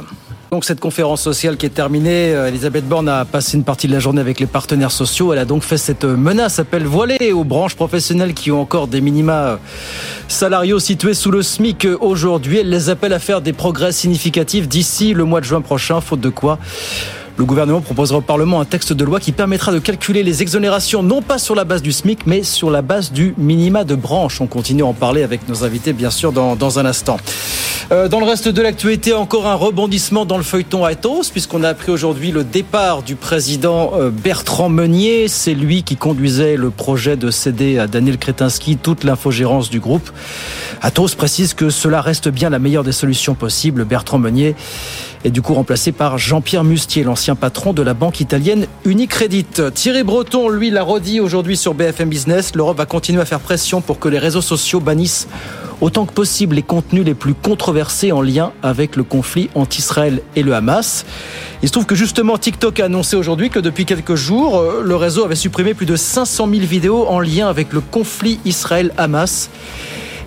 [0.50, 3.92] Donc cette conférence sociale qui est terminée, euh, Elisabeth Borne a passé une partie de
[3.92, 5.34] la journée avec les partenaires sociaux.
[5.34, 9.02] Elle a donc fait cette menace, appel voilé aux branches professionnelles qui ont encore des
[9.02, 9.56] minima euh,
[10.28, 12.58] salariaux situés sous le SMIC aujourd'hui.
[12.58, 16.20] Elle les appelle à faire des progrès significatifs d'ici le mois de juin prochain, faute
[16.20, 16.58] de quoi
[17.38, 21.04] le gouvernement proposera au Parlement un texte de loi qui permettra de calculer les exonérations
[21.04, 24.40] non pas sur la base du SMIC, mais sur la base du minima de branche.
[24.40, 27.16] On continue à en parler avec nos invités, bien sûr, dans, dans un instant.
[27.92, 31.68] Euh, dans le reste de l'actualité, encore un rebondissement dans le feuilleton Athos, puisqu'on a
[31.68, 35.28] appris aujourd'hui le départ du président euh, Bertrand Meunier.
[35.28, 40.10] C'est lui qui conduisait le projet de céder à Daniel Kretinsky toute l'infogérance du groupe.
[40.82, 43.84] Athos précise que cela reste bien la meilleure des solutions possibles.
[43.84, 44.56] Bertrand Meunier
[45.24, 49.46] est du coup remplacé par Jean-Pierre Mustier, l'ancien patron de la banque italienne Unicredit.
[49.74, 52.54] Thierry Breton, lui, l'a redit aujourd'hui sur BFM Business.
[52.54, 55.28] L'Europe va continuer à faire pression pour que les réseaux sociaux bannissent
[55.80, 60.22] autant que possible les contenus les plus controversés en lien avec le conflit entre Israël
[60.36, 61.04] et le Hamas.
[61.62, 64.96] Il se trouve que justement TikTok a annoncé aujourd'hui que depuis quelques jours, euh, le
[64.96, 69.50] réseau avait supprimé plus de 500 000 vidéos en lien avec le conflit Israël-Hamas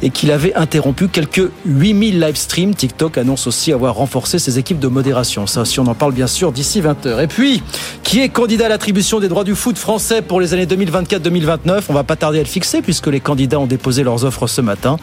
[0.01, 2.73] et qu'il avait interrompu quelques 8000 live streams.
[2.73, 5.47] TikTok annonce aussi avoir renforcé ses équipes de modération.
[5.47, 7.23] Ça aussi, on en parle bien sûr d'ici 20h.
[7.23, 7.61] Et puis,
[8.03, 11.93] qui est candidat à l'attribution des droits du foot français pour les années 2024-2029 On
[11.93, 14.97] va pas tarder à le fixer puisque les candidats ont déposé leurs offres ce matin.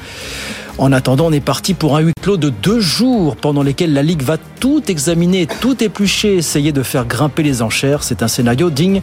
[0.78, 4.04] En attendant, on est parti pour un huis clos de deux jours pendant lesquels la
[4.04, 8.04] Ligue va tout examiner, tout éplucher, essayer de faire grimper les enchères.
[8.04, 9.02] C'est un scénario digne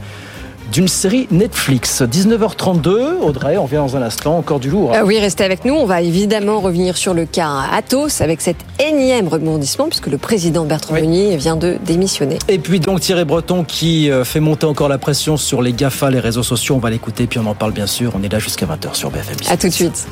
[0.72, 2.02] d'une série Netflix.
[2.02, 4.92] 19h32, Audrey, on vient dans un instant, encore du lourd.
[4.94, 5.00] hein.
[5.02, 5.74] Euh, oui, restez avec nous.
[5.74, 10.66] On va évidemment revenir sur le cas Athos avec cet énième rebondissement puisque le président
[10.66, 12.40] Bertrand Meunier vient de démissionner.
[12.48, 16.10] Et puis donc Thierry Breton qui euh, fait monter encore la pression sur les GAFA,
[16.10, 16.76] les réseaux sociaux.
[16.76, 18.12] On va l'écouter, puis on en parle bien sûr.
[18.18, 19.36] On est là jusqu'à 20h sur BFM.
[19.50, 20.08] À tout de suite.